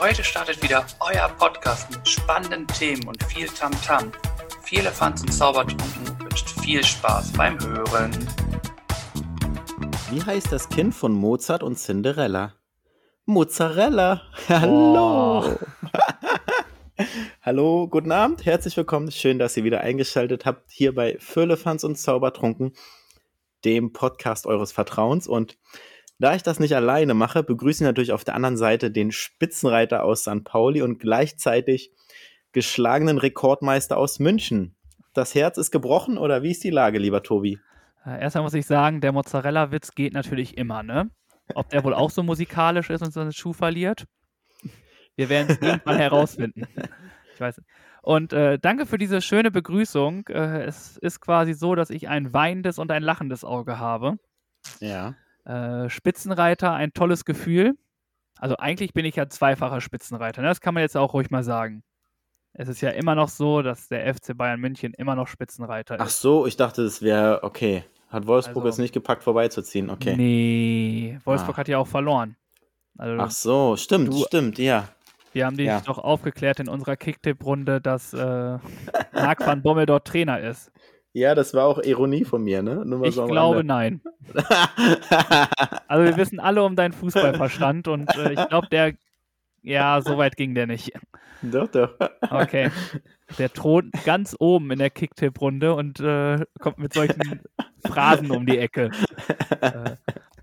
Heute 0.00 0.22
startet 0.22 0.62
wieder 0.62 0.86
euer 1.00 1.28
Podcast 1.28 1.90
mit 1.90 2.08
spannenden 2.08 2.68
Themen 2.68 3.08
und 3.08 3.20
viel 3.24 3.48
Tamtam. 3.48 4.12
-Tam. 4.12 4.62
Viel 4.62 4.78
Elefants 4.78 5.22
und 5.22 5.32
Zaubertrunken 5.32 6.20
wünscht 6.20 6.48
viel 6.60 6.84
Spaß 6.84 7.32
beim 7.32 7.58
Hören. 7.58 8.12
Wie 10.12 10.22
heißt 10.22 10.52
das 10.52 10.68
Kind 10.68 10.94
von 10.94 11.12
Mozart 11.12 11.64
und 11.64 11.80
Cinderella? 11.80 12.54
Mozzarella. 13.24 14.22
Hallo. 14.48 15.40
Oh. 15.40 15.56
Hallo, 17.42 17.88
guten 17.88 18.12
Abend, 18.12 18.46
herzlich 18.46 18.76
willkommen. 18.76 19.10
Schön, 19.10 19.40
dass 19.40 19.56
ihr 19.56 19.64
wieder 19.64 19.80
eingeschaltet 19.80 20.46
habt 20.46 20.70
hier 20.70 20.94
bei 20.94 21.16
Firlefanz 21.18 21.82
und 21.82 21.96
Zaubertrunken, 21.96 22.72
dem 23.64 23.92
Podcast 23.92 24.46
eures 24.46 24.70
Vertrauens. 24.70 25.26
Und 25.26 25.58
da 26.18 26.34
ich 26.34 26.42
das 26.42 26.58
nicht 26.58 26.74
alleine 26.74 27.14
mache, 27.14 27.42
begrüße 27.42 27.84
ich 27.84 27.86
natürlich 27.86 28.12
auf 28.12 28.24
der 28.24 28.34
anderen 28.34 28.56
Seite 28.56 28.90
den 28.90 29.12
Spitzenreiter 29.12 30.04
aus 30.04 30.22
St. 30.22 30.44
Pauli 30.44 30.82
und 30.82 30.98
gleichzeitig 30.98 31.92
geschlagenen 32.52 33.18
Rekordmeister 33.18 33.96
aus 33.96 34.18
München. 34.18 34.74
Das 35.14 35.34
Herz 35.34 35.58
ist 35.58 35.70
gebrochen 35.70 36.18
oder 36.18 36.42
wie 36.42 36.50
ist 36.50 36.64
die 36.64 36.70
Lage, 36.70 36.98
lieber 36.98 37.22
Tobi? 37.22 37.58
Äh, 38.04 38.20
erstmal 38.20 38.44
muss 38.44 38.54
ich 38.54 38.66
sagen, 38.66 39.00
der 39.00 39.12
Mozzarella-Witz 39.12 39.94
geht 39.94 40.14
natürlich 40.14 40.56
immer, 40.56 40.82
ne? 40.82 41.10
Ob 41.54 41.70
der 41.70 41.84
wohl 41.84 41.94
auch 41.94 42.10
so 42.10 42.22
musikalisch 42.22 42.90
ist 42.90 43.02
und 43.02 43.12
seinen 43.12 43.32
Schuh 43.32 43.52
verliert? 43.52 44.06
Wir 45.16 45.28
werden 45.28 45.48
es 45.50 45.58
irgendwann 45.60 45.96
herausfinden. 45.96 46.66
Ich 47.34 47.40
weiß. 47.40 47.60
Und 48.02 48.32
äh, 48.32 48.58
danke 48.58 48.86
für 48.86 48.98
diese 48.98 49.20
schöne 49.20 49.50
Begrüßung. 49.50 50.26
Äh, 50.28 50.64
es 50.64 50.96
ist 50.98 51.20
quasi 51.20 51.54
so, 51.54 51.74
dass 51.74 51.90
ich 51.90 52.08
ein 52.08 52.32
weinendes 52.32 52.78
und 52.78 52.90
ein 52.90 53.02
lachendes 53.02 53.44
Auge 53.44 53.78
habe. 53.78 54.18
Ja. 54.80 55.14
Äh, 55.48 55.88
Spitzenreiter, 55.88 56.74
ein 56.74 56.92
tolles 56.92 57.24
Gefühl. 57.24 57.74
Also 58.38 58.56
eigentlich 58.58 58.92
bin 58.92 59.06
ich 59.06 59.16
ja 59.16 59.28
zweifacher 59.28 59.80
Spitzenreiter. 59.80 60.42
Ne? 60.42 60.48
Das 60.48 60.60
kann 60.60 60.74
man 60.74 60.82
jetzt 60.82 60.96
auch 60.96 61.14
ruhig 61.14 61.30
mal 61.30 61.42
sagen. 61.42 61.82
Es 62.52 62.68
ist 62.68 62.80
ja 62.80 62.90
immer 62.90 63.14
noch 63.14 63.28
so, 63.28 63.62
dass 63.62 63.88
der 63.88 64.14
FC 64.14 64.36
Bayern 64.36 64.60
München 64.60 64.92
immer 64.94 65.14
noch 65.14 65.26
Spitzenreiter 65.26 65.94
ist. 65.94 66.00
Ach 66.00 66.10
so, 66.10 66.46
ich 66.46 66.56
dachte, 66.56 66.82
es 66.82 67.02
wäre 67.02 67.42
okay. 67.42 67.84
Hat 68.10 68.26
Wolfsburg 68.26 68.64
also, 68.64 68.68
es 68.68 68.78
nicht 68.78 68.92
gepackt, 68.92 69.22
vorbeizuziehen? 69.22 69.90
Okay. 69.90 70.16
Nee, 70.16 71.18
Wolfsburg 71.24 71.56
ah. 71.56 71.60
hat 71.60 71.68
ja 71.68 71.78
auch 71.78 71.86
verloren. 71.86 72.36
Also, 72.96 73.22
Ach 73.22 73.30
so, 73.30 73.76
stimmt, 73.76 74.08
du, 74.08 74.24
stimmt, 74.24 74.58
ja. 74.58 74.88
Wir 75.32 75.46
haben 75.46 75.56
dich 75.56 75.66
ja. 75.66 75.80
doch 75.80 75.98
aufgeklärt 75.98 76.58
in 76.60 76.68
unserer 76.68 76.96
Kicktipp-Runde, 76.96 77.80
dass 77.80 78.12
äh, 78.12 78.58
Marc 79.12 79.46
van 79.46 79.62
Bommel 79.62 79.86
dort 79.86 80.06
Trainer 80.06 80.40
ist. 80.40 80.72
Ja, 81.12 81.34
das 81.34 81.54
war 81.54 81.64
auch 81.64 81.78
Ironie 81.82 82.24
von 82.24 82.42
mir, 82.42 82.62
ne? 82.62 82.84
ich 83.04 83.14
so 83.14 83.26
glaube, 83.26 83.64
nein. 83.64 84.02
also 85.88 86.04
wir 86.04 86.16
wissen 86.16 86.38
alle 86.38 86.62
um 86.62 86.76
deinen 86.76 86.92
Fußballverstand 86.92 87.88
und 87.88 88.14
äh, 88.16 88.34
ich 88.34 88.48
glaube, 88.48 88.68
der, 88.68 88.92
ja, 89.62 90.00
so 90.02 90.18
weit 90.18 90.36
ging 90.36 90.54
der 90.54 90.66
nicht. 90.66 90.92
Doch, 91.42 91.68
doch. 91.68 91.94
Okay. 92.30 92.70
Der 93.38 93.52
thront 93.52 93.92
ganz 94.04 94.36
oben 94.38 94.70
in 94.70 94.78
der 94.78 94.90
Kicktipp-Runde 94.90 95.74
und 95.74 96.00
äh, 96.00 96.44
kommt 96.58 96.78
mit 96.78 96.92
solchen 96.92 97.40
Phrasen 97.84 98.30
um 98.30 98.44
die 98.46 98.58
Ecke. 98.58 98.90
Äh, 99.60 99.96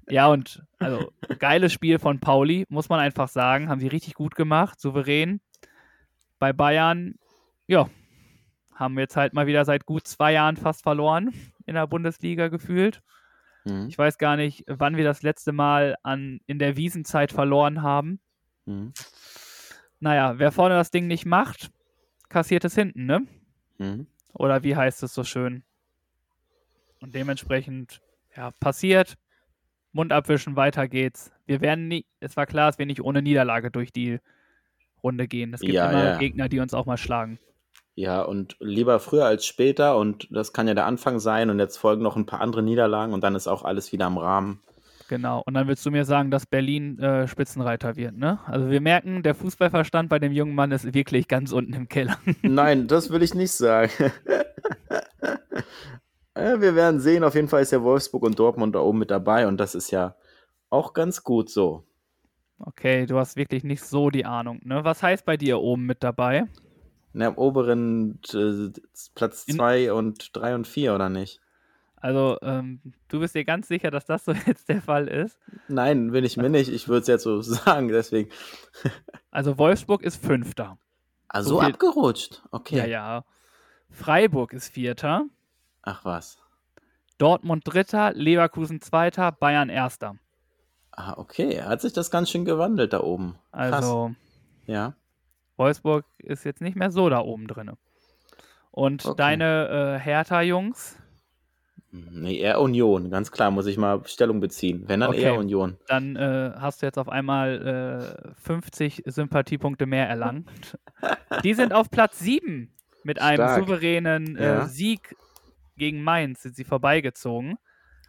ja, 0.07 0.27
und 0.27 0.63
also 0.79 1.11
geiles 1.39 1.73
Spiel 1.73 1.99
von 1.99 2.19
Pauli, 2.19 2.65
muss 2.69 2.89
man 2.89 2.99
einfach 2.99 3.27
sagen. 3.27 3.69
Haben 3.69 3.79
sie 3.79 3.87
richtig 3.87 4.13
gut 4.13 4.35
gemacht, 4.35 4.79
souverän. 4.79 5.41
Bei 6.39 6.53
Bayern, 6.53 7.15
ja, 7.67 7.89
haben 8.75 8.95
wir 8.95 9.01
jetzt 9.01 9.15
halt 9.15 9.33
mal 9.33 9.47
wieder 9.47 9.65
seit 9.65 9.85
gut 9.85 10.05
zwei 10.05 10.33
Jahren 10.33 10.57
fast 10.57 10.83
verloren 10.83 11.33
in 11.65 11.75
der 11.75 11.87
Bundesliga 11.87 12.49
gefühlt. 12.49 13.01
Mhm. 13.63 13.87
Ich 13.87 13.97
weiß 13.97 14.17
gar 14.17 14.35
nicht, 14.35 14.63
wann 14.67 14.97
wir 14.97 15.03
das 15.03 15.23
letzte 15.23 15.51
Mal 15.51 15.95
an, 16.03 16.39
in 16.45 16.59
der 16.59 16.77
Wiesenzeit 16.77 17.31
verloren 17.31 17.81
haben. 17.81 18.19
Mhm. 18.65 18.93
Naja, 19.99 20.37
wer 20.37 20.51
vorne 20.51 20.75
das 20.75 20.91
Ding 20.91 21.07
nicht 21.07 21.25
macht, 21.25 21.71
kassiert 22.29 22.65
es 22.65 22.75
hinten, 22.75 23.05
ne? 23.05 23.25
Mhm. 23.77 24.07
Oder 24.33 24.63
wie 24.63 24.75
heißt 24.75 25.01
es 25.03 25.13
so 25.13 25.23
schön? 25.23 25.63
Und 26.99 27.15
dementsprechend, 27.15 28.01
ja, 28.35 28.51
passiert. 28.59 29.15
Mund 29.93 30.11
abwischen, 30.11 30.57
weiter 30.57 30.89
geht's. 30.89 31.31
Wir 31.45 31.61
werden 31.61 31.87
nie, 31.87 32.05
es 32.19 32.35
war 32.35 32.45
klar, 32.45 32.67
dass 32.67 32.77
wir 32.77 32.85
nicht 32.85 33.01
ohne 33.01 33.21
Niederlage 33.21 33.71
durch 33.71 33.93
die 33.93 34.19
Runde 35.01 35.27
gehen. 35.27 35.53
Es 35.53 35.61
gibt 35.61 35.73
ja, 35.73 35.89
immer 35.89 36.03
ja. 36.03 36.17
Gegner, 36.17 36.49
die 36.49 36.59
uns 36.59 36.73
auch 36.73 36.85
mal 36.85 36.97
schlagen. 36.97 37.39
Ja, 37.95 38.21
und 38.21 38.57
lieber 38.59 38.99
früher 38.99 39.25
als 39.25 39.45
später 39.45 39.97
und 39.97 40.27
das 40.29 40.51
kann 40.51 40.67
ja 40.67 40.73
der 40.73 40.85
Anfang 40.85 41.19
sein 41.19 41.49
und 41.49 41.59
jetzt 41.59 41.77
folgen 41.77 42.03
noch 42.03 42.17
ein 42.17 42.25
paar 42.25 42.41
andere 42.41 42.61
Niederlagen 42.61 43.13
und 43.13 43.23
dann 43.23 43.35
ist 43.35 43.47
auch 43.47 43.63
alles 43.63 43.91
wieder 43.93 44.07
im 44.07 44.17
Rahmen. 44.17 44.59
Genau, 45.07 45.43
und 45.45 45.53
dann 45.53 45.67
willst 45.67 45.85
du 45.85 45.91
mir 45.91 46.03
sagen, 46.03 46.31
dass 46.31 46.45
Berlin 46.45 46.99
äh, 46.99 47.27
Spitzenreiter 47.27 47.95
wird, 47.95 48.17
ne? 48.17 48.39
Also 48.47 48.69
wir 48.69 48.81
merken, 48.81 49.21
der 49.23 49.35
Fußballverstand 49.35 50.09
bei 50.09 50.19
dem 50.19 50.31
jungen 50.31 50.55
Mann 50.55 50.71
ist 50.71 50.93
wirklich 50.93 51.27
ganz 51.27 51.51
unten 51.51 51.73
im 51.73 51.87
Keller. 51.87 52.17
Nein, 52.41 52.87
das 52.87 53.11
will 53.11 53.23
ich 53.23 53.33
nicht 53.33 53.51
sagen. 53.51 53.91
Ja, 56.37 56.59
wir 56.59 56.75
werden 56.75 56.99
sehen. 56.99 57.23
Auf 57.23 57.35
jeden 57.35 57.47
Fall 57.47 57.61
ist 57.61 57.71
ja 57.71 57.81
Wolfsburg 57.81 58.23
und 58.23 58.37
Dortmund 58.37 58.75
da 58.75 58.79
oben 58.79 58.99
mit 58.99 59.09
dabei 59.09 59.47
und 59.47 59.57
das 59.57 59.73
ist 59.73 59.91
ja 59.91 60.15
auch 60.69 60.93
ganz 60.93 61.23
gut 61.23 61.49
so. 61.49 61.85
Okay, 62.59 63.05
du 63.05 63.17
hast 63.17 63.37
wirklich 63.37 63.63
nicht 63.63 63.83
so 63.83 64.09
die 64.09 64.25
Ahnung. 64.25 64.59
Ne? 64.63 64.83
Was 64.83 65.01
heißt 65.01 65.25
bei 65.25 65.37
dir 65.37 65.59
oben 65.59 65.85
mit 65.85 66.03
dabei? 66.03 66.45
Na, 67.17 67.27
im 67.29 67.37
oberen 67.37 68.19
äh, 68.33 68.77
Platz 69.15 69.45
2 69.45 69.93
und 69.93 70.35
3 70.35 70.55
und 70.55 70.67
4, 70.67 70.93
oder 70.93 71.07
nicht? 71.07 71.39
Also, 71.95 72.37
ähm, 72.41 72.81
du 73.07 73.21
bist 73.21 73.35
dir 73.35 73.45
ganz 73.45 73.69
sicher, 73.69 73.89
dass 73.89 74.05
das 74.05 74.25
so 74.25 74.33
jetzt 74.45 74.67
der 74.67 74.81
Fall 74.81 75.07
ist? 75.07 75.39
Nein, 75.69 76.11
bin 76.11 76.25
ich 76.25 76.35
mir 76.35 76.49
nicht. 76.49 76.69
Ich 76.69 76.89
würde 76.89 77.03
es 77.03 77.07
jetzt 77.07 77.23
so 77.23 77.41
sagen, 77.41 77.87
deswegen. 77.87 78.29
also, 79.31 79.57
Wolfsburg 79.57 80.03
ist 80.03 80.17
Fünfter. 80.17 80.77
Also 81.29 81.51
so, 81.51 81.55
so 81.55 81.61
abgerutscht, 81.61 82.43
okay. 82.51 82.79
Ja, 82.79 82.85
ja. 82.85 83.25
Freiburg 83.89 84.51
ist 84.51 84.67
Vierter. 84.67 85.25
Ach 85.83 86.03
was. 86.03 86.37
Dortmund 87.17 87.63
Dritter, 87.65 88.11
Leverkusen 88.13 88.81
Zweiter, 88.81 89.31
Bayern 89.31 89.69
Erster. 89.69 90.17
Ah, 90.91 91.13
okay. 91.15 91.61
Hat 91.61 91.79
sich 91.79 91.93
das 91.93 92.11
ganz 92.11 92.29
schön 92.29 92.43
gewandelt 92.43 92.91
da 92.91 92.99
oben. 92.99 93.39
Krass. 93.53 93.71
Also, 93.71 94.15
ja. 94.65 94.95
Wolfsburg 95.57 96.05
ist 96.19 96.43
jetzt 96.43 96.61
nicht 96.61 96.75
mehr 96.75 96.91
so 96.91 97.09
da 97.09 97.19
oben 97.19 97.47
drin. 97.47 97.71
Und 98.71 99.05
okay. 99.05 99.15
deine 99.17 99.97
äh, 99.97 99.99
Hertha-Jungs? 99.99 100.97
Nee, 101.91 102.39
eher 102.39 102.59
Union, 102.59 103.09
ganz 103.09 103.31
klar, 103.31 103.51
muss 103.51 103.67
ich 103.67 103.77
mal 103.77 104.01
Stellung 104.05 104.41
beziehen. 104.41 104.83
Wenn 104.87 104.99
dann 104.99 105.11
okay. 105.11 105.21
eher 105.21 105.35
Union. 105.35 105.77
Dann 105.87 106.17
äh, 106.17 106.51
hast 106.57 106.81
du 106.81 106.85
jetzt 106.85 106.97
auf 106.97 107.07
einmal 107.07 108.25
äh, 108.27 108.33
50 108.41 109.03
Sympathiepunkte 109.05 109.85
mehr 109.85 110.09
erlangt. 110.09 110.77
Die 111.43 111.53
sind 111.53 111.73
auf 111.73 111.89
Platz 111.89 112.19
7 112.19 112.73
mit 113.03 113.21
einem 113.21 113.37
Stark. 113.37 113.59
souveränen 113.59 114.35
äh, 114.35 114.43
ja. 114.43 114.65
Sieg 114.67 115.15
gegen 115.77 116.03
Mainz 116.03 116.41
sind 116.41 116.55
sie 116.55 116.63
vorbeigezogen. 116.63 117.57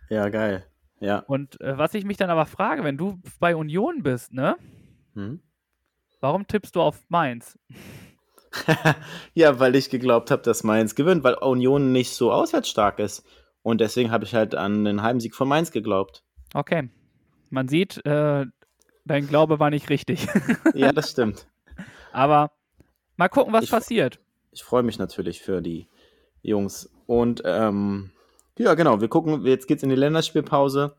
Ja, 0.08 0.28
geil. 0.30 0.64
Ja. 1.00 1.18
Und 1.20 1.60
äh, 1.60 1.76
was 1.78 1.94
ich 1.94 2.04
mich 2.04 2.16
dann 2.16 2.30
aber 2.30 2.46
frage, 2.46 2.82
wenn 2.82 2.96
du 2.96 3.20
bei 3.38 3.54
Union 3.54 4.02
bist, 4.02 4.32
ne? 4.32 4.56
Hm? 5.14 5.40
Warum 6.20 6.46
tippst 6.46 6.76
du 6.76 6.80
auf 6.80 7.04
Mainz? 7.08 7.58
ja, 9.34 9.58
weil 9.58 9.74
ich 9.76 9.90
geglaubt 9.90 10.30
habe, 10.30 10.42
dass 10.42 10.64
Mainz 10.64 10.94
gewinnt, 10.94 11.24
weil 11.24 11.34
Union 11.34 11.92
nicht 11.92 12.12
so 12.12 12.32
auswärtsstark 12.32 12.98
ist. 12.98 13.24
Und 13.62 13.80
deswegen 13.80 14.10
habe 14.10 14.24
ich 14.24 14.34
halt 14.34 14.54
an 14.54 14.84
den 14.84 15.02
Heimsieg 15.02 15.34
von 15.34 15.48
Mainz 15.48 15.72
geglaubt. 15.72 16.22
Okay. 16.54 16.88
Man 17.50 17.68
sieht, 17.68 18.04
äh, 18.06 18.46
dein 19.04 19.26
Glaube 19.26 19.60
war 19.60 19.70
nicht 19.70 19.90
richtig. 19.90 20.26
ja, 20.74 20.92
das 20.92 21.10
stimmt. 21.10 21.46
Aber 22.12 22.52
mal 23.16 23.28
gucken, 23.28 23.52
was 23.52 23.64
ich, 23.64 23.70
passiert. 23.70 24.20
Ich 24.52 24.62
freue 24.62 24.82
mich 24.82 24.98
natürlich 24.98 25.42
für 25.42 25.60
die 25.60 25.86
Jungs. 26.42 26.90
Und 27.06 27.42
ähm, 27.44 28.10
ja, 28.58 28.74
genau, 28.74 29.00
wir 29.00 29.08
gucken, 29.08 29.44
jetzt 29.44 29.66
geht's 29.66 29.82
in 29.82 29.90
die 29.90 29.96
Länderspielpause. 29.96 30.96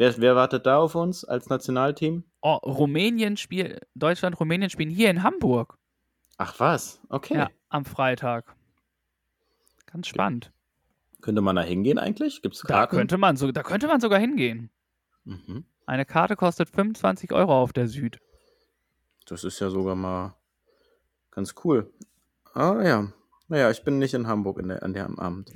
Wer, 0.00 0.16
wer 0.16 0.34
wartet 0.34 0.64
da 0.64 0.78
auf 0.78 0.94
uns 0.94 1.26
als 1.26 1.50
Nationalteam? 1.50 2.24
Oh, 2.40 2.54
Rumänien 2.54 3.36
spielt, 3.36 3.86
Deutschland, 3.94 4.40
Rumänien 4.40 4.70
spielen 4.70 4.88
hier 4.88 5.10
in 5.10 5.22
Hamburg. 5.22 5.76
Ach 6.38 6.58
was, 6.58 7.02
okay. 7.10 7.34
Ja, 7.34 7.50
am 7.68 7.84
Freitag. 7.84 8.56
Ganz 9.84 10.06
spannend. 10.06 10.52
Könnte 11.20 11.42
man 11.42 11.54
da 11.54 11.60
hingehen 11.60 11.98
eigentlich? 11.98 12.40
Gibt's 12.40 12.62
Karten? 12.62 12.72
Da 12.72 12.98
könnte 12.98 13.18
man, 13.18 13.36
so, 13.36 13.52
da 13.52 13.62
könnte 13.62 13.88
man 13.88 14.00
sogar 14.00 14.18
hingehen. 14.18 14.70
Mhm. 15.24 15.66
Eine 15.84 16.06
Karte 16.06 16.34
kostet 16.34 16.70
25 16.70 17.32
Euro 17.32 17.60
auf 17.60 17.74
der 17.74 17.86
Süd. 17.86 18.20
Das 19.26 19.44
ist 19.44 19.60
ja 19.60 19.68
sogar 19.68 19.96
mal 19.96 20.34
ganz 21.30 21.54
cool. 21.62 21.92
Ah 22.54 22.80
ja. 22.82 23.12
Naja, 23.48 23.70
ich 23.70 23.84
bin 23.84 23.98
nicht 23.98 24.14
in 24.14 24.26
Hamburg 24.26 24.60
in 24.60 24.68
der, 24.68 24.82
an 24.82 24.94
dem 24.94 25.18
Abend. 25.18 25.50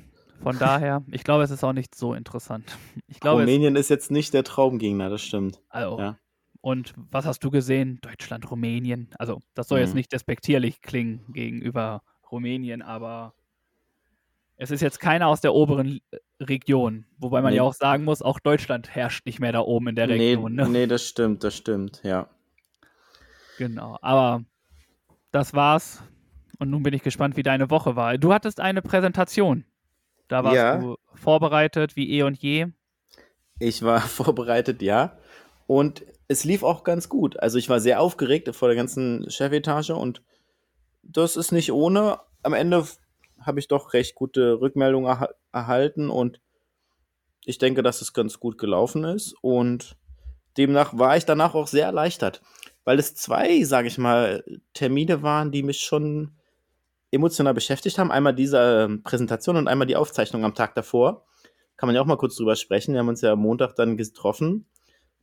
Von 0.44 0.58
daher, 0.58 1.02
ich 1.10 1.24
glaube, 1.24 1.42
es 1.42 1.50
ist 1.50 1.64
auch 1.64 1.72
nicht 1.72 1.94
so 1.94 2.14
interessant. 2.14 2.76
Ich 3.08 3.20
glaube, 3.20 3.42
Rumänien 3.42 3.76
ist 3.76 3.90
jetzt 3.90 4.10
nicht 4.10 4.34
der 4.34 4.44
Traumgegner, 4.44 5.08
das 5.08 5.22
stimmt. 5.22 5.60
Also, 5.68 5.98
ja. 5.98 6.18
Und 6.60 6.94
was 7.10 7.26
hast 7.26 7.44
du 7.44 7.50
gesehen? 7.50 7.98
Deutschland, 8.02 8.50
Rumänien. 8.50 9.08
Also, 9.18 9.40
das 9.54 9.68
soll 9.68 9.78
mhm. 9.78 9.84
jetzt 9.84 9.94
nicht 9.94 10.12
despektierlich 10.12 10.82
klingen 10.82 11.24
gegenüber 11.32 12.02
Rumänien, 12.30 12.82
aber 12.82 13.34
es 14.56 14.70
ist 14.70 14.80
jetzt 14.80 15.00
keiner 15.00 15.28
aus 15.28 15.40
der 15.40 15.54
oberen 15.54 16.00
Region. 16.40 17.06
Wobei 17.18 17.40
man 17.40 17.52
nee. 17.52 17.58
ja 17.58 17.62
auch 17.62 17.74
sagen 17.74 18.04
muss, 18.04 18.22
auch 18.22 18.40
Deutschland 18.40 18.94
herrscht 18.94 19.26
nicht 19.26 19.40
mehr 19.40 19.52
da 19.52 19.60
oben 19.60 19.88
in 19.88 19.96
der 19.96 20.08
Region. 20.08 20.54
Nee, 20.54 20.62
ne? 20.62 20.68
nee 20.68 20.86
das 20.86 21.06
stimmt, 21.06 21.44
das 21.44 21.56
stimmt, 21.56 22.00
ja. 22.02 22.28
Genau, 23.58 23.98
aber 24.02 24.44
das 25.30 25.54
war's. 25.54 26.02
Und 26.58 26.70
nun 26.70 26.82
bin 26.82 26.94
ich 26.94 27.02
gespannt, 27.02 27.36
wie 27.36 27.42
deine 27.42 27.70
Woche 27.70 27.96
war. 27.96 28.16
Du 28.18 28.32
hattest 28.32 28.60
eine 28.60 28.82
Präsentation. 28.82 29.64
Da 30.28 30.42
warst 30.44 30.56
Ja. 30.56 30.78
du 30.78 30.96
vorbereitet 31.14 31.96
wie 31.96 32.10
eh 32.18 32.22
und 32.22 32.38
je. 32.38 32.66
Ich 33.58 33.82
war 33.82 34.00
vorbereitet, 34.08 34.82
ja. 34.82 35.16
Und 35.66 36.04
es 36.28 36.44
lief 36.44 36.62
auch 36.62 36.84
ganz 36.84 37.08
gut. 37.08 37.38
Also 37.40 37.58
ich 37.58 37.68
war 37.68 37.80
sehr 37.80 38.00
aufgeregt 38.00 38.54
vor 38.54 38.68
der 38.68 38.76
ganzen 38.76 39.30
Chefetage 39.30 39.90
und 39.90 40.22
das 41.02 41.36
ist 41.36 41.52
nicht 41.52 41.72
ohne. 41.72 42.18
Am 42.42 42.54
Ende 42.54 42.86
habe 43.40 43.60
ich 43.60 43.68
doch 43.68 43.92
recht 43.92 44.14
gute 44.14 44.60
Rückmeldungen 44.60 45.08
erha 45.08 45.28
erhalten 45.52 46.10
und 46.10 46.40
ich 47.44 47.58
denke, 47.58 47.82
dass 47.82 48.00
es 48.00 48.12
ganz 48.14 48.40
gut 48.40 48.56
gelaufen 48.58 49.04
ist. 49.04 49.34
Und 49.42 49.96
demnach 50.56 50.96
war 50.98 51.16
ich 51.16 51.26
danach 51.26 51.54
auch 51.54 51.66
sehr 51.68 51.84
erleichtert, 51.86 52.40
weil 52.84 52.98
es 52.98 53.14
zwei, 53.14 53.62
sage 53.64 53.88
ich 53.88 53.98
mal, 53.98 54.44
Termine 54.72 55.22
waren, 55.22 55.52
die 55.52 55.62
mich 55.62 55.82
schon 55.82 56.32
emotional 57.14 57.54
beschäftigt 57.54 57.98
haben. 57.98 58.10
Einmal 58.10 58.34
diese 58.34 58.86
ähm, 58.86 59.02
Präsentation 59.02 59.56
und 59.56 59.68
einmal 59.68 59.86
die 59.86 59.96
Aufzeichnung 59.96 60.44
am 60.44 60.54
Tag 60.54 60.74
davor. 60.74 61.24
Kann 61.76 61.88
man 61.88 61.96
ja 61.96 62.02
auch 62.02 62.06
mal 62.06 62.16
kurz 62.16 62.36
drüber 62.36 62.56
sprechen. 62.56 62.92
Wir 62.92 63.00
haben 63.00 63.08
uns 63.08 63.20
ja 63.20 63.32
am 63.32 63.40
Montag 63.40 63.74
dann 63.76 63.96
getroffen 63.96 64.66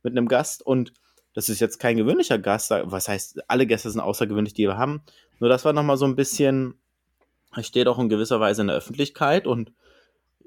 mit 0.02 0.12
einem 0.12 0.28
Gast 0.28 0.64
und 0.64 0.92
das 1.34 1.48
ist 1.48 1.60
jetzt 1.60 1.78
kein 1.78 1.96
gewöhnlicher 1.96 2.38
Gast. 2.38 2.70
Was 2.70 3.08
heißt, 3.08 3.48
alle 3.48 3.66
Gäste 3.66 3.90
sind 3.90 4.00
außergewöhnlich, 4.00 4.54
die 4.54 4.66
wir 4.66 4.76
haben. 4.76 5.02
Nur 5.38 5.48
das 5.48 5.64
war 5.64 5.72
nochmal 5.72 5.96
so 5.96 6.04
ein 6.04 6.16
bisschen, 6.16 6.74
er 7.54 7.62
steht 7.62 7.88
auch 7.88 7.98
in 7.98 8.08
gewisser 8.08 8.40
Weise 8.40 8.62
in 8.62 8.68
der 8.68 8.76
Öffentlichkeit 8.76 9.46
und 9.46 9.72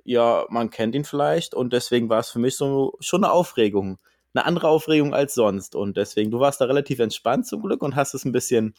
ja, 0.03 0.45
man 0.49 0.69
kennt 0.69 0.93
ihn 0.93 1.03
vielleicht 1.03 1.55
und 1.55 1.73
deswegen 1.73 2.09
war 2.09 2.19
es 2.19 2.29
für 2.29 2.39
mich 2.39 2.55
so 2.55 2.95
schon 2.99 3.23
eine 3.23 3.33
Aufregung. 3.33 3.97
Eine 4.33 4.45
andere 4.45 4.67
Aufregung 4.67 5.13
als 5.15 5.33
sonst 5.33 5.75
und 5.75 5.97
deswegen, 5.97 6.29
du 6.29 6.39
warst 6.39 6.61
da 6.61 6.65
relativ 6.65 6.99
entspannt 6.99 7.47
zum 7.47 7.63
Glück 7.63 7.81
und 7.81 7.95
hast 7.95 8.13
es 8.13 8.25
ein 8.25 8.31
bisschen 8.31 8.75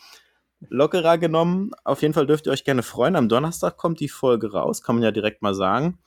lockerer 0.60 1.18
genommen. 1.18 1.72
Auf 1.84 2.02
jeden 2.02 2.14
Fall 2.14 2.26
dürft 2.26 2.46
ihr 2.46 2.52
euch 2.52 2.64
gerne 2.64 2.82
freuen. 2.82 3.16
Am 3.16 3.28
Donnerstag 3.28 3.76
kommt 3.76 4.00
die 4.00 4.08
Folge 4.08 4.52
raus, 4.52 4.82
kann 4.82 4.96
man 4.96 5.04
ja 5.04 5.10
direkt 5.10 5.42
mal 5.42 5.54
sagen. 5.54 5.98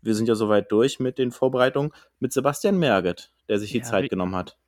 Wir 0.00 0.14
sind 0.14 0.28
ja 0.28 0.34
soweit 0.34 0.72
durch 0.72 0.98
mit 0.98 1.18
den 1.18 1.30
Vorbereitungen 1.30 1.92
mit 2.18 2.32
Sebastian 2.32 2.78
Merget, 2.78 3.32
der 3.48 3.58
sich 3.58 3.70
die 3.70 3.78
Ja, 3.78 3.84
Zeit 3.84 4.10
genommen 4.10 4.34
hat. 4.34 4.58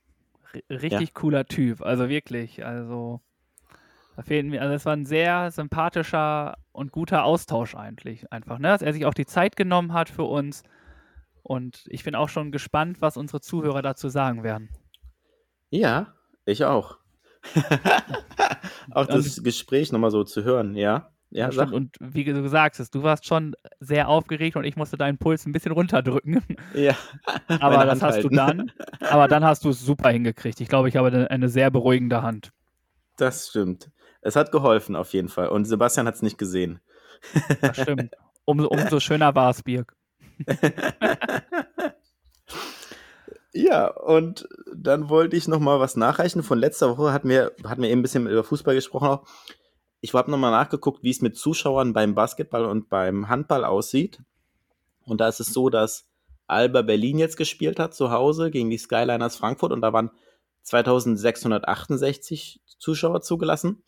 Richtig 0.71 1.15
cooler 1.15 1.47
Typ, 1.47 1.83
also 1.83 2.09
wirklich. 2.09 2.65
Also, 2.65 3.21
da 4.15 4.23
fehlen 4.23 4.51
mir, 4.51 4.63
also 4.63 4.75
es 4.75 4.87
war 4.87 4.93
ein 4.93 5.05
sehr 5.05 5.51
sympathischer 5.51 6.57
und 6.71 6.93
guter 6.93 7.25
Austausch 7.25 7.75
eigentlich 7.75 8.31
einfach, 8.31 8.61
ne? 8.61 8.69
Dass 8.69 8.83
er 8.83 8.93
sich 8.93 9.07
auch 9.07 9.15
die 9.15 9.27
Zeit 9.27 9.57
genommen 9.57 9.93
hat 9.93 10.09
für 10.09 10.23
uns. 10.23 10.63
Und 11.43 11.85
ich 11.89 12.05
bin 12.05 12.15
auch 12.15 12.29
schon 12.29 12.53
gespannt, 12.53 13.01
was 13.01 13.17
unsere 13.17 13.41
Zuhörer 13.41 13.83
dazu 13.83 14.09
sagen 14.09 14.45
werden. 14.45 14.71
Ja, 15.71 16.15
ich 16.45 16.65
auch. 16.65 16.99
auch 18.91 19.07
das 19.07 19.43
Gespräch 19.43 19.93
nochmal 19.93 20.11
so 20.11 20.25
zu 20.25 20.45
hören, 20.45 20.77
ja. 20.77 21.11
Ja, 21.31 21.51
Stimmt. 21.51 21.73
Und 21.73 21.97
wie 21.99 22.23
du 22.23 22.43
gesagt 22.43 22.79
hast, 22.79 22.95
du 22.95 23.03
warst 23.03 23.27
schon 23.27 23.57
sehr 23.81 24.09
aufgeregt 24.09 24.55
und 24.55 24.63
ich 24.63 24.77
musste 24.77 24.97
deinen 24.97 25.19
Puls 25.19 25.45
ein 25.47 25.53
bisschen 25.53 25.73
runterdrücken. 25.73 26.41
ja. 26.75 26.95
Aber 27.49 27.85
das 27.85 28.03
hast 28.03 28.23
du 28.23 28.29
dann. 28.29 28.71
Aber 29.01 29.27
dann 29.27 29.45
hast 29.45 29.65
du 29.65 29.71
es 29.71 29.81
super 29.81 30.11
hingekriegt. 30.11 30.61
Ich 30.61 30.69
glaube, 30.69 30.89
ich 30.89 30.97
habe 30.97 31.09
eine, 31.09 31.31
eine 31.33 31.49
sehr 31.49 31.73
beruhigende 31.73 32.23
Hand. 32.23 32.53
Das 33.17 33.49
stimmt. 33.49 33.91
Es 34.21 34.37
hat 34.37 34.53
geholfen 34.53 34.95
auf 34.95 35.13
jeden 35.13 35.29
Fall. 35.29 35.49
Und 35.49 35.65
Sebastian 35.65 36.07
hat 36.07 36.15
es 36.15 36.23
nicht 36.23 36.39
gesehen. 36.39 36.79
Das 37.61 37.81
stimmt. 37.81 38.15
Umso, 38.45 38.69
umso 38.69 39.01
schöner 39.01 39.35
war 39.35 39.51
es, 39.51 39.63
Birg. 39.63 39.97
Ja, 43.55 43.87
und 43.87 44.49
dann 44.75 45.09
wollte 45.09 45.37
ich 45.37 45.47
noch 45.47 45.61
mal 45.61 45.79
was 45.79 45.95
nachreichen. 45.95 46.43
Von 46.43 46.59
letzter 46.59 46.99
Woche 46.99 47.13
hatten 47.13 47.29
wir, 47.29 47.53
hatten 47.65 47.83
wir 47.83 47.89
eben 47.89 48.01
ein 48.01 48.03
bisschen 48.03 48.27
über 48.27 48.43
Fußball 48.43 48.75
gesprochen 48.75 49.09
auch. 49.09 49.27
Ich 50.01 50.13
habe 50.13 50.31
noch 50.31 50.39
mal 50.39 50.51
nachgeguckt, 50.51 51.05
wie 51.05 51.11
es 51.11 51.23
mit 51.23 51.37
Zuschauern 51.37 51.93
beim 51.93 52.17
Basketball 52.17 52.65
und 52.65 52.89
beim 52.89 53.29
Handball 53.29 53.65
aussieht. 53.65 54.21
Und 55.07 55.21
da 55.21 55.29
ist 55.29 55.39
es 55.39 55.53
so, 55.53 55.71
dass 55.71 56.09
Alba 56.47 56.83
Berlin 56.83 57.19
jetzt 57.19 57.37
gespielt 57.37 57.79
hat 57.79 57.95
zu 57.95 58.11
Hause 58.11 58.51
gegen 58.51 58.71
die 58.71 58.79
Skyliners 58.79 59.37
Frankfurt 59.37 59.73
und 59.73 59.81
da 59.83 59.93
waren 59.93 60.11
2668 60.63 62.61
Zuschauer 62.79 63.23
zugelassen. 63.23 63.85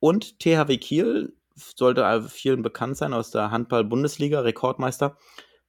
Und 0.00 0.38
THW 0.38 0.78
Kiel 0.78 1.36
sollte 1.54 2.22
vielen 2.28 2.62
bekannt 2.62 2.96
sein 2.96 3.12
aus 3.12 3.30
der 3.30 3.50
Handball-Bundesliga, 3.50 4.40
Rekordmeister, 4.40 5.18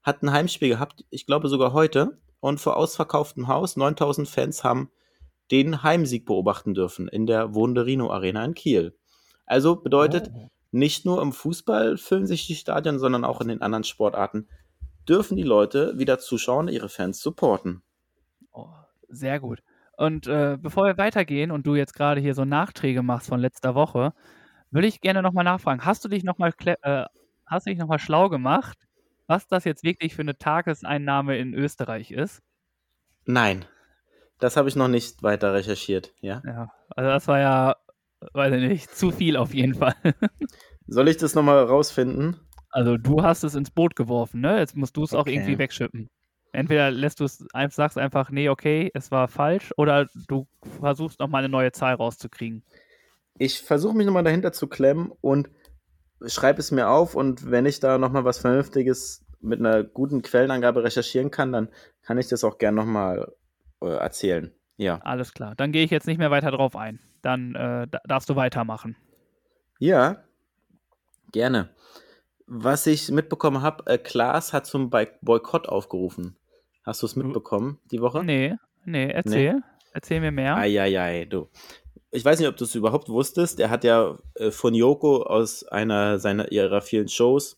hat 0.01 0.23
ein 0.23 0.31
Heimspiel 0.31 0.69
gehabt, 0.69 1.05
ich 1.09 1.25
glaube 1.25 1.49
sogar 1.49 1.73
heute. 1.73 2.17
Und 2.45 2.59
vor 2.59 2.77
ausverkauftem 2.77 3.47
Haus, 3.47 3.75
9000 3.75 4.27
Fans 4.29 4.63
haben 4.63 4.91
den 5.49 5.81
Heimsieg 5.81 6.27
beobachten 6.27 6.75
dürfen 6.75 7.07
in 7.07 7.25
der 7.25 7.55
Wunderino 7.55 8.11
Arena 8.11 8.45
in 8.45 8.53
Kiel. 8.53 8.95
Also 9.47 9.75
bedeutet, 9.77 10.29
Oh. 10.31 10.49
nicht 10.71 11.05
nur 11.05 11.23
im 11.23 11.33
Fußball 11.33 11.97
füllen 11.97 12.27
sich 12.27 12.45
die 12.45 12.53
Stadien, 12.53 12.99
sondern 12.99 13.25
auch 13.25 13.41
in 13.41 13.47
den 13.47 13.63
anderen 13.63 13.83
Sportarten 13.83 14.47
dürfen 15.09 15.37
die 15.37 15.43
Leute 15.43 15.97
wieder 15.97 16.19
zuschauen, 16.19 16.67
ihre 16.67 16.87
Fans 16.87 17.19
supporten. 17.19 17.81
Oh, 18.51 18.69
sehr 19.09 19.39
gut. 19.39 19.63
Und 19.97 20.27
äh, 20.27 20.57
bevor 20.61 20.85
wir 20.85 20.99
weitergehen 20.99 21.49
und 21.49 21.65
du 21.65 21.73
jetzt 21.73 21.95
gerade 21.95 22.21
hier 22.21 22.35
so 22.35 22.45
Nachträge 22.45 23.01
machst 23.01 23.27
von 23.29 23.39
letzter 23.39 23.73
Woche, 23.73 24.13
würde 24.69 24.87
ich 24.87 25.01
gerne 25.01 25.23
nochmal 25.23 25.45
nachfragen. 25.45 25.83
Hast 25.83 26.05
du 26.05 26.09
dich 26.09 26.23
nochmal 26.23 26.53
äh, 26.65 27.05
hast 27.47 27.65
du 27.65 27.71
dich 27.71 27.79
noch 27.79 27.87
mal 27.87 27.97
schlau 27.97 28.29
gemacht, 28.29 28.77
was 29.27 29.47
das 29.47 29.63
jetzt 29.65 29.83
wirklich 29.83 30.15
für 30.15 30.21
eine 30.21 30.37
Tageseinnahme 30.37 31.37
in 31.37 31.53
Österreich 31.53 32.11
ist? 32.11 32.41
Nein, 33.25 33.65
das 34.39 34.57
habe 34.57 34.69
ich 34.69 34.75
noch 34.75 34.87
nicht 34.87 35.23
weiter 35.23 35.53
recherchiert, 35.53 36.13
ja. 36.21 36.43
Ja, 36.43 36.71
also 36.95 37.09
das 37.09 37.27
war 37.27 37.39
ja, 37.39 37.75
weiß 38.33 38.53
ich 38.55 38.67
nicht, 38.67 38.95
zu 38.95 39.11
viel 39.11 39.37
auf 39.37 39.53
jeden 39.53 39.75
Fall. 39.75 39.95
Soll 40.87 41.07
ich 41.07 41.17
das 41.17 41.33
nochmal 41.35 41.63
rausfinden? 41.63 42.39
Also 42.69 42.97
du 42.97 43.23
hast 43.23 43.43
es 43.43 43.55
ins 43.55 43.71
Boot 43.71 43.95
geworfen, 43.95 44.41
ne? 44.41 44.59
Jetzt 44.59 44.75
musst 44.75 44.97
du 44.97 45.03
es 45.03 45.13
auch 45.13 45.21
Okay. 45.21 45.33
irgendwie 45.33 45.57
wegschippen. 45.57 46.09
Entweder 46.51 46.91
lässt 46.91 47.19
du 47.19 47.25
es, 47.25 47.43
sagst 47.69 47.97
einfach, 47.97 48.29
nee, 48.29 48.49
okay, 48.49 48.91
es 48.93 49.11
war 49.11 49.27
falsch, 49.27 49.73
oder 49.77 50.07
du 50.27 50.47
versuchst 50.79 51.19
nochmal 51.19 51.39
eine 51.39 51.49
neue 51.49 51.71
Zahl 51.71 51.95
rauszukriegen. 51.95 52.63
Ich 53.37 53.61
versuche 53.61 53.95
mich 53.95 54.05
nochmal 54.05 54.23
dahinter 54.23 54.53
zu 54.53 54.67
klemmen 54.67 55.11
und 55.21 55.49
schreibe 56.27 56.59
es 56.59 56.71
mir 56.71 56.89
auf 56.89 57.15
und 57.15 57.49
wenn 57.51 57.65
ich 57.65 57.79
da 57.79 57.97
nochmal 57.97 58.25
was 58.25 58.37
Vernünftiges 58.39 59.23
mit 59.41 59.59
einer 59.59 59.83
guten 59.83 60.21
Quellenangabe 60.21 60.83
recherchieren 60.83 61.31
kann, 61.31 61.51
dann 61.51 61.69
kann 62.01 62.17
ich 62.17 62.27
das 62.27 62.43
auch 62.43 62.57
gern 62.57 62.75
nochmal 62.75 63.33
äh, 63.81 63.87
erzählen. 63.87 64.51
Ja. 64.77 64.99
Alles 65.03 65.33
klar. 65.33 65.55
Dann 65.55 65.71
gehe 65.71 65.83
ich 65.85 65.91
jetzt 65.91 66.07
nicht 66.07 66.17
mehr 66.17 66.31
weiter 66.31 66.51
drauf 66.51 66.75
ein. 66.75 66.99
Dann 67.21 67.55
äh, 67.55 67.87
da- 67.89 68.01
darfst 68.05 68.29
du 68.29 68.35
weitermachen. 68.35 68.95
Ja, 69.79 70.23
gerne. 71.31 71.69
Was 72.47 72.85
ich 72.87 73.09
mitbekommen 73.11 73.61
habe, 73.61 73.85
äh, 73.91 73.97
Klaas 73.97 74.53
hat 74.53 74.65
zum 74.65 74.89
Boy- 74.89 75.07
Boykott 75.21 75.67
aufgerufen. 75.69 76.37
Hast 76.83 77.01
du 77.01 77.07
es 77.07 77.15
mitbekommen 77.15 77.79
die 77.91 78.01
Woche? 78.01 78.23
Nee, 78.23 78.55
nee, 78.83 79.09
erzähl. 79.09 79.61
Erzähl 79.93 80.19
mir 80.19 80.31
mehr. 80.31 80.55
Eieiei, 80.57 81.25
du. 81.25 81.49
Ich 82.15 82.23
weiß 82.23 82.39
nicht, 82.39 82.47
ob 82.47 82.55
du 82.55 82.63
es 82.63 82.75
überhaupt 82.75 83.09
wusstest. 83.09 83.59
Er 83.59 83.69
hat 83.69 83.83
ja 83.83 84.17
äh, 84.35 84.49
von 84.49 84.73
Yoko 84.73 85.23
aus 85.23 85.65
einer 85.65 86.17
seiner 86.17 86.49
ihrer 86.49 86.81
vielen 86.81 87.09
Shows 87.09 87.57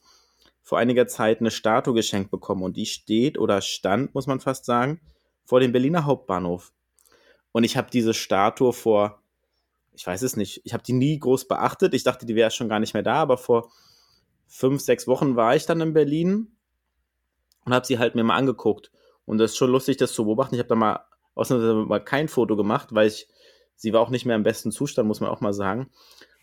vor 0.64 0.80
einiger 0.80 1.08
Zeit 1.08 1.40
eine 1.40 1.52
Statue 1.52 1.94
geschenkt 1.94 2.32
bekommen 2.32 2.64
und 2.64 2.76
die 2.76 2.88
steht 2.88 3.38
oder 3.38 3.62
stand, 3.62 4.16
muss 4.16 4.26
man 4.26 4.40
fast 4.40 4.66
sagen, 4.66 5.00
vor 5.46 5.60
dem 5.60 5.72
Berliner 5.72 6.06
Hauptbahnhof. 6.06 6.74
Und 7.52 7.66
ich 7.66 7.78
habe 7.78 7.92
diese 7.92 8.16
Statue 8.16 8.74
vor, 8.74 9.22
ich 9.94 10.06
weiß 10.06 10.24
es 10.24 10.36
nicht, 10.36 10.62
ich 10.66 10.74
habe 10.74 10.84
die 10.84 10.94
nie 10.94 11.20
groß 11.20 11.48
beachtet. 11.48 11.94
Ich 11.94 12.04
dachte, 12.04 12.26
die 12.26 12.36
wäre 12.36 12.52
schon 12.52 12.68
gar 12.68 12.80
nicht 12.80 12.96
mehr 12.96 13.04
da, 13.04 13.16
aber 13.16 13.38
vor 13.38 13.72
fünf, 14.48 14.82
sechs 14.82 15.08
Wochen 15.08 15.36
war 15.36 15.56
ich 15.56 15.68
dann 15.68 15.82
in 15.82 15.94
Berlin 15.94 16.52
und 17.64 17.74
habe 17.74 17.86
sie 17.86 18.00
halt 18.00 18.16
mir 18.16 18.24
mal 18.24 18.36
angeguckt. 18.36 18.92
Und 19.26 19.38
das 19.38 19.52
ist 19.52 19.58
schon 19.58 19.72
lustig, 19.72 19.98
das 19.98 20.14
zu 20.14 20.26
beobachten. 20.26 20.56
Ich 20.56 20.60
habe 20.60 20.70
da 20.70 20.76
mal 20.76 21.06
ausnahmsweise 21.36 21.76
mal 21.76 22.04
kein 22.04 22.28
Foto 22.28 22.56
gemacht, 22.56 22.90
weil 22.92 23.08
ich, 23.08 23.28
sie 23.78 23.94
war 23.94 24.02
auch 24.02 24.10
nicht 24.10 24.26
mehr 24.26 24.36
im 24.36 24.44
besten 24.44 24.72
Zustand, 24.72 25.08
muss 25.08 25.22
man 25.22 25.30
auch 25.30 25.40
mal 25.40 25.54
sagen. 25.54 25.90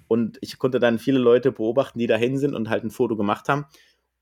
Und 0.08 0.38
ich 0.40 0.58
konnte 0.58 0.78
dann 0.78 0.98
viele 0.98 1.18
Leute 1.18 1.52
beobachten, 1.52 1.98
die 1.98 2.06
dahin 2.06 2.38
sind 2.38 2.54
und 2.54 2.70
halt 2.70 2.84
ein 2.84 2.90
Foto 2.90 3.16
gemacht 3.16 3.48
haben. 3.48 3.66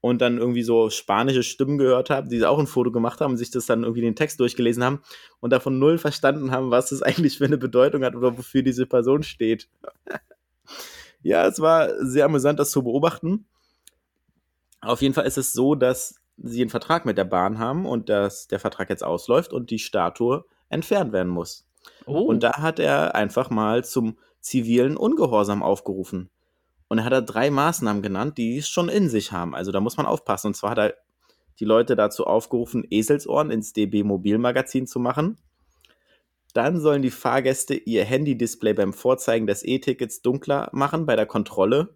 Und 0.00 0.20
dann 0.20 0.38
irgendwie 0.38 0.64
so 0.64 0.90
spanische 0.90 1.44
Stimmen 1.44 1.78
gehört 1.78 2.10
haben, 2.10 2.28
die 2.28 2.44
auch 2.44 2.58
ein 2.58 2.66
Foto 2.66 2.90
gemacht 2.90 3.20
haben 3.20 3.32
und 3.32 3.36
sich 3.36 3.52
das 3.52 3.66
dann 3.66 3.84
irgendwie 3.84 4.00
den 4.00 4.16
Text 4.16 4.40
durchgelesen 4.40 4.82
haben 4.82 5.00
und 5.38 5.50
davon 5.50 5.78
null 5.78 5.96
verstanden 5.96 6.50
haben, 6.50 6.72
was 6.72 6.90
es 6.90 7.02
eigentlich 7.02 7.38
für 7.38 7.44
eine 7.44 7.58
Bedeutung 7.58 8.02
hat 8.02 8.16
oder 8.16 8.36
wofür 8.36 8.62
diese 8.62 8.86
Person 8.86 9.22
steht. 9.22 9.68
ja, 11.22 11.46
es 11.46 11.60
war 11.60 12.04
sehr 12.04 12.24
amüsant, 12.24 12.58
das 12.58 12.72
zu 12.72 12.82
beobachten. 12.82 13.46
Auf 14.80 15.02
jeden 15.02 15.14
Fall 15.14 15.26
ist 15.26 15.38
es 15.38 15.52
so, 15.52 15.76
dass 15.76 16.16
sie 16.36 16.62
einen 16.62 16.70
Vertrag 16.70 17.06
mit 17.06 17.16
der 17.16 17.24
Bahn 17.24 17.60
haben 17.60 17.86
und 17.86 18.08
dass 18.08 18.48
der 18.48 18.58
Vertrag 18.58 18.90
jetzt 18.90 19.04
ausläuft 19.04 19.52
und 19.52 19.70
die 19.70 19.78
Statue 19.78 20.44
entfernt 20.68 21.12
werden 21.12 21.30
muss. 21.30 21.64
Oh, 22.06 22.20
Und 22.22 22.42
da 22.42 22.58
hat 22.58 22.78
er 22.78 23.14
einfach 23.14 23.50
mal 23.50 23.84
zum 23.84 24.16
zivilen 24.40 24.96
Ungehorsam 24.96 25.62
aufgerufen. 25.62 26.30
Und 26.88 26.98
er 26.98 27.04
hat 27.04 27.12
da 27.12 27.20
drei 27.20 27.50
Maßnahmen 27.50 28.02
genannt, 28.02 28.38
die 28.38 28.58
es 28.58 28.68
schon 28.68 28.88
in 28.88 29.08
sich 29.08 29.32
haben. 29.32 29.54
Also 29.54 29.72
da 29.72 29.80
muss 29.80 29.96
man 29.96 30.06
aufpassen. 30.06 30.48
Und 30.48 30.54
zwar 30.54 30.70
hat 30.70 30.78
er 30.78 30.94
die 31.58 31.64
Leute 31.64 31.96
dazu 31.96 32.26
aufgerufen, 32.26 32.84
Eselsohren 32.90 33.50
ins 33.50 33.72
DB 33.72 34.02
Mobilmagazin 34.02 34.86
zu 34.86 34.98
machen. 34.98 35.38
Dann 36.54 36.80
sollen 36.80 37.02
die 37.02 37.10
Fahrgäste 37.10 37.74
ihr 37.74 38.04
Handy-Display 38.04 38.74
beim 38.74 38.92
Vorzeigen 38.92 39.46
des 39.46 39.64
E-Tickets 39.64 40.20
dunkler 40.20 40.68
machen 40.72 41.06
bei 41.06 41.16
der 41.16 41.26
Kontrolle. 41.26 41.94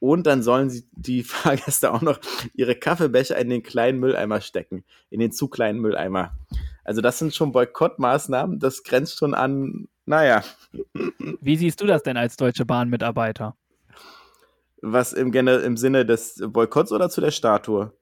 Und 0.00 0.26
dann 0.26 0.42
sollen 0.42 0.70
sie 0.70 0.88
die 0.92 1.22
Fahrgäste 1.24 1.92
auch 1.92 2.02
noch 2.02 2.18
ihre 2.54 2.74
Kaffeebecher 2.74 3.38
in 3.38 3.50
den 3.50 3.62
kleinen 3.62 4.00
Mülleimer 4.00 4.40
stecken, 4.40 4.84
in 5.10 5.20
den 5.20 5.30
zu 5.30 5.48
kleinen 5.48 5.78
Mülleimer. 5.78 6.32
Also 6.84 7.00
das 7.00 7.18
sind 7.18 7.34
schon 7.34 7.52
Boykottmaßnahmen, 7.52 8.58
das 8.58 8.82
grenzt 8.82 9.18
schon 9.18 9.34
an, 9.34 9.88
naja. 10.06 10.42
Wie 11.40 11.56
siehst 11.56 11.80
du 11.80 11.86
das 11.86 12.02
denn 12.02 12.16
als 12.16 12.36
Deutsche 12.36 12.64
Bahn-Mitarbeiter? 12.64 13.56
Was 14.82 15.12
im, 15.12 15.32
im 15.32 15.76
Sinne 15.76 16.06
des 16.06 16.42
Boykotts 16.46 16.92
oder 16.92 17.10
zu 17.10 17.20
der 17.20 17.30
Statue? 17.30 17.92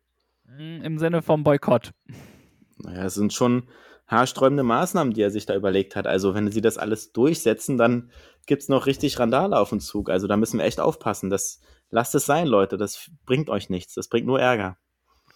Hm, 0.46 0.82
Im 0.82 0.98
Sinne 0.98 1.22
vom 1.22 1.42
Boykott. 1.42 1.92
Naja, 2.78 3.04
es 3.04 3.14
sind 3.14 3.32
schon 3.32 3.64
haarsträubende 4.06 4.62
Maßnahmen, 4.62 5.12
die 5.12 5.22
er 5.22 5.30
sich 5.30 5.46
da 5.46 5.54
überlegt 5.54 5.96
hat. 5.96 6.06
Also 6.06 6.34
wenn 6.34 6.50
sie 6.50 6.60
das 6.60 6.78
alles 6.78 7.12
durchsetzen, 7.12 7.76
dann 7.76 8.10
gibt 8.46 8.62
es 8.62 8.68
noch 8.68 8.86
richtig 8.86 9.18
Randale 9.18 9.58
auf 9.58 9.68
dem 9.68 9.80
Zug. 9.80 10.08
Also 10.08 10.26
da 10.26 10.36
müssen 10.36 10.58
wir 10.58 10.64
echt 10.64 10.80
aufpassen. 10.80 11.30
Das 11.30 11.60
lasst 11.90 12.14
es 12.14 12.26
sein, 12.26 12.46
Leute. 12.46 12.78
Das 12.78 13.10
bringt 13.26 13.50
euch 13.50 13.68
nichts. 13.68 13.94
Das 13.94 14.08
bringt 14.08 14.26
nur 14.26 14.40
Ärger. 14.40 14.78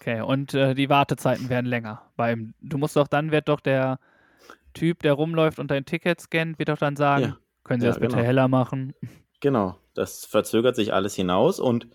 Okay, 0.03 0.21
und 0.21 0.53
äh, 0.53 0.75
die 0.75 0.89
Wartezeiten 0.89 1.49
werden 1.49 1.67
länger. 1.67 2.03
Beim, 2.17 2.55
du 2.61 2.77
musst 2.77 2.97
doch, 2.97 3.07
dann 3.07 3.31
wird 3.31 3.49
doch 3.49 3.61
der 3.61 4.01
Typ, 4.75 4.99
der 5.05 5.13
rumläuft 5.13 5.61
und 5.61 5.71
dein 5.71 5.85
Ticket 5.85 6.21
scannt, 6.21 6.59
wird 6.59 6.71
doch 6.71 6.79
dann 6.79 6.97
sagen, 6.97 7.23
ja. 7.23 7.37
können 7.63 7.81
Sie 7.81 7.87
ja, 7.87 7.93
das 7.93 8.01
bitte 8.01 8.17
genau. 8.17 8.27
heller 8.27 8.49
machen? 8.49 8.95
Genau, 9.39 9.77
das 9.95 10.25
verzögert 10.25 10.75
sich 10.75 10.93
alles 10.93 11.15
hinaus 11.15 11.61
und 11.61 11.87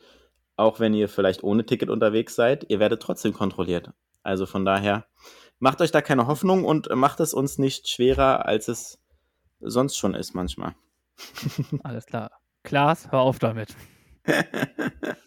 auch 0.56 0.80
wenn 0.80 0.94
ihr 0.94 1.10
vielleicht 1.10 1.44
ohne 1.44 1.66
Ticket 1.66 1.90
unterwegs 1.90 2.34
seid, 2.36 2.66
ihr 2.70 2.80
werdet 2.80 3.02
trotzdem 3.02 3.34
kontrolliert. 3.34 3.92
Also 4.24 4.46
von 4.46 4.64
daher, 4.64 5.06
macht 5.60 5.82
euch 5.82 5.92
da 5.92 6.02
keine 6.02 6.28
Hoffnung 6.28 6.64
und 6.64 6.90
macht 6.96 7.20
es 7.20 7.34
uns 7.34 7.58
nicht 7.58 7.90
schwerer, 7.90 8.46
als 8.46 8.70
es 8.70 9.00
sonst 9.60 9.98
schon 9.98 10.14
ist 10.14 10.34
manchmal. 10.34 10.76
Alles 11.84 12.06
klar. 12.06 12.32
Klaas, 12.64 13.12
hör 13.12 13.20
auf 13.20 13.40
damit. 13.40 13.76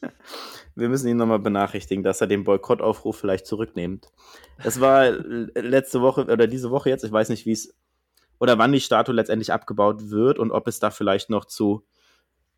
Wir 0.75 0.89
müssen 0.89 1.09
ihn 1.09 1.17
nochmal 1.17 1.39
benachrichtigen, 1.39 2.03
dass 2.03 2.21
er 2.21 2.27
den 2.27 2.45
Boykottaufruf 2.45 3.19
vielleicht 3.19 3.47
zurücknimmt. 3.47 4.09
Es 4.59 4.81
war 4.81 5.11
letzte 5.11 6.01
Woche 6.01 6.25
oder 6.27 6.47
diese 6.47 6.71
Woche 6.71 6.91
jetzt, 6.91 7.05
ich 7.05 7.13
weiß 7.13 7.29
nicht, 7.29 7.47
wie 7.47 7.53
es 7.53 7.75
oder 8.39 8.57
wann 8.59 8.73
die 8.73 8.81
Statue 8.81 9.15
letztendlich 9.15 9.53
abgebaut 9.53 10.11
wird 10.11 10.39
und 10.39 10.51
ob 10.51 10.67
es 10.67 10.79
da 10.79 10.91
vielleicht 10.91 11.29
noch 11.29 11.45
zu 11.45 11.85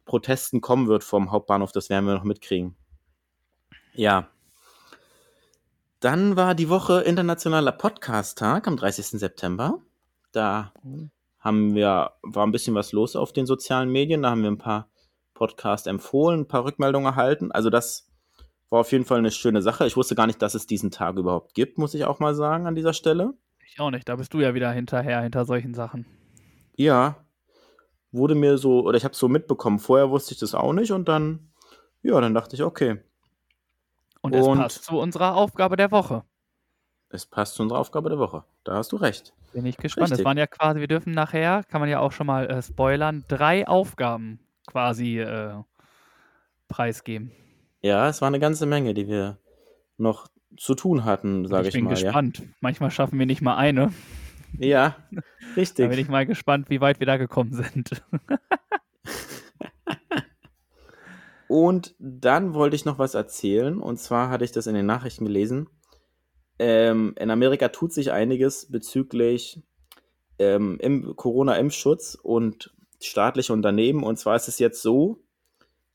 Protesten 0.05 0.61
kommen 0.61 0.89
wird 0.89 1.05
vom 1.05 1.33
Hauptbahnhof, 1.33 1.73
das 1.73 1.91
werden 1.91 2.07
wir 2.07 2.15
noch 2.15 2.25
mitkriegen. 2.25 2.77
Ja, 3.95 4.29
dann 6.03 6.35
war 6.35 6.57
die 6.57 6.69
Woche 6.69 7.03
Internationaler 7.03 7.71
Podcast-Tag 7.71 8.67
am 8.67 8.77
30. 8.77 9.21
September. 9.21 9.81
Da 10.33 10.73
haben 11.39 11.77
wir, 11.77 12.15
war 12.23 12.45
ein 12.45 12.51
bisschen 12.51 12.75
was 12.75 12.91
los 12.91 13.15
auf 13.15 13.33
den 13.33 13.47
sozialen 13.47 13.89
Medien. 13.89 14.23
Da 14.23 14.31
haben 14.31 14.43
wir 14.43 14.51
ein 14.51 14.59
paar 14.59 14.89
Podcasts 15.35 15.87
empfohlen, 15.87 16.41
ein 16.41 16.49
paar 16.49 16.65
Rückmeldungen 16.65 17.07
erhalten. 17.07 17.53
Also 17.53 17.71
das 17.71 18.09
war 18.71 18.81
auf 18.81 18.93
jeden 18.93 19.05
Fall 19.05 19.19
eine 19.19 19.31
schöne 19.31 19.63
Sache. 19.63 19.87
Ich 19.87 19.97
wusste 19.97 20.15
gar 20.15 20.27
nicht, 20.27 20.41
dass 20.43 20.55
es 20.55 20.67
diesen 20.67 20.91
Tag 20.91 21.17
überhaupt 21.17 21.55
gibt, 21.55 21.79
muss 21.79 21.95
ich 21.95 22.05
auch 22.05 22.21
mal 22.21 22.35
sagen 22.35 22.67
an 22.67 22.75
dieser 22.75 22.93
Stelle. 22.93 23.35
Ich 23.67 23.81
auch 23.81 23.91
nicht. 23.91 24.09
Da 24.09 24.17
bist 24.17 24.35
du 24.35 24.41
ja 24.41 24.55
wieder 24.55 24.71
hinterher, 24.71 25.21
hinter 25.23 25.45
solchen 25.45 25.75
Sachen. 25.75 26.07
Ja, 26.77 27.17
wurde 28.11 28.35
mir 28.35 28.59
so, 28.59 28.81
oder 28.81 28.97
ich 28.97 29.05
habe 29.05 29.13
es 29.13 29.19
so 29.19 29.29
mitbekommen. 29.29 29.79
Vorher 29.79 30.11
wusste 30.11 30.35
ich 30.35 30.41
das 30.41 30.55
auch 30.55 30.73
nicht 30.73 30.93
und 30.93 31.09
dann, 31.09 31.53
ja, 32.03 32.21
dann 32.21 32.35
dachte 32.35 32.57
ich, 32.57 32.63
okay, 32.63 33.01
und 34.23 34.35
es 34.35 34.47
passt 34.47 34.85
zu 34.85 34.99
unserer 34.99 35.35
Aufgabe 35.35 35.77
der 35.77 35.91
Woche. 35.91 36.23
Es 37.11 37.27
passt 37.27 37.57
zu 37.57 37.63
unserer 37.63 37.81
Aufgabe 37.81 38.09
der 38.09 38.19
Woche. 38.19 38.45
Da 38.65 38.77
hast 38.77 38.93
du 38.93 38.97
recht. 38.97 39.35
Bin 39.53 39.67
ich 39.67 39.77
gespannt. 39.77 40.05
Richtig. 40.05 40.21
Es 40.21 40.25
waren 40.25 40.39
ja 40.39 40.47
quasi, 40.47 40.81
wir 40.81 40.89
dürfen 40.89 41.13
nachher, 41.13 41.63
kann 41.65 41.81
man 41.81 41.91
ja 41.91 41.99
auch 41.99 42.13
schon 42.13 42.27
mal 42.27 42.49
äh, 42.49 42.63
spoilern, 42.63 43.25
drei 43.29 43.67
Aufgaben 43.67 44.39
quasi 44.73 45.21
äh, 45.21 45.55
preisgeben. 46.69 47.31
Ja, 47.83 48.09
es 48.09 48.21
war 48.21 48.29
eine 48.29 48.41
ganze 48.41 48.67
Menge, 48.67 48.95
die 48.95 49.07
wir 49.07 49.39
noch 49.99 50.29
zu 50.57 50.75
tun 50.75 51.05
hatten, 51.05 51.47
sage 51.47 51.69
ich, 51.69 51.75
ich 51.75 51.83
mal. 51.83 51.93
Ich 51.93 52.01
bin 52.01 52.07
gespannt. 52.07 52.39
Ja. 52.39 52.45
Manchmal 52.61 52.91
schaffen 52.91 53.19
wir 53.19 53.27
nicht 53.27 53.43
mal 53.43 53.57
eine. 53.57 53.93
Ja, 54.59 54.97
richtig. 55.57 55.85
da 55.85 55.89
bin 55.89 55.99
ich 55.99 56.09
mal 56.09 56.27
gespannt, 56.27 56.71
wie 56.71 56.81
weit 56.81 57.01
wir 57.01 57.07
da 57.07 57.19
gekommen 57.19 57.53
sind. 57.53 58.03
Und 61.49 61.95
dann 61.99 62.55
wollte 62.55 62.77
ich 62.77 62.87
noch 62.87 62.99
was 62.99 63.13
erzählen. 63.15 63.79
Und 63.79 63.99
zwar 63.99 64.31
hatte 64.31 64.45
ich 64.45 64.53
das 64.53 64.67
in 64.67 64.75
den 64.75 64.87
Nachrichten 64.87 65.27
gelesen. 65.27 65.69
Ähm, 66.59 67.15
in 67.19 67.31
Amerika 67.31 67.69
tut 67.69 67.93
sich 67.93 68.11
einiges 68.11 68.71
bezüglich 68.71 69.61
ähm, 70.39 70.79
im 70.81 71.15
Corona-Impfschutz 71.15 72.15
und 72.15 72.75
staatliche 73.05 73.53
Unternehmen. 73.53 74.03
Und 74.03 74.19
zwar 74.19 74.37
ist 74.37 74.49
es 74.49 74.59
jetzt 74.59 74.83
so, 74.83 75.21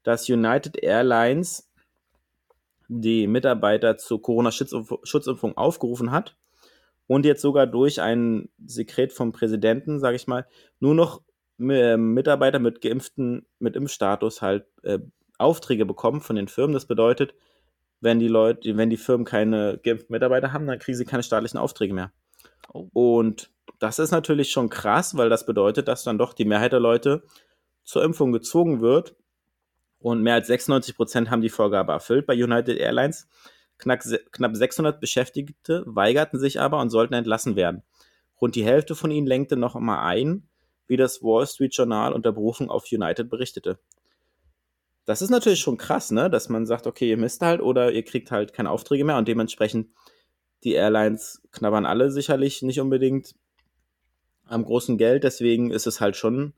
dass 0.03 0.29
United 0.29 0.81
Airlines 0.81 1.69
die 2.87 3.27
Mitarbeiter 3.27 3.97
zur 3.97 4.21
Corona-Schutzimpfung 4.21 5.57
aufgerufen 5.57 6.11
hat 6.11 6.37
und 7.07 7.25
jetzt 7.25 7.41
sogar 7.41 7.67
durch 7.67 8.01
ein 8.01 8.49
Sekret 8.65 9.13
vom 9.13 9.31
Präsidenten, 9.31 9.99
sage 9.99 10.15
ich 10.15 10.27
mal, 10.27 10.45
nur 10.79 10.95
noch 10.95 11.21
ähm, 11.59 12.13
Mitarbeiter 12.13 12.59
mit 12.59 12.81
geimpften, 12.81 13.45
mit 13.59 13.75
Impfstatus 13.75 14.41
halt 14.41 14.65
äh, 14.83 14.99
Aufträge 15.37 15.85
bekommen 15.85 16.21
von 16.21 16.35
den 16.35 16.47
Firmen. 16.47 16.73
Das 16.73 16.85
bedeutet, 16.85 17.33
wenn 17.99 18.19
die 18.19 18.27
Leute, 18.27 18.77
wenn 18.77 18.89
die 18.89 18.97
Firmen 18.97 19.25
keine 19.25 19.79
geimpften 19.83 20.13
Mitarbeiter 20.13 20.53
haben, 20.53 20.67
dann 20.67 20.79
kriegen 20.79 20.97
sie 20.97 21.05
keine 21.05 21.23
staatlichen 21.23 21.57
Aufträge 21.57 21.93
mehr. 21.93 22.11
Oh. 22.73 22.87
Und 22.93 23.49
das 23.79 23.99
ist 23.99 24.11
natürlich 24.11 24.51
schon 24.51 24.69
krass, 24.69 25.15
weil 25.17 25.29
das 25.29 25.45
bedeutet, 25.45 25.87
dass 25.87 26.03
dann 26.03 26.17
doch 26.17 26.33
die 26.33 26.45
Mehrheit 26.45 26.73
der 26.73 26.79
Leute 26.79 27.23
zur 27.83 28.03
Impfung 28.03 28.31
gezogen 28.31 28.81
wird. 28.81 29.15
Und 29.99 30.21
mehr 30.21 30.35
als 30.35 30.47
96 30.47 30.95
Prozent 30.95 31.31
haben 31.31 31.41
die 31.41 31.49
Vorgabe 31.49 31.91
erfüllt 31.91 32.27
bei 32.27 32.33
United 32.33 32.77
Airlines. 32.77 33.27
Knapp, 33.77 34.01
knapp 34.31 34.55
600 34.55 34.99
Beschäftigte 34.99 35.83
weigerten 35.85 36.39
sich 36.39 36.59
aber 36.59 36.79
und 36.79 36.89
sollten 36.89 37.13
entlassen 37.13 37.55
werden. 37.55 37.83
Rund 38.39 38.55
die 38.55 38.65
Hälfte 38.65 38.95
von 38.95 39.11
ihnen 39.11 39.27
lenkte 39.27 39.55
noch 39.55 39.75
einmal 39.75 39.99
ein, 39.99 40.47
wie 40.87 40.97
das 40.97 41.21
Wall 41.21 41.45
Street 41.47 41.75
Journal 41.75 42.13
unter 42.13 42.31
Berufung 42.31 42.69
auf 42.69 42.85
United 42.91 43.29
berichtete. 43.29 43.79
Das 45.05 45.21
ist 45.21 45.29
natürlich 45.29 45.59
schon 45.59 45.77
krass, 45.77 46.11
ne? 46.11 46.29
Dass 46.29 46.49
man 46.49 46.65
sagt, 46.65 46.85
okay, 46.85 47.09
ihr 47.09 47.17
müsst 47.17 47.41
halt 47.41 47.61
oder 47.61 47.91
ihr 47.91 48.03
kriegt 48.03 48.31
halt 48.31 48.53
keine 48.53 48.71
Aufträge 48.71 49.05
mehr 49.05 49.17
und 49.17 49.27
dementsprechend 49.27 49.89
die 50.63 50.73
Airlines 50.73 51.41
knabbern 51.51 51.85
alle 51.85 52.11
sicherlich 52.11 52.61
nicht 52.61 52.79
unbedingt 52.79 53.35
am 54.47 54.65
großen 54.65 54.97
Geld, 54.97 55.23
deswegen 55.23 55.71
ist 55.71 55.87
es 55.87 56.01
halt 56.01 56.15
schon 56.15 56.53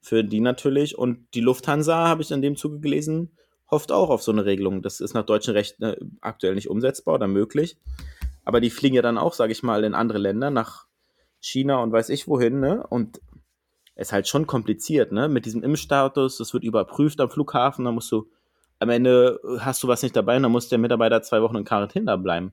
für 0.00 0.22
die 0.22 0.40
natürlich. 0.40 0.96
Und 0.96 1.26
die 1.34 1.40
Lufthansa, 1.40 2.08
habe 2.08 2.22
ich 2.22 2.30
in 2.30 2.42
dem 2.42 2.56
Zuge 2.56 2.80
gelesen, 2.80 3.30
hofft 3.70 3.92
auch 3.92 4.10
auf 4.10 4.22
so 4.22 4.32
eine 4.32 4.44
Regelung. 4.44 4.82
Das 4.82 5.00
ist 5.00 5.14
nach 5.14 5.26
deutschem 5.26 5.54
Recht 5.54 5.80
ne, 5.80 5.96
aktuell 6.20 6.54
nicht 6.54 6.70
umsetzbar 6.70 7.14
oder 7.14 7.26
möglich. 7.26 7.76
Aber 8.44 8.60
die 8.60 8.70
fliegen 8.70 8.94
ja 8.94 9.02
dann 9.02 9.18
auch, 9.18 9.34
sage 9.34 9.52
ich 9.52 9.62
mal, 9.62 9.82
in 9.84 9.94
andere 9.94 10.18
Länder, 10.18 10.50
nach 10.50 10.86
China 11.40 11.82
und 11.82 11.92
weiß 11.92 12.10
ich 12.10 12.28
wohin, 12.28 12.60
ne? 12.60 12.86
Und 12.86 13.20
ist 13.96 14.12
halt 14.12 14.28
schon 14.28 14.46
kompliziert, 14.46 15.10
ne? 15.10 15.28
Mit 15.28 15.46
diesem 15.46 15.62
Impfstatus, 15.62 16.38
das 16.38 16.54
wird 16.54 16.62
überprüft 16.62 17.20
am 17.20 17.30
Flughafen, 17.30 17.84
da 17.84 17.92
musst 17.92 18.12
du, 18.12 18.30
am 18.78 18.90
Ende 18.90 19.40
hast 19.58 19.82
du 19.82 19.88
was 19.88 20.02
nicht 20.02 20.14
dabei 20.14 20.36
und 20.36 20.44
dann 20.44 20.52
muss 20.52 20.68
der 20.68 20.78
Mitarbeiter 20.78 21.22
zwei 21.22 21.42
Wochen 21.42 21.56
in 21.56 21.64
Quarantäne 21.64 22.16
bleiben. 22.18 22.52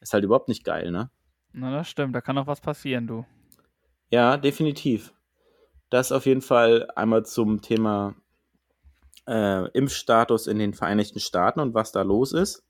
Ist 0.00 0.12
halt 0.12 0.24
überhaupt 0.24 0.48
nicht 0.48 0.64
geil, 0.64 0.90
ne? 0.90 1.10
Na, 1.52 1.72
das 1.72 1.88
stimmt, 1.88 2.14
da 2.14 2.20
kann 2.20 2.38
auch 2.38 2.46
was 2.46 2.60
passieren, 2.60 3.06
du. 3.06 3.24
Ja, 4.12 4.36
definitiv. 4.36 5.14
Das 5.88 6.12
auf 6.12 6.26
jeden 6.26 6.42
Fall 6.42 6.86
einmal 6.96 7.24
zum 7.24 7.62
Thema 7.62 8.14
äh, 9.26 9.68
Impfstatus 9.70 10.46
in 10.46 10.58
den 10.58 10.74
Vereinigten 10.74 11.18
Staaten 11.18 11.60
und 11.60 11.72
was 11.72 11.92
da 11.92 12.02
los 12.02 12.32
ist. 12.32 12.62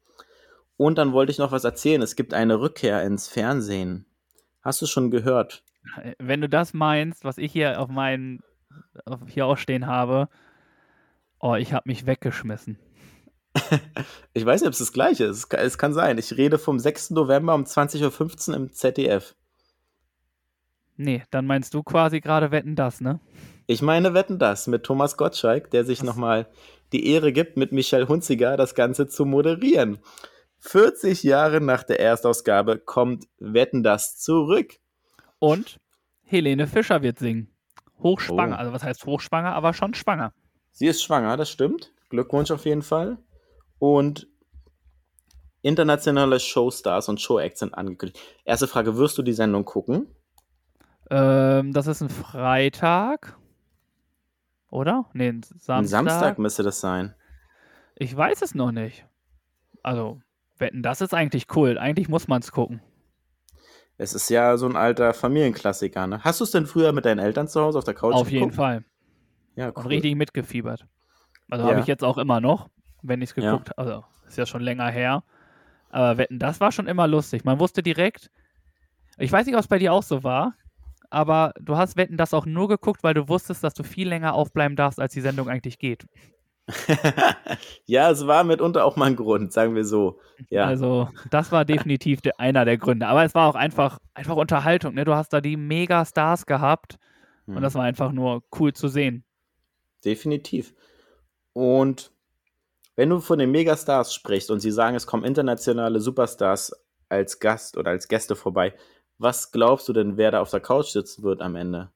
Und 0.76 0.98
dann 0.98 1.12
wollte 1.12 1.32
ich 1.32 1.38
noch 1.38 1.50
was 1.50 1.64
erzählen. 1.64 2.00
Es 2.00 2.14
gibt 2.14 2.32
eine 2.32 2.60
Rückkehr 2.60 3.02
ins 3.02 3.26
Fernsehen. 3.26 4.06
Hast 4.62 4.80
du 4.82 4.86
schon 4.86 5.10
gehört? 5.10 5.64
Wenn 6.18 6.40
du 6.40 6.48
das 6.48 6.74
meinst, 6.74 7.24
was 7.24 7.38
ich 7.38 7.50
hier 7.50 7.80
auf 7.80 7.88
meinen, 7.88 8.44
auf 9.04 9.20
hier 9.26 9.46
auch 9.46 9.58
stehen 9.58 9.88
habe, 9.88 10.28
oh, 11.40 11.56
ich 11.56 11.72
habe 11.72 11.88
mich 11.88 12.06
weggeschmissen. 12.06 12.78
ich 14.32 14.46
weiß 14.46 14.60
nicht, 14.60 14.68
ob 14.68 14.74
es 14.74 14.78
das 14.78 14.92
gleiche 14.92 15.24
ist. 15.24 15.52
Es 15.52 15.76
kann 15.76 15.92
sein. 15.92 16.18
Ich 16.18 16.36
rede 16.36 16.58
vom 16.58 16.78
6. 16.78 17.10
November 17.10 17.56
um 17.56 17.64
20.15 17.64 18.50
Uhr 18.50 18.56
im 18.56 18.72
ZDF. 18.72 19.34
Nee, 20.96 21.22
dann 21.30 21.46
meinst 21.46 21.74
du 21.74 21.82
quasi 21.82 22.20
gerade 22.20 22.50
Wetten 22.50 22.76
das, 22.76 23.00
ne? 23.00 23.20
Ich 23.66 23.82
meine 23.82 24.14
Wetten 24.14 24.38
das 24.38 24.66
mit 24.66 24.84
Thomas 24.84 25.16
Gottschalk, 25.16 25.70
der 25.70 25.84
sich 25.84 26.02
nochmal 26.02 26.48
die 26.92 27.06
Ehre 27.06 27.32
gibt, 27.32 27.56
mit 27.56 27.72
Michelle 27.72 28.08
Hunziger 28.08 28.56
das 28.56 28.74
Ganze 28.74 29.08
zu 29.08 29.24
moderieren. 29.24 29.98
40 30.58 31.22
Jahre 31.22 31.60
nach 31.60 31.82
der 31.82 31.98
Erstausgabe 31.98 32.78
kommt 32.78 33.26
Wetten 33.38 33.82
das 33.82 34.18
zurück. 34.18 34.74
Und 35.38 35.80
Helene 36.22 36.66
Fischer 36.66 37.02
wird 37.02 37.18
singen. 37.18 37.48
Hochschwanger. 37.98 38.56
Oh. 38.56 38.58
Also 38.58 38.72
was 38.72 38.82
heißt 38.82 39.06
hochschwanger, 39.06 39.54
aber 39.54 39.74
schon 39.74 39.94
schwanger. 39.94 40.32
Sie 40.70 40.86
ist 40.86 41.02
schwanger, 41.02 41.36
das 41.36 41.50
stimmt. 41.50 41.92
Glückwunsch 42.10 42.50
auf 42.50 42.64
jeden 42.64 42.82
Fall. 42.82 43.18
Und 43.78 44.28
internationale 45.62 46.38
Showstars 46.38 47.08
und 47.08 47.20
Showacts 47.20 47.60
sind 47.60 47.74
angekündigt. 47.74 48.20
Erste 48.44 48.68
Frage, 48.68 48.96
wirst 48.96 49.18
du 49.18 49.22
die 49.22 49.32
Sendung 49.32 49.64
gucken? 49.64 50.14
Ähm, 51.12 51.74
das 51.74 51.86
ist 51.86 52.00
ein 52.00 52.08
Freitag. 52.08 53.36
Oder? 54.70 55.04
Nee, 55.12 55.28
ein 55.28 55.42
Samstag. 55.42 55.76
Ein 55.76 55.86
Samstag 55.86 56.38
müsste 56.38 56.62
das 56.62 56.80
sein. 56.80 57.14
Ich 57.94 58.16
weiß 58.16 58.40
es 58.40 58.54
noch 58.54 58.72
nicht. 58.72 59.04
Also, 59.82 60.22
wetten, 60.56 60.82
das 60.82 61.02
ist 61.02 61.12
eigentlich 61.12 61.54
cool. 61.54 61.76
Eigentlich 61.76 62.08
muss 62.08 62.28
man 62.28 62.40
es 62.40 62.50
gucken. 62.50 62.80
Es 63.98 64.14
ist 64.14 64.30
ja 64.30 64.56
so 64.56 64.66
ein 64.66 64.74
alter 64.74 65.12
Familienklassiker, 65.12 66.06
ne? 66.06 66.24
Hast 66.24 66.40
du 66.40 66.44
es 66.44 66.50
denn 66.50 66.66
früher 66.66 66.92
mit 66.92 67.04
deinen 67.04 67.18
Eltern 67.18 67.46
zu 67.46 67.60
Hause 67.60 67.76
auf 67.78 67.84
der 67.84 67.92
Couch 67.94 68.14
Auf 68.14 68.30
jeden 68.30 68.44
geguckt? 68.44 68.56
Fall. 68.56 68.84
Ja, 69.54 69.68
Und 69.68 69.84
cool. 69.84 69.88
richtig 69.88 70.16
mitgefiebert. 70.16 70.86
Also 71.50 71.64
Ja. 71.64 71.70
habe 71.72 71.80
ich 71.80 71.86
jetzt 71.86 72.02
auch 72.02 72.16
immer 72.16 72.40
noch, 72.40 72.70
wenn 73.02 73.20
ich 73.20 73.30
es 73.30 73.36
Ja. 73.36 73.50
geguckt 73.50 73.68
habe. 73.68 73.78
Also, 73.78 74.04
ist 74.26 74.38
ja 74.38 74.46
schon 74.46 74.62
länger 74.62 74.88
her. 74.88 75.22
Aber 75.90 76.16
wetten, 76.16 76.38
das 76.38 76.58
war 76.58 76.72
schon 76.72 76.86
immer 76.86 77.06
lustig. 77.06 77.44
Man 77.44 77.58
wusste 77.60 77.82
direkt, 77.82 78.30
ich 79.18 79.30
weiß 79.30 79.44
nicht, 79.44 79.54
ob 79.56 79.60
es 79.60 79.68
bei 79.68 79.78
dir 79.78 79.92
auch 79.92 80.02
so 80.02 80.24
war, 80.24 80.54
aber 81.12 81.52
du 81.60 81.76
hast 81.76 81.96
Wetten 81.96 82.16
das 82.16 82.34
auch 82.34 82.46
nur 82.46 82.68
geguckt, 82.68 83.02
weil 83.04 83.14
du 83.14 83.28
wusstest, 83.28 83.62
dass 83.64 83.74
du 83.74 83.82
viel 83.84 84.08
länger 84.08 84.34
aufbleiben 84.34 84.76
darfst, 84.76 85.00
als 85.00 85.12
die 85.12 85.20
Sendung 85.20 85.48
eigentlich 85.48 85.78
geht. 85.78 86.06
ja, 87.86 88.10
es 88.10 88.26
war 88.26 88.44
mitunter 88.44 88.84
auch 88.84 88.96
mal 88.96 89.06
ein 89.06 89.16
Grund, 89.16 89.52
sagen 89.52 89.74
wir 89.74 89.84
so. 89.84 90.20
Ja, 90.48 90.66
Also, 90.66 91.08
das 91.30 91.52
war 91.52 91.64
definitiv 91.64 92.20
der, 92.20 92.38
einer 92.38 92.64
der 92.64 92.78
Gründe. 92.78 93.06
Aber 93.08 93.24
es 93.24 93.34
war 93.34 93.48
auch 93.48 93.54
einfach, 93.56 93.98
einfach 94.14 94.36
Unterhaltung. 94.36 94.94
Ne? 94.94 95.04
Du 95.04 95.14
hast 95.14 95.32
da 95.32 95.40
die 95.40 95.56
Megastars 95.56 96.46
gehabt 96.46 96.98
Hm. 97.46 97.56
und 97.56 97.62
das 97.62 97.74
war 97.74 97.82
einfach 97.82 98.12
nur 98.12 98.44
cool 98.58 98.72
zu 98.72 98.88
sehen. 98.88 99.24
definitiv. 100.04 100.74
Und 101.52 102.12
wenn 102.96 103.08
du 103.10 103.20
von 103.20 103.38
den 103.38 103.50
Megastars 103.50 104.14
sprichst 104.14 104.50
und 104.50 104.60
sie 104.60 104.70
sagen, 104.70 104.96
es 104.96 105.06
kommen 105.06 105.24
internationale 105.24 106.00
Superstars 106.00 106.72
als 107.08 107.38
Gast 107.40 107.76
oder 107.76 107.90
als 107.90 108.08
Gäste 108.08 108.36
vorbei, 108.36 108.74
was 109.22 109.52
glaubst 109.52 109.88
du 109.88 109.92
denn, 109.92 110.16
wer 110.16 110.32
da 110.32 110.40
auf 110.40 110.50
der 110.50 110.60
Couch 110.60 110.88
sitzen 110.88 111.22
wird 111.22 111.40
am 111.40 111.56
Ende? 111.56 111.90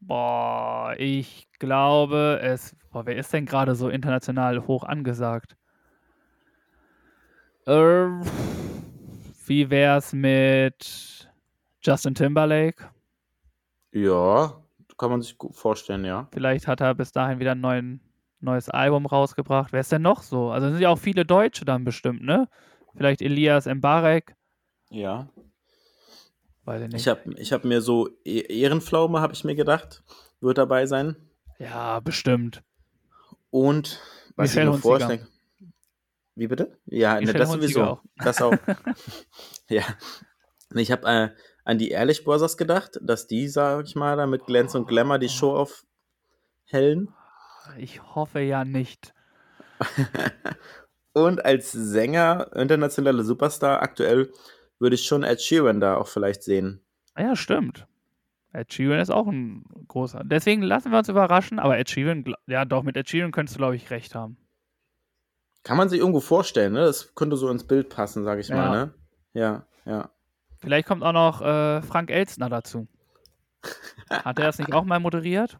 Boah, 0.00 0.94
ich 0.98 1.48
glaube, 1.58 2.40
es. 2.42 2.76
Boah, 2.90 3.06
wer 3.06 3.16
ist 3.16 3.32
denn 3.32 3.46
gerade 3.46 3.74
so 3.74 3.88
international 3.88 4.66
hoch 4.66 4.84
angesagt? 4.84 5.56
Äh, 7.66 8.06
wie 9.46 9.70
wär's 9.70 10.12
mit 10.12 11.30
Justin 11.80 12.14
Timberlake? 12.14 12.90
Ja, 13.92 14.62
kann 14.98 15.10
man 15.10 15.22
sich 15.22 15.38
gut 15.38 15.56
vorstellen, 15.56 16.04
ja. 16.04 16.28
Vielleicht 16.32 16.66
hat 16.66 16.80
er 16.80 16.94
bis 16.94 17.12
dahin 17.12 17.40
wieder 17.40 17.52
ein 17.52 17.60
neuen, 17.60 18.00
neues 18.40 18.68
Album 18.68 19.06
rausgebracht. 19.06 19.72
Wer 19.72 19.80
ist 19.80 19.92
denn 19.92 20.02
noch 20.02 20.22
so? 20.22 20.50
Also 20.50 20.70
sind 20.70 20.80
ja 20.80 20.90
auch 20.90 20.98
viele 20.98 21.24
Deutsche 21.24 21.64
dann 21.64 21.84
bestimmt, 21.84 22.22
ne? 22.22 22.48
Vielleicht 22.96 23.22
Elias 23.22 23.66
Mbarek. 23.66 24.36
Ja. 24.90 25.28
Weiß 26.64 26.82
ich 26.82 26.88
nicht. 26.88 27.00
Ich 27.00 27.08
habe 27.08 27.34
ich 27.36 27.52
hab 27.52 27.64
mir 27.64 27.80
so 27.80 28.08
E- 28.24 28.40
Ehrenpflaume, 28.60 29.20
habe 29.20 29.32
ich 29.34 29.44
mir 29.44 29.54
gedacht, 29.54 30.02
wird 30.40 30.58
dabei 30.58 30.86
sein. 30.86 31.16
ja, 31.58 32.00
bestimmt. 32.00 32.62
Und 33.50 34.00
was 34.36 34.50
Michelle 34.50 34.70
ich 34.70 34.76
mir 34.76 34.82
vorstelle. 34.82 35.28
Wie 36.34 36.48
bitte? 36.48 36.76
Ja, 36.86 37.20
ne, 37.20 37.32
das 37.32 37.52
sowieso. 37.52 37.82
auch. 37.84 38.02
Das 38.16 38.42
auch. 38.42 38.54
ja. 39.68 39.84
Ich 40.74 40.90
habe 40.90 41.06
äh, 41.06 41.30
an 41.64 41.78
die 41.78 41.90
Ehrlich 41.90 42.24
Brothers 42.24 42.56
gedacht, 42.56 42.98
dass 43.00 43.28
die, 43.28 43.46
sag 43.48 43.86
ich 43.86 43.94
mal, 43.94 44.16
da 44.16 44.26
mit 44.26 44.44
Glänz 44.46 44.74
und 44.74 44.88
Glamour 44.88 45.18
die 45.20 45.28
Show 45.28 45.54
aufhellen. 45.56 47.14
Ich 47.78 48.02
hoffe 48.02 48.40
ja 48.40 48.64
nicht. 48.64 49.14
Und 51.12 51.44
als 51.44 51.70
Sänger, 51.70 52.50
internationaler 52.56 53.22
Superstar, 53.22 53.82
aktuell 53.82 54.32
würde 54.78 54.94
ich 54.94 55.06
schon 55.06 55.22
Ed 55.22 55.40
Sheeran 55.40 55.80
da 55.80 55.96
auch 55.96 56.08
vielleicht 56.08 56.42
sehen. 56.42 56.80
Ah 57.14 57.22
Ja, 57.22 57.36
stimmt. 57.36 57.86
Ed 58.52 58.72
Sheeran 58.72 59.00
ist 59.00 59.10
auch 59.10 59.26
ein 59.26 59.64
großer. 59.88 60.22
Deswegen 60.24 60.62
lassen 60.62 60.90
wir 60.92 60.98
uns 60.98 61.08
überraschen, 61.08 61.58
aber 61.58 61.78
Ed 61.78 61.90
Sheeran, 61.90 62.24
ja 62.46 62.64
doch, 62.64 62.82
mit 62.82 62.96
Ed 62.96 63.08
Sheeran 63.08 63.32
könntest 63.32 63.56
du, 63.56 63.58
glaube 63.58 63.76
ich, 63.76 63.90
recht 63.90 64.14
haben. 64.14 64.36
Kann 65.64 65.76
man 65.76 65.88
sich 65.88 65.98
irgendwo 66.00 66.20
vorstellen, 66.20 66.74
ne? 66.74 66.80
Das 66.84 67.14
könnte 67.14 67.36
so 67.36 67.48
ins 67.50 67.66
Bild 67.66 67.88
passen, 67.88 68.22
sag 68.24 68.38
ich 68.38 68.48
Ja. 68.48 68.56
mal, 68.56 68.70
ne? 68.70 68.94
Ja, 69.32 69.66
ja. 69.86 70.10
Vielleicht 70.60 70.86
kommt 70.86 71.02
auch 71.02 71.12
noch 71.12 71.40
äh, 71.40 71.82
Frank 71.82 72.10
Elstner 72.10 72.48
dazu. 72.48 72.86
Hat 74.10 74.38
er 74.38 74.46
das 74.46 74.58
nicht 74.58 74.72
auch 74.72 74.84
mal 74.84 75.00
moderiert? 75.00 75.58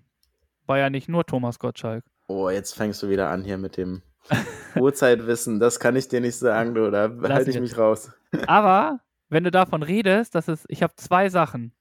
War 0.66 0.78
ja 0.78 0.90
nicht 0.90 1.08
nur 1.08 1.24
Thomas 1.26 1.58
Gottschalk. 1.58 2.04
Oh, 2.26 2.48
jetzt 2.48 2.74
fängst 2.74 3.02
du 3.02 3.08
wieder 3.08 3.28
an 3.30 3.44
hier 3.44 3.58
mit 3.58 3.76
dem 3.76 4.02
Uhrzeitwissen. 4.76 5.58
Das 5.60 5.80
kann 5.80 5.96
ich 5.96 6.08
dir 6.08 6.20
nicht 6.20 6.36
sagen, 6.36 6.74
du. 6.74 6.90
Da 6.90 7.10
halte 7.28 7.50
ich 7.50 7.60
mich 7.60 7.76
raus. 7.76 8.12
Aber 8.46 9.00
wenn 9.34 9.44
du 9.44 9.50
davon 9.50 9.82
redest, 9.82 10.34
das 10.34 10.48
ist, 10.48 10.64
ich 10.68 10.82
habe 10.82 10.94
zwei 10.96 11.28
Sachen. 11.28 11.72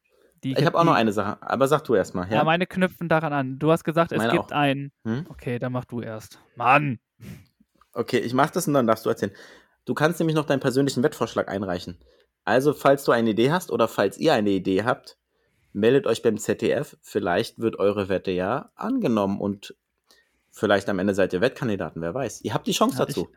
Die 0.44 0.52
Ich 0.54 0.66
habe 0.66 0.78
auch 0.78 0.84
noch 0.84 0.94
eine 0.96 1.14
Sache, 1.14 1.38
aber 1.42 1.68
sag 1.70 1.84
du 1.86 1.96
erst 1.96 2.16
mal. 2.16 2.28
Ja, 2.30 2.38
Ja? 2.40 2.44
meine 2.44 2.68
knüpfen 2.68 3.08
daran 3.08 3.32
an. 3.32 3.60
Du 3.60 3.72
hast 3.72 3.86
gesagt, 3.86 4.12
es 4.12 4.18
Meine 4.18 4.34
gibt 4.34 4.46
auch. 4.52 4.58
ein. 4.58 4.92
Hm? 5.06 5.26
Okay, 5.30 5.58
dann 5.58 5.72
mach 5.72 5.86
du 5.86 6.02
erst. 6.02 6.40
Mann! 6.58 7.00
Okay, 7.94 8.18
ich 8.20 8.34
mach 8.34 8.50
das 8.50 8.68
und 8.68 8.74
dann 8.74 8.86
darfst 8.88 9.06
du 9.06 9.10
erzählen. 9.10 9.32
Du 9.86 9.94
kannst 9.94 10.20
nämlich 10.20 10.36
noch 10.36 10.46
deinen 10.46 10.60
persönlichen 10.60 11.02
Wettvorschlag 11.04 11.48
einreichen. 11.48 11.98
Also, 12.44 12.74
falls 12.74 13.06
du 13.06 13.14
eine 13.14 13.30
Idee 13.30 13.52
hast 13.52 13.72
oder 13.72 13.88
falls 13.88 14.18
ihr 14.18 14.34
eine 14.34 14.50
Idee 14.50 14.84
habt, 14.84 15.18
meldet 15.72 16.08
euch 16.08 16.22
beim 16.24 16.38
ZDF. 16.38 16.98
Vielleicht 17.02 17.60
wird 17.60 17.80
eure 17.80 18.10
Wette 18.10 18.32
ja 18.32 18.72
angenommen 18.76 19.40
und 19.40 19.76
vielleicht 20.52 20.90
am 20.90 21.00
Ende 21.00 21.14
seid 21.14 21.32
ihr 21.34 21.40
Wettkandidaten, 21.42 22.02
wer 22.02 22.14
weiß. 22.14 22.42
Ihr 22.42 22.54
habt 22.54 22.68
die 22.68 22.74
Chance 22.74 22.98
Ja, 23.00 23.06
dazu. 23.06 23.30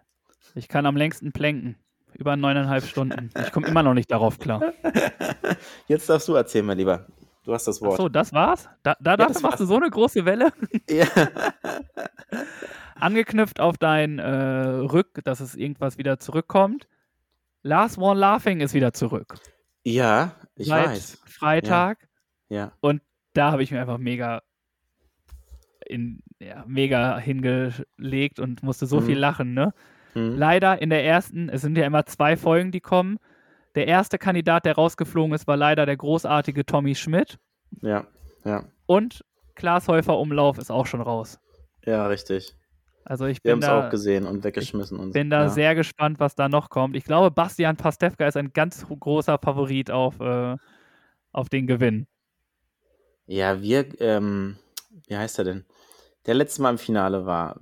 Ich 0.55 0.67
kann 0.69 0.87
am 0.87 0.97
längsten 0.97 1.33
plänken. 1.33 1.77
Über 2.19 2.37
neuneinhalb 2.37 2.85
Stunden. 2.85 3.31
Ich 3.45 3.53
komme 3.53 3.67
immer 3.67 3.83
noch 3.83 3.95
nicht 3.95 4.11
darauf 4.11 4.39
klar. 4.39 4.73
Jetzt 5.89 6.09
darfst 6.09 6.29
du 6.29 6.35
erzählen, 6.35 6.65
mein 6.65 6.79
Lieber. 6.79 7.07
Du 7.45 7.53
hast 7.55 7.67
das 7.69 7.81
Wort. 7.83 7.93
Achso, 7.95 8.09
das 8.09 8.33
war's? 8.33 8.69
Da, 8.83 8.97
da 9.01 9.17
dafür 9.17 9.35
das 9.35 9.43
machst 9.43 9.61
du 9.61 9.67
so 9.67 9.77
eine 9.77 9.91
große 9.91 10.25
Welle? 10.25 10.53
Ja. 10.91 11.07
Angeknüpft 12.97 13.61
auf 13.61 13.77
dein 13.77 14.19
äh, 14.19 14.27
Rück, 14.31 15.21
dass 15.25 15.41
es 15.41 15.55
irgendwas 15.55 15.99
wieder 15.99 16.19
zurückkommt. 16.19 16.89
Last 17.63 17.99
One 17.99 18.19
Laughing 18.19 18.61
ist 18.61 18.73
wieder 18.75 18.93
zurück. 18.93 19.35
ja, 19.85 20.35
ich 20.55 20.69
Seit 20.69 20.87
weiß. 20.89 21.23
Freitag. 21.27 22.09
Ja. 22.49 22.73
Da 23.35 23.53
habe 23.53 23.63
ich 23.63 23.71
mir 23.71 23.81
einfach 23.81 23.99
mega 23.99 24.43
in, 25.85 26.23
ja, 26.41 26.65
mega 26.67 27.19
hingelegt 27.19 28.41
und 28.41 28.63
musste 28.63 28.87
so 28.87 29.01
Mhm. 29.01 29.07
viel 29.07 29.19
lachen, 29.19 29.53
ne? 29.53 29.75
Hm. 30.17 30.39
Leider 30.39 30.81
in 30.81 30.89
der 30.89 31.05
ersten, 31.05 31.51
es 31.51 31.61
sind 31.61 31.77
ja 31.77 31.85
immer 31.85 32.07
zwei 32.07 32.39
Folgen, 32.39 32.73
die 32.73 32.81
kommen. 32.81 33.19
Der 33.75 33.87
erste 33.87 34.17
Kandidat, 34.17 34.65
der 34.65 34.75
rausgeflogen 34.75 35.35
ist, 35.35 35.47
war 35.47 35.59
leider 35.59 35.85
der 35.85 35.99
großartige 35.99 36.65
Tommy 36.65 36.95
Schmidt. 36.95 37.39
Ja, 37.83 38.07
ja. 38.43 38.65
Und 38.87 39.23
Klaas 39.55 39.89
Häufer 39.89 40.19
Umlauf 40.19 40.57
ist 40.57 40.71
auch 40.71 40.87
schon 40.87 41.03
raus. 41.03 41.39
Ja, 41.85 42.07
richtig. 42.07 42.57
Also 43.05 43.27
ich 43.27 43.45
Wir 43.45 43.53
haben 43.53 43.61
bin 43.61 43.69
es 43.69 43.75
da, 43.75 43.87
auch 43.87 43.91
gesehen 43.91 44.27
und 44.27 44.43
weggeschmissen. 44.43 44.99
und 44.99 45.09
so. 45.09 45.13
bin 45.13 45.29
da 45.29 45.43
ja. 45.43 45.49
sehr 45.51 45.75
gespannt, 45.75 46.19
was 46.19 46.35
da 46.35 46.49
noch 46.49 46.71
kommt. 46.71 46.97
Ich 46.97 47.05
glaube, 47.05 47.31
Bastian 47.31 47.77
Pastewka 47.77 48.27
ist 48.27 48.39
ein 48.39 48.55
ganz 48.55 48.87
großer 48.89 49.39
Favorit 49.39 49.91
auf, 49.91 50.19
äh, 50.21 50.57
auf 51.33 51.51
den 51.51 51.67
Gewinn. 51.67 52.07
Ja, 53.27 53.61
wir, 53.61 54.01
ähm, 54.01 54.57
wie 55.07 55.17
heißt 55.17 55.39
er 55.39 55.45
denn? 55.45 55.65
Der 56.25 56.35
letzte 56.35 56.63
Mal 56.63 56.71
im 56.71 56.79
Finale 56.79 57.27
war 57.27 57.61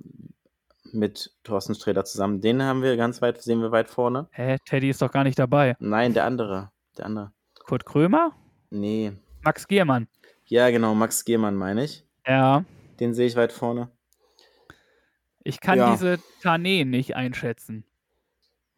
mit 0.95 1.31
Thorsten 1.43 1.75
Sträter 1.75 2.05
zusammen. 2.05 2.41
Den 2.41 2.61
haben 2.63 2.81
wir 2.81 2.97
ganz 2.97 3.21
weit, 3.21 3.41
sehen 3.41 3.61
wir 3.61 3.71
weit 3.71 3.89
vorne. 3.89 4.27
Hä, 4.31 4.57
Teddy 4.65 4.89
ist 4.89 5.01
doch 5.01 5.11
gar 5.11 5.23
nicht 5.23 5.37
dabei. 5.37 5.75
Nein, 5.79 6.13
der 6.13 6.25
andere. 6.25 6.71
Der 6.97 7.05
andere. 7.05 7.31
Kurt 7.65 7.85
Krömer? 7.85 8.31
Nee. 8.69 9.13
Max 9.43 9.67
Giermann. 9.67 10.07
Ja, 10.45 10.69
genau, 10.69 10.95
Max 10.95 11.25
Gehmann 11.25 11.55
meine 11.55 11.83
ich. 11.83 12.03
Ja. 12.27 12.63
Den 12.99 13.13
sehe 13.13 13.27
ich 13.27 13.35
weit 13.35 13.51
vorne. 13.51 13.89
Ich 15.43 15.59
kann 15.59 15.77
Ja. 15.77 15.91
diese 15.91 16.17
Tané 16.41 16.85
nicht 16.85 17.15
einschätzen. 17.15 17.83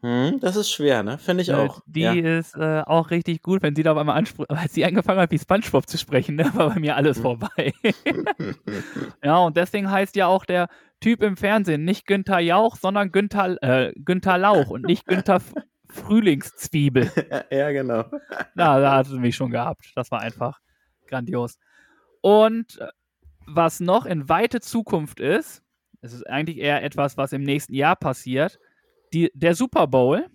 Hm, 0.02 0.40
das 0.40 0.56
ist 0.56 0.70
schwer, 0.72 1.02
ne? 1.02 1.18
Finde 1.18 1.42
ich 1.42 1.50
Äh, 1.50 1.54
auch. 1.54 1.82
Die 1.88 2.02
ja. 2.02 2.14
ist 2.14 2.56
äh, 2.56 2.84
auch 2.86 3.10
richtig 3.10 3.42
gut, 3.42 3.64
wenn 3.64 3.76
sie 3.76 3.82
da 3.84 3.94
auf 3.94 3.98
einmal 3.98 4.18
anspricht. 4.18 4.50
Als 4.52 4.74
sie 4.74 4.86
angefangen 4.86 5.20
hat, 5.20 5.32
wie 5.32 5.40
Spongebob 5.40 5.88
zu 5.88 5.98
sprechen, 5.98 6.36
ne, 6.36 6.50
war 6.54 6.70
bei 6.70 6.80
mir 6.80 6.96
alles 6.96 7.18
Hm. 7.18 7.24
vorbei. 7.24 7.74
ja, 9.24 9.38
und 9.38 9.58
deswegen 9.58 9.90
heißt 9.90 10.16
ja 10.16 10.28
auch 10.28 10.46
der 10.46 10.68
Typ 11.00 11.22
im 11.24 11.38
Fernsehen 11.38 11.84
nicht 11.84 12.06
Günther 12.08 12.40
Jauch, 12.40 12.76
sondern 12.76 13.12
Günther, 13.12 13.62
äh, 13.62 13.94
Günther 13.96 14.38
Lauch 14.38 14.70
und 14.70 14.84
nicht 14.86 15.06
Günther 15.08 15.42
Frühlingszwiebel. 15.90 17.12
ja, 17.52 17.72
genau. 17.72 18.04
Na, 18.56 18.80
da 18.80 18.96
hat 18.98 19.08
sie 19.08 19.18
mich 19.20 19.36
schon 19.36 19.52
gehabt. 19.52 19.92
Das 19.96 20.12
war 20.12 20.22
einfach 20.22 20.60
grandios. 21.08 21.58
Und 22.22 22.80
äh, 22.80 22.88
was 23.46 23.80
noch 23.80 24.06
in 24.06 24.28
weite 24.30 24.60
Zukunft 24.60 25.20
ist, 25.20 25.64
es 26.02 26.14
ist 26.14 26.28
eigentlich 26.28 26.58
eher 26.58 26.84
etwas, 26.84 27.18
was 27.18 27.34
im 27.34 27.44
nächsten 27.44 27.74
Jahr 27.74 27.96
passiert. 27.96 28.60
Die, 29.14 29.32
der 29.34 29.56
Super 29.56 29.88
Bowl 29.88 30.26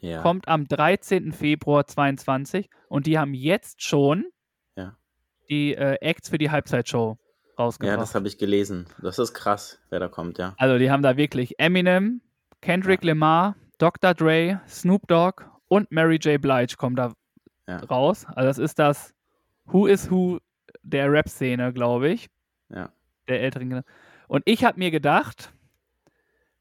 Ja. 0.00 0.22
kommt 0.22 0.46
am 0.48 0.66
13. 0.68 1.32
Februar 1.32 1.86
22 1.86 2.68
und 2.88 3.06
die 3.06 3.18
haben 3.18 3.34
jetzt 3.34 3.82
schon 3.82 4.26
Ja. 4.76 4.96
die 5.50 5.74
äh, 5.74 5.96
Acts 6.00 6.28
für 6.28 6.38
die 6.38 6.50
Halbzeitshow 6.50 7.18
Ja, 7.18 7.54
rausgebracht. 7.64 8.00
das 8.00 8.14
habe 8.14 8.28
ich 8.28 8.38
gelesen. 8.38 8.86
Das 9.02 9.18
ist 9.18 9.34
krass, 9.34 9.80
wer 9.90 9.98
da 10.00 10.08
kommt, 10.08 10.38
ja. 10.38 10.54
also 10.58 10.78
die 10.78 10.90
haben 10.90 11.02
da 11.02 11.16
wirklich 11.16 11.58
Eminem, 11.58 12.20
Kendrick 12.60 13.02
Lamar, 13.04 13.56
Dr. 13.78 14.14
Dre, 14.14 14.60
Snoop 14.68 15.06
Dogg 15.08 15.44
und 15.68 15.90
Mary 15.92 16.16
J. 16.16 16.40
Blige 16.40 16.76
kommen 16.76 16.96
da 16.96 17.12
Ja. 17.68 17.78
raus. 17.78 18.24
Also 18.26 18.46
das 18.48 18.58
ist 18.58 18.78
das 18.78 19.14
Who 19.66 19.86
is 19.86 20.10
Who 20.10 20.38
der 20.82 21.10
Rap-Szene, 21.12 21.72
glaube 21.72 22.08
ich. 22.08 22.28
Ja. 22.70 22.90
Der 23.28 23.42
älteren. 23.42 23.82
Und 24.26 24.42
ich 24.46 24.64
habe 24.64 24.78
mir 24.78 24.90
gedacht, 24.90 25.52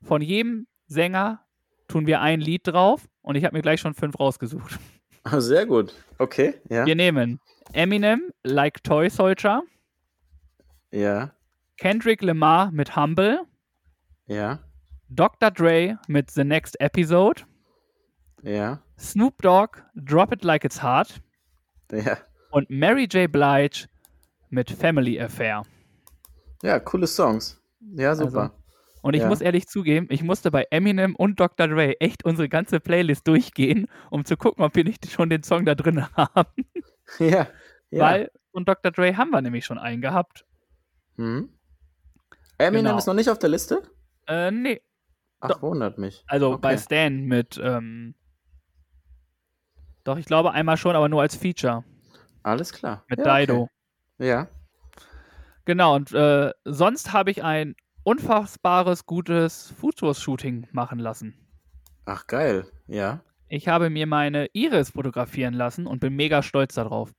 von 0.01 0.21
jedem 0.21 0.67
Sänger 0.87 1.45
tun 1.87 2.07
wir 2.07 2.21
ein 2.21 2.41
Lied 2.41 2.67
drauf 2.67 3.07
und 3.21 3.35
ich 3.35 3.43
habe 3.45 3.55
mir 3.55 3.61
gleich 3.61 3.79
schon 3.79 3.93
fünf 3.93 4.19
rausgesucht. 4.19 4.79
Ah, 5.23 5.41
sehr 5.41 5.65
gut. 5.65 5.93
Okay, 6.19 6.53
ja. 6.69 6.85
Wir 6.85 6.95
nehmen 6.95 7.41
Eminem, 7.73 8.31
Like 8.43 8.81
Toy 8.83 9.09
Soldier, 9.09 9.61
Ja, 10.89 11.33
Kendrick 11.77 12.21
Lamar 12.21 12.71
mit 12.71 12.95
Humble, 12.95 13.41
ja, 14.27 14.59
Dr. 15.09 15.51
Dre 15.51 15.99
mit 16.07 16.31
The 16.31 16.45
Next 16.45 16.79
Episode, 16.79 17.41
ja, 18.41 18.81
Snoop 18.97 19.41
Dogg, 19.41 19.83
Drop 19.95 20.31
It 20.31 20.45
Like 20.45 20.63
It's 20.63 20.81
Hard 20.81 21.21
ja. 21.91 22.17
und 22.51 22.69
Mary 22.69 23.03
J. 23.03 23.29
Blige 23.29 23.87
mit 24.49 24.71
Family 24.71 25.19
Affair. 25.19 25.63
Ja, 26.63 26.79
coole 26.79 27.05
Songs. 27.05 27.61
Ja, 27.95 28.15
super. 28.15 28.53
Und 29.07 29.13
ich 29.13 29.21
Ja. 29.21 29.29
muss 29.29 29.41
ehrlich 29.41 29.67
zugeben, 29.67 30.07
ich 30.09 30.21
musste 30.23 30.51
bei 30.51 30.65
Eminem 30.69 31.15
und 31.15 31.39
Dr. 31.39 31.67
Dre 31.67 31.99
echt 32.01 32.25
unsere 32.25 32.49
ganze 32.49 32.79
Playlist 32.79 33.27
durchgehen, 33.27 33.87
um 34.09 34.25
zu 34.25 34.35
gucken, 34.37 34.63
ob 34.63 34.75
wir 34.75 34.83
nicht 34.83 35.09
schon 35.09 35.29
den 35.29 35.43
Song 35.43 35.65
da 35.65 35.75
drin 35.75 36.05
haben. 36.17 36.65
ja, 37.19 37.47
ja. 37.89 38.03
Weil 38.03 38.31
von 38.51 38.65
Dr. 38.65 38.91
Dre 38.91 39.15
haben 39.15 39.29
wir 39.31 39.41
nämlich 39.41 39.65
schon 39.65 39.77
einen 39.77 40.01
gehabt. 40.01 40.45
Hm? 41.15 41.49
Eminem 42.57 42.85
Genau. 42.85 42.97
ist 42.97 43.05
noch 43.05 43.13
nicht 43.13 43.29
auf 43.29 43.39
der 43.39 43.49
Liste? 43.49 43.81
Äh, 44.27 44.51
nee. 44.51 44.81
Ach, 45.39 45.61
wundert 45.61 45.97
mich. 45.97 46.23
Also 46.27 46.51
Okay. 46.53 46.59
bei 46.61 46.77
Stan 46.77 47.21
mit, 47.23 47.59
ähm, 47.63 48.15
doch, 50.03 50.17
ich 50.17 50.25
glaube 50.25 50.51
einmal 50.51 50.77
schon, 50.77 50.95
aber 50.95 51.07
nur 51.09 51.21
als 51.21 51.35
Feature 51.35 51.83
Alles 52.43 52.73
klar. 52.73 53.03
mit 53.09 53.19
ja, 53.19 53.39
Dido. 53.39 53.69
Okay. 54.17 54.27
Ja. 54.29 54.47
Genau, 55.65 55.95
und 55.95 56.11
äh, 56.13 56.51
sonst 56.65 57.13
habe 57.13 57.29
ich 57.31 57.43
ein 57.43 57.75
unfassbares, 58.07 59.05
gutes 59.05 59.73
Fotos-Shooting 59.81 60.67
machen 60.71 60.97
lassen. 60.97 61.33
Ach, 62.05 62.25
geil. 62.25 62.65
Ja. 62.87 63.19
Ich 63.49 63.67
habe 63.67 63.89
mir 63.89 64.07
meine 64.07 64.47
Iris 64.53 64.91
fotografieren 64.91 65.53
lassen 65.53 65.85
und 65.85 65.99
bin 65.99 66.15
mega 66.15 66.41
stolz 66.41 66.75
darauf. 66.75 67.11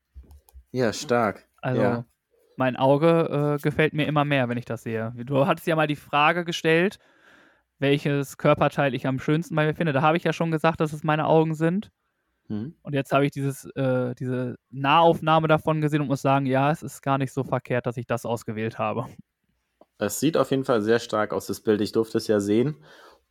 Ja, 0.72 0.94
stark. 0.94 1.46
Also 1.61 1.83
Ja. 1.83 2.05
mein 2.57 2.77
Auge 2.77 3.59
äh, 3.59 3.62
gefällt 3.62 3.92
mir 3.92 4.07
immer 4.07 4.24
mehr, 4.24 4.48
wenn 4.48 4.57
ich 4.57 4.64
das 4.64 4.83
sehe. 4.83 5.12
Du 5.14 5.46
hattest 5.46 5.66
ja 5.66 5.77
mal 5.77 5.87
die 5.87 5.94
Frage 5.94 6.46
gestellt, 6.46 6.98
welches 7.79 8.38
Körperteil 8.38 8.94
ich 8.94 9.07
am 9.07 9.18
schönsten 9.18 9.55
bei 9.57 9.66
mir 9.66 9.74
finde. 9.74 9.92
Da 9.92 10.01
habe 10.01 10.16
ich 10.16 10.24
ja 10.24 10.33
schon 10.33 10.51
gesagt, 10.51 10.81
dass 10.81 10.94
es 10.94 11.05
meine 11.05 11.27
Augen 11.27 11.55
sind. 11.55 11.90
Hm? 12.46 12.74
Und 12.81 12.94
jetzt 12.94 13.12
habe 13.12 13.27
ich 13.27 13.31
dieses, 13.31 13.66
äh, 13.77 14.14
diese 14.14 14.57
Nahaufnahme 14.70 15.48
davon 15.48 15.83
gesehen 15.83 16.01
und 16.01 16.09
muss 16.09 16.22
sagen, 16.22 16.46
ja, 16.46 16.70
es 16.70 16.83
ist 16.83 17.03
gar 17.03 17.18
nicht 17.18 17.35
so 17.35 17.44
verkehrt, 17.44 17.85
dass 17.85 17.98
ich 17.98 18.07
das 18.07 18.24
ausgewählt 18.24 18.79
habe. 18.79 19.05
Es 19.98 20.20
sieht 20.20 20.37
auf 20.37 20.50
jeden 20.50 20.64
Fall 20.64 20.80
sehr 20.82 20.98
stark 20.98 21.32
aus, 21.32 21.46
das 21.46 21.61
Bild. 21.61 21.80
Ich 21.80 21.92
durfte 21.92 22.18
es 22.18 22.28
ja 22.28 22.40
sehen. 22.40 22.76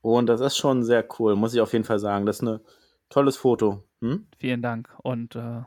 Und 0.02 0.28
das 0.28 0.42
ist 0.42 0.58
schon 0.58 0.84
sehr 0.84 1.06
cool, 1.18 1.36
muss 1.36 1.54
ich 1.54 1.62
auf 1.62 1.74
jeden 1.74 1.86
Fall 1.86 2.00
sagen. 2.00 2.26
Das 2.26 2.38
ist 2.38 2.44
ein 2.44 2.60
tolles 3.10 3.38
Foto. 3.38 3.84
Hm? 4.02 4.28
Vielen 4.38 4.62
Dank. 4.62 4.90
Und 5.02 5.36
äh, 5.36 5.62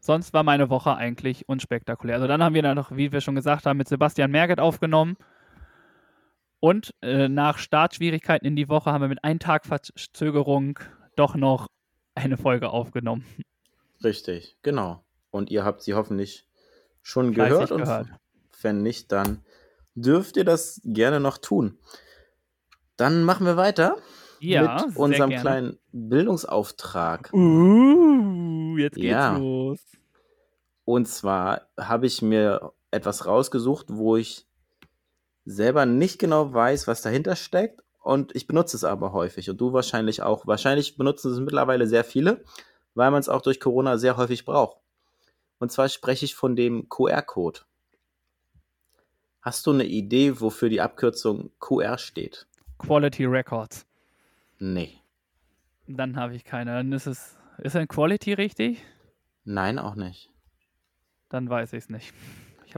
sonst 0.00 0.32
war 0.32 0.42
meine 0.42 0.70
Woche 0.70 0.96
eigentlich 0.96 1.48
unspektakulär. 1.48 2.16
Also 2.16 2.26
dann 2.26 2.42
haben 2.42 2.54
wir 2.54 2.62
dann 2.62 2.76
noch, 2.76 2.96
wie 2.96 3.12
wir 3.12 3.20
schon 3.20 3.34
gesagt 3.34 3.66
haben, 3.66 3.76
mit 3.76 3.88
Sebastian 3.88 4.30
Merget 4.30 4.58
aufgenommen. 4.58 5.16
Und 6.60 6.94
äh, 7.02 7.28
nach 7.28 7.58
Startschwierigkeiten 7.58 8.46
in 8.46 8.56
die 8.56 8.68
Woche 8.68 8.90
haben 8.90 9.02
wir 9.02 9.08
mit 9.08 9.22
einem 9.22 9.38
Tag 9.38 9.64
Verzögerung 9.64 10.78
doch 11.14 11.36
noch 11.36 11.68
eine 12.14 12.36
Folge 12.36 12.70
aufgenommen. 12.70 13.24
Richtig, 14.02 14.56
genau. 14.62 15.04
Und 15.30 15.50
ihr 15.50 15.64
habt 15.64 15.82
sie 15.82 15.94
hoffentlich 15.94 16.46
schon 17.02 17.34
Fleißig 17.34 17.52
gehört. 17.52 17.72
Und 17.72 17.82
gehört. 17.82 18.08
wenn 18.62 18.82
nicht, 18.82 19.12
dann 19.12 19.44
dürft 20.02 20.36
ihr 20.36 20.44
das 20.44 20.80
gerne 20.84 21.20
noch 21.20 21.38
tun. 21.38 21.78
Dann 22.96 23.22
machen 23.24 23.46
wir 23.46 23.56
weiter 23.56 23.96
Ja, 24.40 24.84
mit 24.86 24.96
unserem 24.96 25.30
gerne. 25.30 25.42
kleinen 25.42 25.78
Bildungsauftrag. 25.92 27.30
Uh, 27.32 28.76
jetzt 28.78 28.94
geht's 28.96 29.06
Ja. 29.10 29.36
los. 29.36 29.78
Und 30.84 31.06
zwar 31.08 31.68
habe 31.78 32.06
ich 32.06 32.22
mir 32.22 32.72
etwas 32.90 33.26
rausgesucht, 33.26 33.86
wo 33.90 34.16
ich 34.16 34.46
selber 35.44 35.86
nicht 35.86 36.18
genau 36.18 36.52
weiß, 36.52 36.86
was 36.86 37.02
dahinter 37.02 37.36
steckt. 37.36 37.82
Und 38.00 38.34
ich 38.34 38.46
benutze 38.46 38.76
es 38.76 38.84
aber 38.84 39.12
häufig. 39.12 39.50
Und 39.50 39.60
du 39.60 39.72
wahrscheinlich 39.72 40.22
auch. 40.22 40.46
Wahrscheinlich 40.46 40.96
benutzen 40.96 41.32
es 41.32 41.40
mittlerweile 41.40 41.86
sehr 41.86 42.04
viele, 42.04 42.42
weil 42.94 43.10
man 43.10 43.20
es 43.20 43.28
auch 43.28 43.42
durch 43.42 43.60
Corona 43.60 43.98
sehr 43.98 44.16
häufig 44.16 44.44
braucht. 44.46 44.78
Und 45.58 45.70
zwar 45.70 45.88
spreche 45.88 46.24
ich 46.24 46.34
von 46.34 46.56
dem 46.56 46.88
QR-Code. 46.88 47.60
Hast 49.40 49.66
du 49.66 49.72
eine 49.72 49.84
Idee, 49.84 50.40
wofür 50.40 50.68
die 50.68 50.80
Abkürzung 50.80 51.50
QR 51.60 51.98
steht? 51.98 52.46
Quality 52.78 53.24
Records. 53.24 53.86
Nee. 54.58 54.98
Dann 55.86 56.16
habe 56.16 56.34
ich 56.34 56.44
keine. 56.44 56.72
Dann 56.72 56.92
ist 56.92 57.06
es. 57.06 57.36
Ist 57.58 57.74
denn 57.74 57.88
Quality 57.88 58.34
richtig? 58.34 58.84
Nein, 59.44 59.78
auch 59.78 59.94
nicht. 59.94 60.30
Dann 61.28 61.48
weiß 61.48 61.72
ich 61.72 61.84
es 61.84 61.88
nicht. 61.88 62.12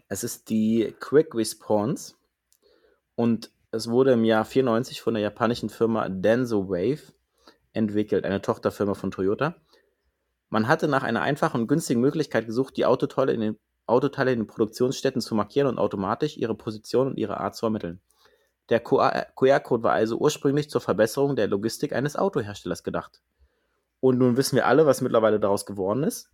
Es 0.08 0.24
ist 0.24 0.48
die 0.48 0.94
Quick 1.00 1.34
Response 1.34 2.14
und 3.16 3.50
es 3.72 3.88
wurde 3.88 4.12
im 4.12 4.24
Jahr 4.24 4.44
94 4.44 5.00
von 5.00 5.14
der 5.14 5.22
japanischen 5.22 5.68
Firma 5.68 6.08
Denso 6.08 6.68
Wave 6.68 7.12
entwickelt, 7.72 8.24
eine 8.24 8.40
Tochterfirma 8.40 8.94
von 8.94 9.10
Toyota. 9.10 9.54
Man 10.48 10.66
hatte 10.66 10.88
nach 10.88 11.02
einer 11.04 11.22
einfachen 11.22 11.62
und 11.62 11.66
günstigen 11.68 12.00
Möglichkeit 12.00 12.46
gesucht, 12.46 12.76
die 12.76 12.86
Autoteile 12.86 13.32
in 13.32 13.40
den, 13.40 13.58
Autoteile 13.90 14.32
in 14.32 14.40
den 14.40 14.46
Produktionsstätten 14.46 15.20
zu 15.20 15.34
markieren 15.34 15.68
und 15.68 15.78
automatisch 15.78 16.36
ihre 16.36 16.54
Position 16.54 17.08
und 17.08 17.18
ihre 17.18 17.40
Art 17.40 17.54
zu 17.54 17.66
ermitteln. 17.66 18.00
Der 18.70 18.80
QR-Code 18.80 19.82
war 19.82 19.92
also 19.92 20.16
ursprünglich 20.16 20.70
zur 20.70 20.80
Verbesserung 20.80 21.34
der 21.34 21.48
Logistik 21.48 21.92
eines 21.92 22.16
Autoherstellers 22.16 22.84
gedacht. 22.84 23.20
Und 23.98 24.18
nun 24.18 24.36
wissen 24.36 24.56
wir 24.56 24.66
alle, 24.66 24.86
was 24.86 25.00
mittlerweile 25.00 25.40
daraus 25.40 25.66
geworden 25.66 26.04
ist, 26.04 26.30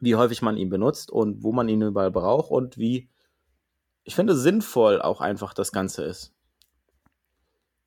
wie 0.00 0.16
häufig 0.16 0.42
man 0.42 0.56
ihn 0.56 0.68
benutzt 0.68 1.10
und 1.10 1.42
wo 1.42 1.52
man 1.52 1.68
ihn 1.68 1.80
überall 1.80 2.10
braucht 2.10 2.50
und 2.50 2.76
wie, 2.76 3.08
ich 4.02 4.14
finde, 4.16 4.34
sinnvoll 4.34 5.00
auch 5.00 5.20
einfach 5.20 5.54
das 5.54 5.70
Ganze 5.70 6.04
ist. 6.04 6.34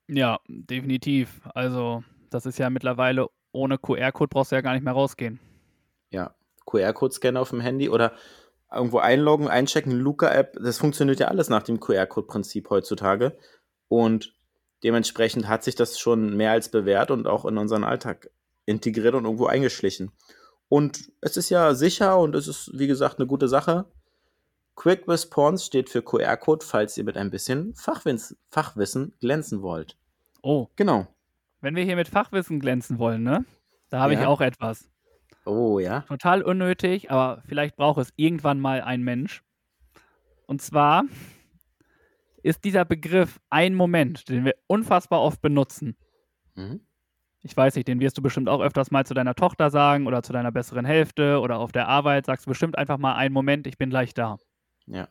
Ja, 0.08 0.40
definitiv. 0.48 1.42
Also, 1.54 2.02
das 2.30 2.46
ist 2.46 2.58
ja 2.58 2.70
mittlerweile 2.70 3.28
ohne 3.52 3.76
QR-Code 3.76 4.28
brauchst 4.28 4.52
du 4.52 4.56
ja 4.56 4.62
gar 4.62 4.72
nicht 4.72 4.82
mehr 4.82 4.94
rausgehen. 4.94 5.38
Ja, 6.10 6.34
QR-Code-Scanner 6.66 7.40
auf 7.40 7.50
dem 7.50 7.60
Handy 7.60 7.90
oder 7.90 8.12
irgendwo 8.72 8.98
einloggen, 8.98 9.48
einchecken, 9.48 9.92
Luca-App, 9.92 10.56
das 10.62 10.78
funktioniert 10.78 11.20
ja 11.20 11.28
alles 11.28 11.48
nach 11.48 11.62
dem 11.62 11.80
QR-Code-Prinzip 11.80 12.68
heutzutage. 12.70 13.36
Und 13.88 14.34
dementsprechend 14.84 15.48
hat 15.48 15.64
sich 15.64 15.74
das 15.74 15.98
schon 15.98 16.36
mehr 16.36 16.52
als 16.52 16.68
bewährt 16.70 17.10
und 17.10 17.26
auch 17.26 17.44
in 17.44 17.56
unseren 17.58 17.84
Alltag 17.84 18.30
integriert 18.66 19.14
und 19.14 19.24
irgendwo 19.24 19.46
eingeschlichen. 19.46 20.12
Und 20.68 21.10
es 21.22 21.36
ist 21.38 21.48
ja 21.48 21.74
sicher 21.74 22.18
und 22.18 22.34
es 22.34 22.46
ist, 22.46 22.70
wie 22.78 22.86
gesagt, 22.86 23.18
eine 23.18 23.26
gute 23.26 23.48
Sache. 23.48 23.86
Quick 24.76 25.08
Response 25.08 25.64
steht 25.64 25.88
für 25.88 26.02
QR-Code, 26.02 26.64
falls 26.64 26.96
ihr 26.98 27.04
mit 27.04 27.16
ein 27.16 27.30
bisschen 27.30 27.74
Fachwissen, 27.74 28.36
Fachwissen 28.50 29.14
glänzen 29.20 29.62
wollt. 29.62 29.96
Oh, 30.42 30.68
Genau. 30.76 31.06
wenn 31.60 31.74
wir 31.74 31.82
hier 31.84 31.96
mit 31.96 32.08
Fachwissen 32.08 32.60
glänzen 32.60 32.98
wollen, 33.00 33.22
ne? 33.24 33.44
Da 33.90 33.98
habe 34.00 34.12
ich 34.14 34.20
Ja. 34.20 34.28
auch 34.28 34.40
etwas. 34.40 34.88
Oh 35.48 35.78
ja. 35.78 36.02
Total 36.02 36.42
unnötig, 36.42 37.10
aber 37.10 37.42
vielleicht 37.46 37.76
braucht 37.76 37.98
es 37.98 38.12
irgendwann 38.16 38.60
mal 38.60 38.82
ein 38.82 39.02
Mensch. 39.02 39.42
Und 40.46 40.60
zwar 40.60 41.04
ist 42.42 42.64
dieser 42.64 42.84
Begriff 42.84 43.40
ein 43.48 43.74
Moment, 43.74 44.28
den 44.28 44.44
wir 44.44 44.56
unfassbar 44.66 45.22
oft 45.22 45.40
benutzen. 45.40 45.96
Mhm. 46.54 46.80
Ich 47.40 47.56
weiß 47.56 47.76
nicht, 47.76 47.88
den 47.88 47.98
wirst 47.98 48.18
du 48.18 48.22
bestimmt 48.22 48.50
auch 48.50 48.60
öfters 48.60 48.90
mal 48.90 49.06
zu 49.06 49.14
deiner 49.14 49.34
Tochter 49.34 49.70
sagen 49.70 50.06
oder 50.06 50.22
zu 50.22 50.34
deiner 50.34 50.52
besseren 50.52 50.84
Hälfte 50.84 51.40
oder 51.40 51.60
auf 51.60 51.72
der 51.72 51.88
Arbeit 51.88 52.26
sagst 52.26 52.44
du 52.44 52.50
bestimmt 52.50 52.76
einfach 52.76 52.98
mal 52.98 53.14
einen 53.14 53.32
Moment, 53.32 53.66
ich 53.66 53.78
bin 53.78 53.88
gleich 53.88 54.12
da. 54.12 54.36
Ja. 54.86 55.08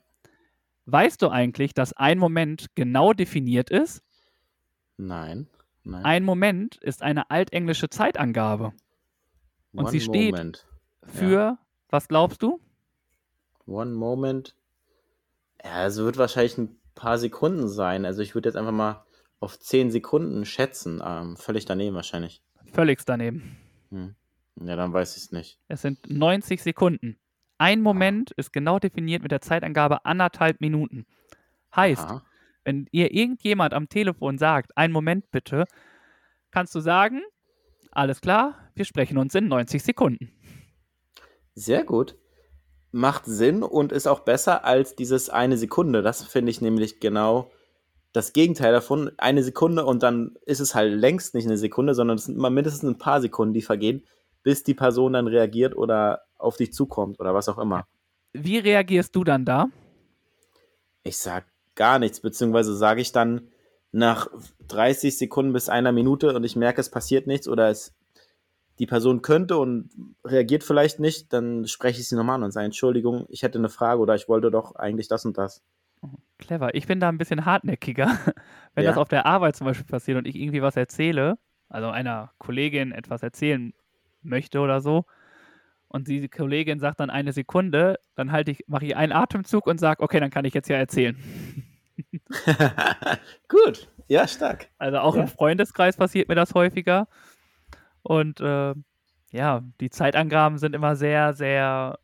Weißt 0.85 1.19
du 1.23 1.29
eigentlich, 1.29 1.73
dass 1.73 1.93
ein 1.93 2.19
Moment 2.19 2.67
genau 2.75 3.13
definiert 3.13 3.71
ist? 3.71 4.03
Nein. 4.97 5.47
Nein. 5.83 6.05
Ein 6.05 6.23
Moment 6.25 6.75
ist 6.75 7.01
eine 7.01 7.31
altenglische 7.31 7.89
Zeitangabe 7.89 8.73
und 9.77 9.85
One 9.85 9.91
sie 9.91 10.01
steht- 10.01 10.31
Moment. 10.33 10.65
für, 11.03 11.57
was 11.89 12.07
glaubst 12.07 12.41
du? 12.41 12.59
One 13.65 13.91
Moment. 13.91 14.55
Ja, 15.63 15.85
es 15.85 15.97
wird 15.97 16.17
wahrscheinlich 16.17 16.57
ein 16.57 16.77
paar 16.95 17.17
Sekunden 17.17 17.67
sein. 17.67 18.05
Also 18.05 18.21
ich 18.21 18.33
würde 18.35 18.49
jetzt 18.49 18.55
einfach 18.55 18.71
mal 18.71 19.03
auf 19.39 19.59
10 19.59 19.91
Sekunden 19.91 20.45
schätzen. 20.45 21.01
Ähm, 21.05 21.37
völlig 21.37 21.65
daneben 21.65 21.95
wahrscheinlich. 21.95 22.41
Völlig 22.73 23.03
daneben. 23.05 23.57
Hm. 23.89 24.15
Ja, 24.61 24.75
dann 24.75 24.93
weiß 24.93 25.15
ich 25.17 25.23
es 25.23 25.31
nicht. 25.31 25.59
Es 25.67 25.81
sind 25.81 26.09
90 26.09 26.61
Sekunden. 26.63 27.17
Ein 27.59 27.81
Moment 27.81 28.31
ist 28.31 28.53
genau 28.53 28.79
definiert 28.79 29.21
mit 29.21 29.31
der 29.31 29.41
Zeitangabe 29.41 30.05
anderthalb 30.05 30.61
Minuten. 30.61 31.05
Heißt, 31.75 32.03
Aha. 32.03 32.25
wenn 32.63 32.87
ihr 32.91 33.13
irgendjemand 33.13 33.73
am 33.73 33.89
Telefon 33.89 34.37
sagt, 34.37 34.75
einen 34.77 34.93
Moment 34.93 35.29
bitte, 35.31 35.65
kannst 36.51 36.73
du 36.75 36.79
sagen, 36.79 37.21
alles 37.91 38.21
klar, 38.21 38.55
wir 38.75 38.85
sprechen 38.85 39.17
uns 39.17 39.33
in 39.35 39.47
90 39.47 39.83
Sekunden. 39.83 40.31
Sehr 41.55 41.83
gut. 41.83 42.15
macht 42.91 43.25
Sinn 43.25 43.63
und 43.63 43.91
ist 43.91 44.07
auch 44.07 44.21
besser 44.21 44.63
als 44.65 44.95
dieses 44.95 45.29
eine 45.29 45.57
Sekunde. 45.57 46.01
Das 46.01 46.23
finde 46.23 46.51
ich 46.51 46.61
nämlich 46.61 46.99
genau 46.99 47.51
das 48.13 48.33
Gegenteil 48.33 48.71
davon. 48.71 49.11
Eine 49.17 49.43
Sekunde 49.43 49.85
und 49.85 50.03
dann 50.03 50.35
ist 50.45 50.59
es 50.59 50.73
halt 50.73 50.93
längst 50.93 51.35
nicht 51.35 51.45
eine 51.45 51.57
Sekunde, 51.57 51.93
sondern 51.93 52.17
es 52.17 52.25
sind 52.25 52.35
immer 52.35 52.49
mindestens 52.49 52.89
ein 52.89 52.97
paar 52.97 53.21
Sekunden, 53.21 53.53
die 53.53 53.61
vergehen, 53.61 54.05
bis 54.43 54.63
die 54.63 54.73
Person 54.73 55.13
dann 55.13 55.27
reagiert 55.27 55.75
oder 55.75 56.21
auf 56.37 56.57
dich 56.57 56.73
zukommt 56.73 57.19
oder 57.19 57.33
was 57.33 57.49
auch 57.49 57.57
immer. 57.57 57.85
Wie 58.33 58.57
reagierst 58.57 59.15
du 59.15 59.23
dann 59.23 59.45
da? 59.45 59.67
Ich 61.03 61.17
sag 61.17 61.45
gar 61.75 61.99
nichts, 61.99 62.19
beziehungsweise 62.19 62.75
sage 62.75 63.01
ich 63.01 63.11
dann 63.11 63.49
nach 63.97 64.27
30 64.67 65.17
Sekunden 65.17 65.53
bis 65.53 65.69
einer 65.69 65.91
Minute 65.91 66.35
und 66.35 66.43
ich 66.43 66.55
merke, 66.55 66.79
es 66.79 66.89
passiert 66.89 67.25
nichts 67.25 67.47
oder 67.47 67.69
es 67.69 67.95
die 68.77 68.85
Person 68.85 69.23
könnte 69.23 69.57
und 69.57 69.89
reagiert 70.23 70.63
vielleicht 70.63 70.99
nicht, 70.99 71.33
dann 71.33 71.65
spreche 71.65 71.99
ich 71.99 72.07
sie 72.07 72.15
nochmal 72.15 72.35
an 72.35 72.43
und 72.43 72.51
sage, 72.51 72.65
Entschuldigung, 72.65 73.25
ich 73.29 73.41
hätte 73.41 73.57
eine 73.57 73.69
Frage 73.69 73.99
oder 73.99 74.13
ich 74.13 74.29
wollte 74.29 74.51
doch 74.51 74.75
eigentlich 74.75 75.07
das 75.07 75.25
und 75.25 75.39
das. 75.39 75.63
Clever. 76.37 76.75
Ich 76.75 76.85
bin 76.85 76.99
da 76.99 77.09
ein 77.09 77.17
bisschen 77.17 77.45
hartnäckiger. 77.45 78.05
Wenn 78.75 78.83
ja. 78.83 78.91
das 78.91 78.99
auf 78.99 79.07
der 79.07 79.25
Arbeit 79.25 79.55
zum 79.55 79.65
Beispiel 79.65 79.87
passiert 79.87 80.19
und 80.19 80.27
ich 80.27 80.35
irgendwie 80.35 80.61
was 80.61 80.75
erzähle, 80.75 81.39
also 81.67 81.89
einer 81.89 82.31
Kollegin 82.37 82.91
etwas 82.91 83.23
erzählen 83.23 83.73
möchte 84.21 84.59
oder 84.59 84.79
so, 84.79 85.05
und 85.89 86.07
die 86.07 86.27
Kollegin 86.27 86.79
sagt 86.79 86.99
dann 86.99 87.09
eine 87.09 87.31
Sekunde, 87.31 87.97
dann 88.15 88.31
halte 88.31 88.51
ich, 88.51 88.65
mache 88.67 88.85
ich 88.85 88.95
einen 88.95 89.13
Atemzug 89.13 89.65
und 89.65 89.79
sage, 89.79 90.03
okay, 90.03 90.19
dann 90.19 90.29
kann 90.29 90.45
ich 90.45 90.53
jetzt 90.53 90.69
ja 90.69 90.75
erzählen. 90.75 91.17
Gut, 93.47 93.89
ja, 94.07 94.27
stark. 94.27 94.69
Also 94.77 94.99
auch 94.99 95.15
ja. 95.15 95.23
im 95.23 95.27
Freundeskreis 95.27 95.97
passiert 95.97 96.29
mir 96.29 96.35
das 96.35 96.53
häufiger. 96.53 97.07
Und 98.03 98.39
äh, 98.39 98.73
ja, 99.31 99.63
die 99.81 99.89
Zeitangaben 99.89 100.57
sind 100.57 100.75
immer 100.75 100.95
sehr, 100.95 101.33
sehr, 101.33 101.99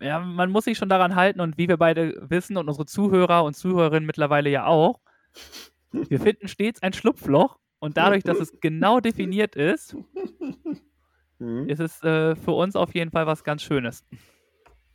ja, 0.00 0.20
man 0.20 0.50
muss 0.50 0.64
sich 0.64 0.78
schon 0.78 0.88
daran 0.88 1.16
halten 1.16 1.40
und 1.40 1.58
wie 1.58 1.68
wir 1.68 1.76
beide 1.76 2.14
wissen 2.30 2.56
und 2.56 2.68
unsere 2.68 2.86
Zuhörer 2.86 3.44
und 3.44 3.54
Zuhörerinnen 3.54 4.06
mittlerweile 4.06 4.50
ja 4.50 4.66
auch, 4.66 5.00
wir 5.92 6.20
finden 6.20 6.46
stets 6.46 6.82
ein 6.82 6.92
Schlupfloch 6.92 7.58
und 7.80 7.96
dadurch, 7.96 8.22
dass 8.22 8.38
es 8.38 8.60
genau 8.60 9.00
definiert 9.00 9.56
ist, 9.56 9.96
Mhm. 11.40 11.68
ist 11.68 11.80
es 11.80 12.02
äh, 12.02 12.36
für 12.36 12.52
uns 12.52 12.76
auf 12.76 12.94
jeden 12.94 13.10
Fall 13.10 13.26
was 13.26 13.42
ganz 13.42 13.62
Schönes. 13.62 14.04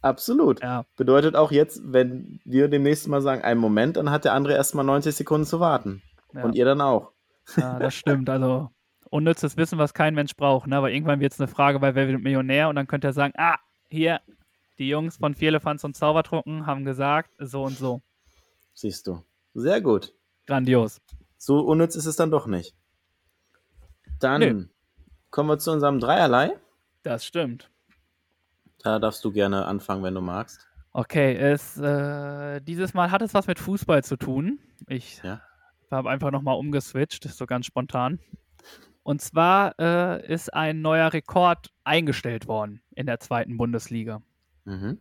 Absolut. 0.06 0.62
Ja. 0.62 0.86
Bedeutet 0.98 1.36
auch 1.36 1.52
jetzt, 1.52 1.82
wenn 1.84 2.40
wir 2.46 2.68
demnächst 2.68 3.08
mal 3.08 3.24
sagen, 3.24 3.42
einen 3.42 3.60
Moment, 3.60 3.98
dann 3.98 4.12
hat 4.12 4.24
der 4.24 4.34
andere 4.34 4.54
erstmal 4.54 4.86
90 4.86 5.16
Sekunden 5.16 5.48
zu 5.48 5.60
warten. 5.60 6.04
Ja. 6.32 6.44
Und 6.44 6.54
ihr 6.54 6.64
dann 6.64 6.80
auch. 6.80 7.12
Ja, 7.58 7.80
das 7.80 7.96
stimmt. 7.96 8.30
Also 8.30 8.70
unnützes 9.10 9.58
Wissen, 9.58 9.80
was 9.80 9.96
kein 9.96 10.14
Mensch 10.14 10.36
braucht. 10.36 10.68
Ne? 10.68 10.78
Aber 10.78 10.92
irgendwann 10.92 11.22
wird 11.22 11.34
es 11.34 11.40
eine 11.40 11.48
Frage 11.48 11.80
bei 11.80 11.96
Wer 11.96 12.08
wird 12.08 12.22
Millionär 12.22 12.70
und 12.70 12.76
dann 12.76 12.86
könnt 12.86 13.04
ihr 13.04 13.14
sagen, 13.14 13.34
ah, 13.38 13.58
hier, 13.90 14.22
die 14.78 14.90
Jungs 14.90 15.18
von 15.18 15.34
Vierlefanz 15.34 15.84
und 15.84 15.98
Zaubertrunken 15.98 16.68
haben 16.68 16.86
gesagt, 16.86 17.32
so 17.40 17.64
und 17.64 17.76
so. 17.76 18.02
Siehst 18.76 19.08
du. 19.08 19.24
Sehr 19.56 19.82
gut. 19.82 20.14
Grandios. 20.46 21.02
So 21.38 21.62
unnütz 21.62 21.96
ist 21.96 22.06
es 22.06 22.16
dann 22.16 22.30
doch 22.30 22.46
nicht. 22.46 22.76
Dann 24.20 24.42
Nö. 24.42 24.66
kommen 25.32 25.50
wir 25.50 25.58
zu 25.58 25.72
unserem 25.72 26.00
Dreierlei. 26.00 26.52
Das 27.02 27.26
stimmt. 27.26 27.72
Da 28.86 29.00
darfst 29.00 29.26
du 29.26 29.32
gerne 29.32 29.66
anfangen, 29.66 30.04
wenn 30.04 30.14
du 30.14 30.22
magst. 30.22 30.68
Okay, 30.92 31.34
es, 31.36 31.76
äh, 31.80 32.62
dieses 32.62 32.94
Mal 32.94 33.10
hat 33.10 33.24
es 33.24 33.34
was 33.34 33.48
mit 33.48 33.58
Fußball 33.58 34.04
zu 34.04 34.16
tun. 34.16 34.60
Ich 34.88 35.24
Ja. 35.24 35.42
habe 35.90 36.12
einfach 36.12 36.30
nochmal 36.30 36.56
umgeswitcht, 36.56 37.24
so 37.24 37.48
ganz 37.48 37.66
spontan. 37.66 38.20
Und 39.02 39.22
zwar 39.22 39.74
äh, 39.80 40.32
ist 40.32 40.54
ein 40.54 40.82
neuer 40.82 41.12
Rekord 41.12 41.72
eingestellt 41.84 42.48
worden 42.48 42.84
in 42.96 43.08
der 43.08 43.20
zweiten 43.20 43.58
Bundesliga. 43.58 44.22
Mhm. 44.66 45.00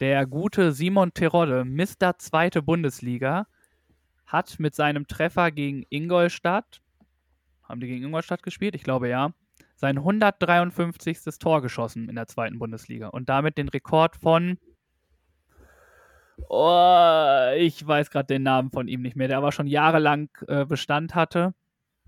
Der 0.00 0.26
gute 0.26 0.72
Simon 0.72 1.14
Terodde, 1.14 1.64
Mr. 1.64 2.18
Zweite 2.18 2.60
Bundesliga, 2.60 3.46
hat 4.26 4.60
mit 4.60 4.74
seinem 4.74 5.06
Treffer 5.06 5.50
gegen 5.50 5.84
Ingolstadt, 5.88 6.82
haben 7.62 7.80
die 7.80 7.86
gegen 7.86 8.04
Ingolstadt 8.04 8.42
gespielt? 8.42 8.74
Ich 8.74 8.82
glaube 8.84 9.08
ja, 9.08 9.32
sein 9.80 9.96
153. 9.96 11.38
Tor 11.38 11.62
geschossen 11.62 12.10
in 12.10 12.14
der 12.14 12.26
zweiten 12.26 12.58
Bundesliga 12.58 13.08
und 13.08 13.30
damit 13.30 13.56
den 13.56 13.68
Rekord 13.68 14.14
von, 14.16 14.58
oh, 16.48 17.50
ich 17.56 17.86
weiß 17.86 18.10
gerade 18.10 18.26
den 18.26 18.42
Namen 18.42 18.70
von 18.70 18.88
ihm 18.88 19.00
nicht 19.00 19.16
mehr, 19.16 19.28
der 19.28 19.38
aber 19.38 19.52
schon 19.52 19.66
jahrelang 19.66 20.28
äh, 20.48 20.64
Bestand 20.66 21.14
hatte, 21.14 21.54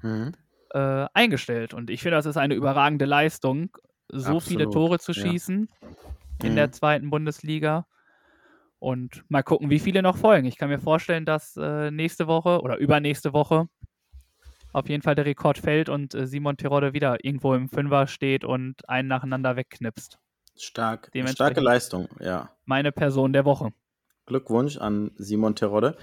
Mhm. 0.03 0.33
äh, 0.75 1.07
eingestellt. 1.15 1.73
Und 1.75 1.89
ich 1.89 2.03
finde, 2.03 2.17
das 2.17 2.27
ist 2.27 2.37
eine 2.37 2.55
überragende 2.55 3.05
Leistung, 3.07 3.71
so 4.09 4.39
viele 4.41 4.65
Absolut, 4.65 4.73
Tore 4.75 4.99
zu 4.99 5.13
ja. 5.13 5.23
schießen 5.23 5.69
in 6.43 6.53
Mhm. 6.53 6.57
der 6.57 6.73
zweiten 6.73 7.09
Bundesliga. 7.09 7.87
Und 8.81 9.25
mal 9.31 9.43
gucken, 9.45 9.71
wie 9.71 9.79
viele 9.79 10.03
noch 10.03 10.17
folgen. 10.19 10.47
Ich 10.47 10.59
kann 10.59 10.69
mir 10.69 10.81
vorstellen, 10.81 11.25
dass 11.25 11.57
äh, 11.57 11.91
nächste 11.91 12.27
Woche 12.27 12.61
oder 12.61 12.77
übernächste 12.77 13.33
Woche 13.33 13.69
auf 14.73 14.89
jeden 14.89 15.03
Fall 15.03 15.15
der 15.15 15.27
Rekord 15.27 15.59
fällt 15.59 15.89
und 15.89 16.15
äh, 16.15 16.27
Simon 16.27 16.57
Terodde 16.57 16.93
wieder 16.93 17.25
irgendwo 17.25 17.55
im 17.55 17.69
Fünfer 17.69 18.07
steht 18.07 18.45
und 18.45 18.89
einen 18.89 19.09
nacheinander 19.09 19.57
wegknipst. 19.57 20.19
Stark. 20.57 21.11
Starke 21.27 21.61
Leistung, 21.61 22.09
ja. 22.21 22.51
Meine 22.65 22.93
Person 22.93 23.33
der 23.33 23.45
Woche. 23.45 23.73
Glückwunsch 24.27 24.79
an 24.79 25.11
Simon 25.17 25.55
Terodde. 25.57 25.97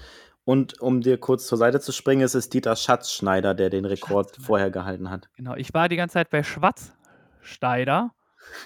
Und 0.44 0.80
um 0.80 1.00
dir 1.00 1.18
kurz 1.18 1.46
zur 1.46 1.58
Seite 1.58 1.80
zu 1.80 1.92
springen, 1.92 2.22
es 2.22 2.34
ist 2.34 2.52
Dieter 2.54 2.74
Schatzschneider, 2.74 3.54
der 3.54 3.70
den 3.70 3.84
Rekord 3.84 4.36
vorher 4.40 4.70
gehalten 4.70 5.10
hat. 5.10 5.28
Genau. 5.36 5.54
Ich 5.54 5.72
war 5.74 5.88
die 5.88 5.96
ganze 5.96 6.14
Zeit 6.14 6.30
bei 6.30 6.42
Schwarzsteider, 6.42 8.12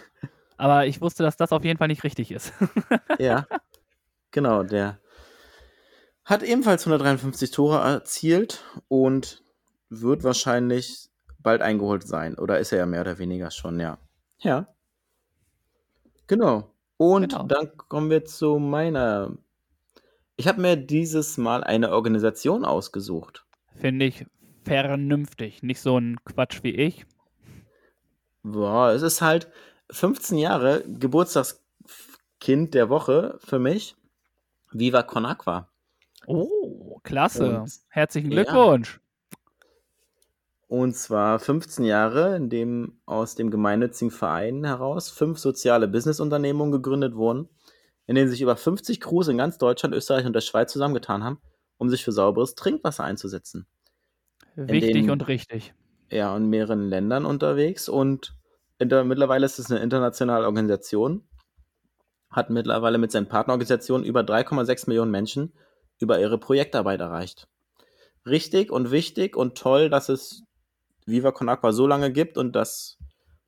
aber 0.56 0.86
ich 0.86 1.00
wusste, 1.00 1.22
dass 1.22 1.36
das 1.36 1.52
auf 1.52 1.64
jeden 1.64 1.78
Fall 1.78 1.88
nicht 1.88 2.04
richtig 2.04 2.30
ist. 2.30 2.52
Ja, 3.18 3.46
genau, 4.30 4.62
der 4.64 4.98
hat 6.24 6.42
ebenfalls 6.42 6.82
153 6.82 7.50
Tore 7.50 7.78
erzielt 7.78 8.64
und 8.88 9.43
wird 9.90 10.24
wahrscheinlich 10.24 11.08
bald 11.38 11.62
eingeholt 11.62 12.06
sein. 12.06 12.38
Oder 12.38 12.58
ist 12.58 12.72
er 12.72 12.78
ja 12.78 12.86
mehr 12.86 13.02
oder 13.02 13.18
weniger 13.18 13.50
schon, 13.50 13.78
ja. 13.80 13.98
Ja. 14.38 14.66
Genau. 16.26 16.70
Und 16.96 17.30
Genau. 17.32 17.44
dann 17.44 17.76
kommen 17.76 18.10
wir 18.10 18.24
zu 18.24 18.58
meiner. 18.58 19.36
Ich 20.36 20.48
habe 20.48 20.60
mir 20.60 20.76
dieses 20.76 21.36
Mal 21.38 21.62
eine 21.64 21.90
Organisation 21.92 22.64
ausgesucht. 22.64 23.44
Finde 23.76 24.06
ich 24.06 24.26
vernünftig. 24.64 25.62
Nicht 25.62 25.80
so 25.80 25.98
ein 25.98 26.18
Quatsch 26.24 26.62
wie 26.62 26.70
ich. 26.74 27.04
Boah, 28.42 28.90
es 28.92 29.02
ist 29.02 29.22
halt 29.22 29.48
15 29.90 30.38
Jahre 30.38 30.82
Geburtstagskind 30.86 32.74
der 32.74 32.88
Woche 32.88 33.38
für 33.44 33.58
mich. 33.58 33.96
Viva 34.72 35.02
Con 35.02 35.26
Aqua. 35.26 35.68
Oh, 36.26 36.98
klasse. 37.02 37.60
Und- 37.60 37.72
Herzlichen 37.88 38.30
ja. 38.32 38.42
Glückwunsch. 38.42 39.00
Und 40.74 40.96
zwar 40.96 41.38
15 41.38 41.84
Jahre, 41.84 42.34
in 42.34 42.50
dem 42.50 42.98
aus 43.06 43.36
dem 43.36 43.52
gemeinnützigen 43.52 44.10
Verein 44.10 44.64
heraus 44.64 45.08
fünf 45.08 45.38
soziale 45.38 45.86
Businessunternehmungen 45.86 46.72
gegründet 46.72 47.14
wurden, 47.14 47.48
in 48.08 48.16
denen 48.16 48.28
sich 48.28 48.42
über 48.42 48.56
50 48.56 49.00
Crews 49.00 49.28
in 49.28 49.38
ganz 49.38 49.56
Deutschland, 49.56 49.94
Österreich 49.94 50.26
und 50.26 50.32
der 50.32 50.40
Schweiz 50.40 50.72
zusammengetan 50.72 51.22
haben, 51.22 51.38
um 51.78 51.88
sich 51.90 52.02
für 52.02 52.10
sauberes 52.10 52.56
Trinkwasser 52.56 53.04
einzusetzen. 53.04 53.68
Wichtig 54.56 54.94
den- 54.94 55.10
und 55.10 55.28
richtig. 55.28 55.74
Ja, 56.10 56.36
in 56.36 56.48
mehreren 56.48 56.88
Ländern 56.88 57.24
unterwegs 57.24 57.88
und 57.88 58.34
inter, 58.80 59.04
mittlerweile 59.04 59.46
ist 59.46 59.60
es 59.60 59.70
eine 59.70 59.78
internationale 59.78 60.44
Organisation, 60.44 61.22
hat 62.30 62.50
mittlerweile 62.50 62.98
mit 62.98 63.12
seinen 63.12 63.28
Partnerorganisationen 63.28 64.04
über 64.04 64.22
3,6 64.24 64.88
Millionen 64.88 65.12
Menschen 65.12 65.52
über 66.00 66.18
ihre 66.18 66.38
Projektarbeit 66.38 66.98
erreicht. 66.98 67.46
Richtig 68.26 68.72
und 68.72 68.90
wichtig 68.90 69.36
und 69.36 69.56
toll, 69.56 69.88
dass 69.88 70.08
es 70.08 70.43
Viva 71.06 71.32
Con 71.32 71.48
Aqua 71.48 71.72
so 71.72 71.86
lange 71.86 72.12
gibt 72.12 72.38
und 72.38 72.54
dass 72.54 72.98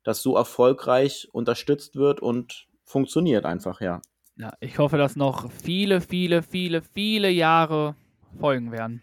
das 0.03 0.21
so 0.21 0.35
erfolgreich 0.35 1.27
unterstützt 1.31 1.95
wird 1.95 2.21
und 2.21 2.67
funktioniert 2.83 3.45
einfach, 3.45 3.81
ja. 3.81 4.01
Ja, 4.37 4.53
ich 4.59 4.77
hoffe, 4.77 4.97
dass 4.97 5.15
noch 5.15 5.51
viele, 5.51 5.99
viele, 5.99 6.43
viele, 6.43 6.81
viele 6.81 7.29
Jahre 7.29 7.95
folgen 8.39 8.71
werden. 8.71 9.01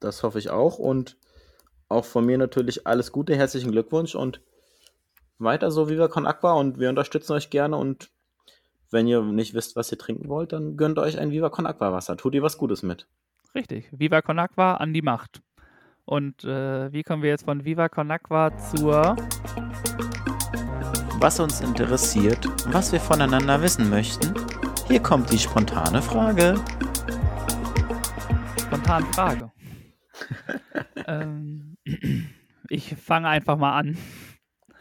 Das 0.00 0.22
hoffe 0.22 0.38
ich 0.38 0.50
auch 0.50 0.78
und 0.78 1.16
auch 1.88 2.04
von 2.04 2.26
mir 2.26 2.36
natürlich 2.36 2.86
alles 2.86 3.12
Gute, 3.12 3.36
herzlichen 3.36 3.70
Glückwunsch 3.70 4.14
und 4.14 4.40
weiter 5.38 5.70
so 5.70 5.88
Viva 5.88 6.08
Con 6.08 6.26
Aqua 6.26 6.54
und 6.54 6.78
wir 6.78 6.88
unterstützen 6.88 7.32
euch 7.32 7.50
gerne 7.50 7.76
und 7.76 8.10
wenn 8.90 9.06
ihr 9.06 9.22
nicht 9.22 9.54
wisst, 9.54 9.76
was 9.76 9.90
ihr 9.90 9.98
trinken 9.98 10.28
wollt, 10.28 10.52
dann 10.52 10.76
gönnt 10.76 10.98
euch 10.98 11.18
ein 11.18 11.30
Viva 11.30 11.50
Con 11.50 11.66
Aqua 11.66 11.92
Wasser. 11.92 12.16
Tut 12.16 12.34
ihr 12.34 12.42
was 12.42 12.58
Gutes 12.58 12.82
mit. 12.82 13.06
Richtig. 13.54 13.88
Viva 13.92 14.22
Con 14.22 14.38
Aqua 14.38 14.74
an 14.74 14.92
die 14.92 15.02
Macht. 15.02 15.42
Und 16.04 16.44
äh, 16.44 16.92
wie 16.92 17.02
kommen 17.02 17.22
wir 17.22 17.30
jetzt 17.30 17.44
von 17.44 17.64
Viva 17.64 17.88
Con 17.88 18.10
Aqua 18.10 18.56
zur 18.58 19.16
was 21.24 21.40
uns 21.40 21.62
interessiert, 21.62 22.46
was 22.70 22.92
wir 22.92 23.00
voneinander 23.00 23.62
wissen 23.62 23.88
möchten. 23.88 24.34
Hier 24.88 25.00
kommt 25.00 25.32
die 25.32 25.38
spontane 25.38 26.02
Frage. 26.02 26.62
spontanen 28.58 29.10
Frage? 29.14 29.50
ähm, 31.06 31.78
ich 32.68 32.94
fange 32.96 33.28
einfach 33.28 33.56
mal 33.56 33.78
an. 33.78 33.96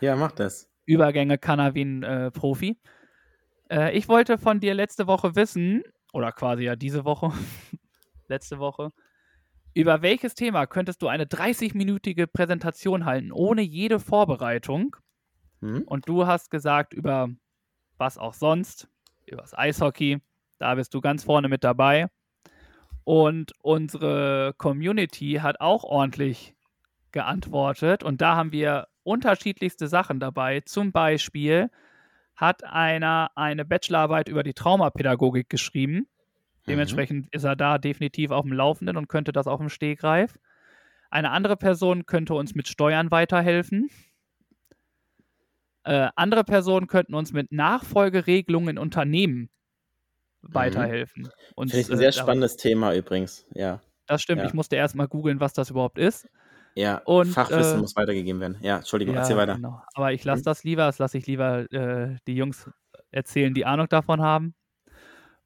Ja, 0.02 0.18
macht 0.18 0.42
das. 0.42 0.70
Übergänge 0.86 1.38
kann 1.38 1.60
er 1.60 1.76
wie 1.76 1.86
ein 1.86 2.04
äh, 2.04 2.30
Profi. 2.30 2.78
Äh, 3.72 3.98
ich 3.98 4.10
wollte 4.10 4.38
von 4.38 4.60
dir 4.60 4.74
letzte 4.74 5.08
Woche 5.08 5.38
wissen, 5.38 5.84
oder 6.12 6.34
quasi 6.34 6.64
ja 6.64 6.76
diese 6.76 7.06
Woche, 7.06 7.32
letzte 8.28 8.60
Woche, 8.60 8.92
über 9.74 10.02
welches 10.02 10.36
Thema 10.36 10.66
könntest 10.68 11.02
du 11.02 11.08
eine 11.08 11.26
30-minütige 11.26 12.28
Präsentation 12.28 13.06
halten, 13.06 13.32
ohne 13.32 13.62
jede 13.62 14.00
Vorbereitung? 14.00 14.96
Hm? 15.62 15.84
Und 15.86 16.08
du 16.08 16.28
hast 16.28 16.52
gesagt, 16.52 16.94
über 16.94 17.30
was 17.98 18.18
auch 18.18 18.34
sonst, 18.34 18.88
über 19.26 19.42
das 19.42 19.58
Eishockey. 19.58 20.20
Da 20.60 20.76
bist 20.76 20.94
du 20.94 21.02
ganz 21.02 21.24
vorne 21.24 21.50
mit 21.50 21.64
dabei. 21.64 22.08
Und 23.04 23.52
unsere 23.60 24.54
Community 24.58 25.40
hat 25.42 25.60
auch 25.60 25.84
ordentlich 25.84 26.56
geantwortet. 27.12 28.04
Und 28.04 28.22
da 28.22 28.36
haben 28.36 28.52
wir 28.52 28.88
unterschiedlichste 29.04 29.88
Sachen 29.88 30.20
dabei. 30.20 30.62
Zum 30.62 30.92
Beispiel 30.92 31.70
hat 32.36 32.64
einer 32.64 33.32
eine 33.36 33.66
Bachelorarbeit 33.66 34.30
über 34.30 34.44
die 34.44 34.54
Traumapädagogik 34.54 35.50
geschrieben. 35.50 36.08
Dementsprechend 36.68 37.28
ist 37.34 37.44
er 37.44 37.56
da 37.56 37.78
definitiv 37.78 38.32
auf 38.32 38.44
dem 38.44 38.54
Laufenden 38.54 38.96
und 38.98 39.10
könnte 39.10 39.32
das 39.32 39.48
auf 39.48 39.60
dem 39.60 39.70
Stegreif. 39.70 40.40
Eine 41.10 41.32
andere 41.32 41.58
Person 41.58 42.06
könnte 42.06 42.34
uns 42.34 42.56
mit 42.56 42.68
Steuern 42.68 43.12
weiterhelfen. 43.12 43.90
Äh, 45.84 46.10
andere 46.16 46.44
Personen 46.44 46.88
könnten 46.88 47.14
uns 47.14 47.34
mit 47.34 47.52
Nachfolgeregelungen 47.52 48.70
in 48.70 48.78
Unternehmen 48.78 49.50
weiterhelfen. 50.42 51.30
Und, 51.56 51.72
Finde 51.72 51.82
ich 51.82 51.90
ein 51.90 51.94
äh, 51.94 51.98
sehr 51.98 52.12
spannendes 52.14 52.56
Thema 52.56 52.96
übrigens. 52.96 53.46
Ja. 53.54 53.82
Das 54.08 54.22
stimmt. 54.22 54.42
Ja. 54.42 54.48
Ich 54.48 54.54
musste 54.54 54.76
erst 54.76 54.96
mal 54.96 55.08
googeln, 55.08 55.40
was 55.40 55.54
das 55.54 55.70
überhaupt 55.70 55.98
ist. 55.98 56.28
Ja, 56.76 56.98
Und, 57.06 57.28
Fachwissen 57.28 57.78
äh, 57.78 57.82
muss 57.82 57.96
weitergegeben 57.96 58.42
werden. 58.42 58.58
Ja, 58.62 58.78
Entschuldigung, 58.78 59.14
Ja, 59.16 59.22
erzähl 59.22 59.38
weiter. 59.38 59.56
Genau. 59.56 59.82
Aber 59.94 60.12
ich 60.14 60.24
lasse 60.24 60.42
Mhm. 60.42 60.46
das 60.46 60.64
lieber, 60.64 60.86
das 60.86 61.00
lasse 61.00 61.18
ich 61.18 61.28
lieber 61.28 61.72
äh, 61.72 62.16
die 62.28 62.36
Jungs 62.36 62.70
erzählen, 63.12 63.54
die 63.54 63.66
Ahnung 63.66 63.88
davon 63.90 64.22
haben. 64.22 64.56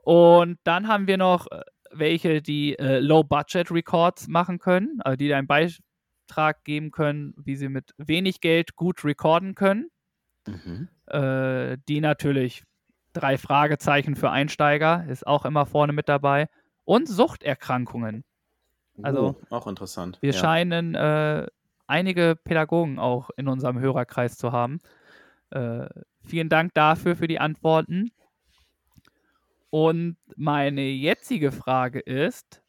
Und 0.08 0.58
dann 0.64 0.88
haben 0.88 1.06
wir 1.06 1.18
noch 1.18 1.52
äh, 1.52 1.64
welche, 1.92 2.42
die 2.42 2.80
äh, 2.80 3.00
Low-Budget-Records 3.00 4.30
machen 4.30 4.58
können, 4.58 5.02
also 5.02 5.18
die 5.18 5.34
einen 5.34 5.48
Beitrag 5.48 6.64
geben 6.64 6.92
können, 6.92 7.34
wie 7.36 7.58
sie 7.58 7.68
mit 7.68 7.92
wenig 7.98 8.40
Geld 8.40 8.78
gut 8.78 9.04
recorden 9.04 9.54
können. 9.54 9.90
Mhm. 10.48 10.88
Äh, 11.08 11.78
die 11.90 12.00
natürlich 12.00 12.64
drei 13.12 13.38
Fragezeichen 13.38 14.16
für 14.16 14.32
Einsteiger 14.32 15.06
ist 15.10 15.28
auch 15.28 15.44
immer 15.44 15.66
vorne 15.66 15.92
mit 15.92 16.08
dabei. 16.08 16.48
Und 16.86 17.10
Suchterkrankungen. 17.10 18.24
Also, 19.04 19.36
uh, 19.52 19.54
auch 19.54 19.68
interessant. 19.68 20.20
Wir 20.22 20.32
ja. 20.32 20.40
scheinen 20.40 20.96
äh, 20.96 21.48
einige 21.86 22.38
Pädagogen 22.42 22.98
auch 22.98 23.30
in 23.36 23.50
unserem 23.50 23.78
Hörerkreis 23.78 24.38
zu 24.38 24.54
haben. 24.54 24.80
Äh, 25.50 25.86
vielen 26.24 26.48
Dank 26.48 26.74
dafür 26.76 27.18
für 27.18 27.28
die 27.28 27.42
Antworten. 27.42 28.12
Und 29.70 30.18
meine 30.36 30.82
jetzige 30.82 31.52
Frage 31.52 32.00
ist: 32.00 32.62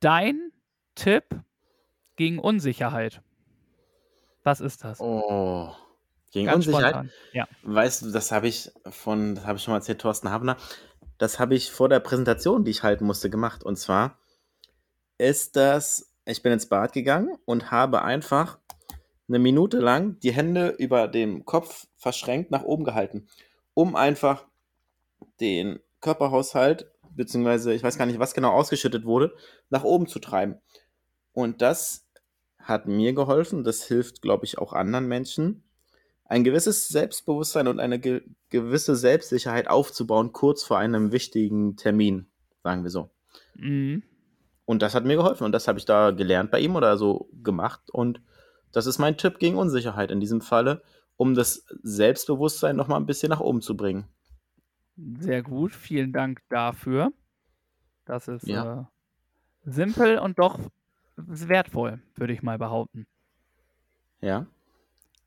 Dein 0.00 0.52
Tipp 0.94 1.24
gegen 2.16 2.38
Unsicherheit. 2.38 3.22
Was 4.42 4.60
ist 4.60 4.84
das? 4.84 5.00
Oh. 5.00 5.74
Gegen 6.32 6.46
Ganz 6.46 6.66
Unsicherheit. 6.66 6.90
spontan. 6.90 7.10
Ja. 7.32 7.48
Weißt 7.62 8.02
du, 8.02 8.10
das 8.10 8.32
habe 8.32 8.48
ich 8.48 8.70
von, 8.88 9.34
das 9.34 9.46
habe 9.46 9.58
ich 9.58 9.64
schon 9.64 9.72
mal 9.72 9.78
erzählt, 9.78 10.00
Thorsten 10.00 10.30
Habner. 10.30 10.56
Das 11.18 11.38
habe 11.38 11.54
ich 11.54 11.70
vor 11.70 11.88
der 11.88 12.00
Präsentation, 12.00 12.64
die 12.64 12.70
ich 12.70 12.82
halten 12.82 13.04
musste, 13.04 13.30
gemacht. 13.30 13.64
Und 13.64 13.76
zwar 13.76 14.18
ist 15.18 15.56
das, 15.56 16.14
ich 16.24 16.42
bin 16.42 16.52
ins 16.52 16.66
Bad 16.66 16.92
gegangen 16.92 17.36
und 17.44 17.70
habe 17.70 18.02
einfach 18.02 18.58
eine 19.28 19.38
Minute 19.38 19.78
lang 19.78 20.18
die 20.20 20.32
Hände 20.32 20.68
über 20.78 21.08
dem 21.08 21.44
Kopf 21.44 21.86
verschränkt 21.96 22.50
nach 22.50 22.62
oben 22.62 22.84
gehalten, 22.84 23.28
um 23.74 23.96
einfach 23.96 24.46
den 25.40 25.80
Körperhaushalt, 26.00 26.90
beziehungsweise 27.14 27.72
ich 27.72 27.82
weiß 27.82 27.98
gar 27.98 28.06
nicht, 28.06 28.18
was 28.18 28.34
genau 28.34 28.50
ausgeschüttet 28.50 29.04
wurde, 29.04 29.34
nach 29.68 29.84
oben 29.84 30.06
zu 30.06 30.18
treiben. 30.18 30.56
Und 31.32 31.62
das 31.62 32.06
hat 32.58 32.86
mir 32.86 33.12
geholfen, 33.12 33.64
das 33.64 33.82
hilft, 33.84 34.22
glaube 34.22 34.44
ich, 34.44 34.58
auch 34.58 34.72
anderen 34.72 35.06
Menschen, 35.06 35.64
ein 36.24 36.44
gewisses 36.44 36.88
Selbstbewusstsein 36.88 37.66
und 37.66 37.80
eine 37.80 37.98
ge 37.98 38.22
gewisse 38.50 38.96
Selbstsicherheit 38.96 39.68
aufzubauen, 39.68 40.32
kurz 40.32 40.62
vor 40.62 40.78
einem 40.78 41.12
wichtigen 41.12 41.76
Termin, 41.76 42.26
sagen 42.62 42.82
wir 42.82 42.90
so. 42.90 43.10
Mhm. 43.54 44.02
Und 44.64 44.82
das 44.82 44.94
hat 44.94 45.04
mir 45.04 45.16
geholfen 45.16 45.44
und 45.44 45.52
das 45.52 45.66
habe 45.66 45.78
ich 45.78 45.84
da 45.84 46.12
gelernt 46.12 46.50
bei 46.52 46.60
ihm 46.60 46.76
oder 46.76 46.96
so 46.96 47.28
gemacht. 47.42 47.90
Und 47.90 48.20
das 48.72 48.86
ist 48.86 48.98
mein 48.98 49.16
Tipp 49.16 49.38
gegen 49.38 49.56
Unsicherheit 49.56 50.12
in 50.12 50.20
diesem 50.20 50.40
Falle, 50.40 50.82
um 51.16 51.34
das 51.34 51.66
Selbstbewusstsein 51.82 52.76
nochmal 52.76 53.00
ein 53.00 53.06
bisschen 53.06 53.30
nach 53.30 53.40
oben 53.40 53.62
zu 53.62 53.76
bringen. 53.76 54.06
Sehr 55.18 55.42
gut. 55.42 55.74
Vielen 55.74 56.12
Dank 56.12 56.42
dafür. 56.48 57.12
Das 58.04 58.28
ist 58.28 58.46
Ja. 58.46 58.80
äh, 58.80 59.70
simpel 59.70 60.18
und 60.18 60.38
doch 60.38 60.58
wertvoll, 61.16 62.02
würde 62.14 62.32
ich 62.32 62.42
mal 62.42 62.58
behaupten. 62.58 63.06
Ja. 64.20 64.46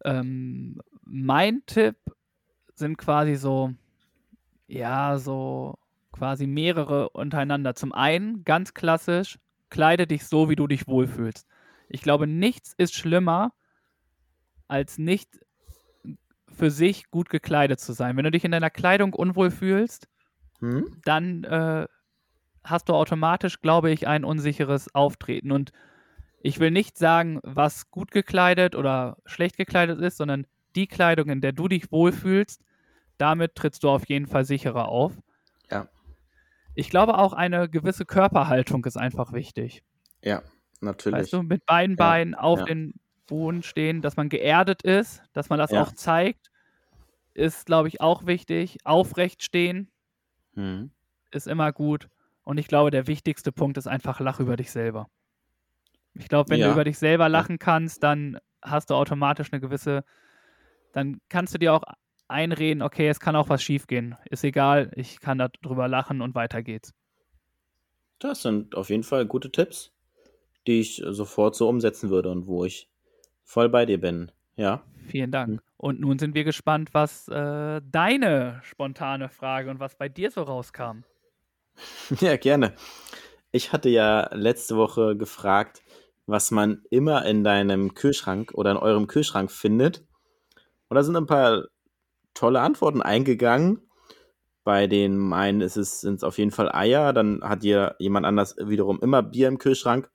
Ähm, 0.03 0.81
mein 1.03 1.63
Tipp 1.65 1.95
sind 2.75 2.97
quasi 2.97 3.35
so, 3.35 3.73
ja, 4.67 5.17
so 5.17 5.77
quasi 6.11 6.47
mehrere 6.47 7.09
untereinander. 7.09 7.75
Zum 7.75 7.91
einen, 7.93 8.43
ganz 8.43 8.73
klassisch, 8.73 9.39
kleide 9.69 10.07
dich 10.07 10.25
so, 10.25 10.49
wie 10.49 10.55
du 10.55 10.67
dich 10.67 10.87
wohlfühlst. 10.87 11.47
Ich 11.89 12.01
glaube, 12.01 12.27
nichts 12.27 12.73
ist 12.77 12.93
schlimmer, 12.95 13.53
als 14.67 14.97
nicht 14.97 15.39
für 16.53 16.71
sich 16.71 17.09
gut 17.11 17.29
gekleidet 17.29 17.79
zu 17.79 17.93
sein. 17.93 18.17
Wenn 18.17 18.25
du 18.25 18.31
dich 18.31 18.45
in 18.45 18.51
deiner 18.51 18.69
Kleidung 18.69 19.13
unwohl 19.13 19.51
fühlst, 19.51 20.07
Hm? 20.59 21.03
dann 21.05 21.43
äh, 21.43 21.87
hast 22.63 22.89
du 22.89 22.93
automatisch, 22.93 23.61
glaube 23.61 23.91
ich, 23.91 24.07
ein 24.07 24.23
unsicheres 24.25 24.93
Auftreten. 24.95 25.51
Und 25.51 25.71
ich 26.41 26.59
will 26.59 26.71
nicht 26.71 26.97
sagen, 26.97 27.39
was 27.43 27.91
gut 27.91 28.11
gekleidet 28.11 28.75
oder 28.75 29.17
schlecht 29.25 29.57
gekleidet 29.57 29.99
ist, 30.01 30.17
sondern 30.17 30.47
die 30.75 30.87
Kleidung, 30.87 31.29
in 31.29 31.41
der 31.41 31.53
du 31.53 31.67
dich 31.67 31.91
wohlfühlst, 31.91 32.61
damit 33.17 33.55
trittst 33.55 33.83
du 33.83 33.89
auf 33.89 34.07
jeden 34.09 34.27
Fall 34.27 34.45
sicherer 34.45 34.89
auf. 34.89 35.13
Ja. 35.69 35.87
Ich 36.75 36.89
glaube 36.89 37.17
auch 37.17 37.33
eine 37.33 37.69
gewisse 37.69 38.05
Körperhaltung 38.05 38.85
ist 38.85 38.97
einfach 38.97 39.33
wichtig. 39.33 39.83
Ja, 40.23 40.41
natürlich. 40.81 41.19
Weißt 41.19 41.33
du, 41.33 41.43
mit 41.43 41.65
beiden 41.65 41.97
Ja, 41.97 41.97
Beinen 41.97 42.35
auf 42.35 42.59
ja. 42.59 42.65
den 42.65 42.95
Boden 43.27 43.63
stehen, 43.63 44.01
dass 44.01 44.17
man 44.17 44.29
geerdet 44.29 44.83
ist, 44.83 45.23
dass 45.33 45.49
man 45.49 45.59
das 45.59 45.71
Ja. 45.71 45.81
auch 45.81 45.91
zeigt, 45.93 46.51
ist, 47.33 47.65
glaube 47.65 47.87
ich, 47.89 48.01
auch 48.01 48.25
wichtig. 48.27 48.79
Aufrecht 48.85 49.43
stehen, 49.43 49.91
Hm. 50.55 50.85
ist 51.31 51.47
immer 51.47 51.71
gut. 51.73 52.07
Und 52.43 52.57
ich 52.57 52.67
glaube, 52.67 52.91
der 52.91 53.07
wichtigste 53.07 53.51
Punkt 53.51 53.77
ist 53.77 53.87
einfach, 53.87 54.19
lach 54.19 54.39
über 54.39 54.55
dich 54.55 54.71
selber. 54.71 55.09
Ich 56.15 56.27
glaube, 56.27 56.49
wenn 56.49 56.59
Ja. 56.59 56.67
du 56.67 56.71
über 56.73 56.83
dich 56.83 56.97
selber 56.97 57.29
lachen 57.29 57.59
kannst, 57.59 58.03
dann 58.03 58.37
hast 58.61 58.89
du 58.89 58.95
automatisch 58.95 59.51
eine 59.51 59.61
gewisse, 59.61 60.03
dann 60.93 61.21
kannst 61.29 61.53
du 61.53 61.59
dir 61.59 61.73
auch 61.73 61.83
einreden, 62.27 62.83
okay, 62.83 63.09
es 63.09 63.19
kann 63.19 63.35
auch 63.35 63.49
was 63.49 63.63
schiefgehen. 63.63 64.15
Ist 64.29 64.43
egal, 64.43 64.91
ich 64.95 65.19
kann 65.21 65.37
darüber 65.39 65.87
lachen 65.87 66.21
und 66.21 66.35
weiter 66.35 66.63
geht's. 66.63 66.93
Das 68.17 68.41
sind 68.41 68.73
auf 68.75 68.89
jeden 68.89 69.03
Fall 69.03 69.25
gute 69.27 69.51
Tipps, 69.51 69.93
die 70.67 70.79
ich 70.81 71.03
sofort 71.07 71.55
so 71.55 71.69
umsetzen 71.69 72.09
würde 72.11 72.31
und 72.31 72.47
wo 72.47 72.65
ich 72.65 72.89
voll 73.53 73.69
bei 73.69 73.85
dir 73.85 74.01
bin. 74.01 74.31
Ja. 74.55 74.83
Vielen 75.07 75.31
Dank. 75.31 75.49
Hm. 75.49 75.61
Und 75.77 75.99
nun 75.99 76.17
sind 76.17 76.33
wir 76.33 76.43
gespannt, 76.43 76.89
was 76.93 77.27
äh, 77.27 77.81
deine 77.83 78.61
spontane 78.63 79.29
Frage 79.29 79.69
und 79.69 79.79
was 79.79 79.95
bei 79.95 80.09
dir 80.09 80.31
so 80.31 80.41
rauskam. 80.41 81.03
Ja, 82.19 82.37
gerne. 82.37 82.73
Ich 83.51 83.73
hatte 83.73 83.89
ja 83.89 84.29
letzte 84.33 84.75
Woche 84.77 85.15
gefragt, 85.15 85.81
was 86.27 86.51
man 86.51 86.83
immer 86.89 87.25
in 87.25 87.43
deinem 87.43 87.95
Kühlschrank 87.95 88.51
oder 88.53 88.71
in 88.71 88.77
eurem 88.77 89.07
Kühlschrank 89.07 89.51
findet. 89.51 90.03
Und 90.89 90.95
da 90.95 91.03
sind 91.03 91.15
ein 91.15 91.25
paar 91.25 91.65
tolle 92.33 92.61
Antworten 92.61 93.01
eingegangen. 93.01 93.81
Bei 94.63 94.87
den 94.87 95.17
meinen 95.17 95.61
ist 95.61 95.77
es, 95.77 96.01
sind 96.01 96.15
es 96.15 96.23
auf 96.23 96.37
jeden 96.37 96.51
Fall 96.51 96.71
Eier. 96.71 97.11
Dann 97.11 97.41
hat 97.43 97.63
hier 97.63 97.95
jemand 97.99 98.25
anders 98.25 98.55
wiederum 98.57 98.99
immer 99.01 99.23
Bier 99.23 99.47
im 99.47 99.57
Kühlschrank. 99.57 100.09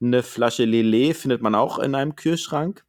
Eine 0.00 0.22
Flasche 0.22 0.64
Lillet 0.64 1.16
findet 1.16 1.42
man 1.42 1.54
auch 1.54 1.78
in 1.78 1.94
einem 1.94 2.16
Kühlschrank. 2.16 2.84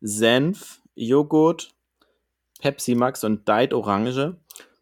Senf, 0.00 0.80
Joghurt, 0.94 1.70
Pepsi 2.60 2.94
Max 2.94 3.24
und 3.24 3.48
Diet 3.48 3.72
Orange. 3.72 4.36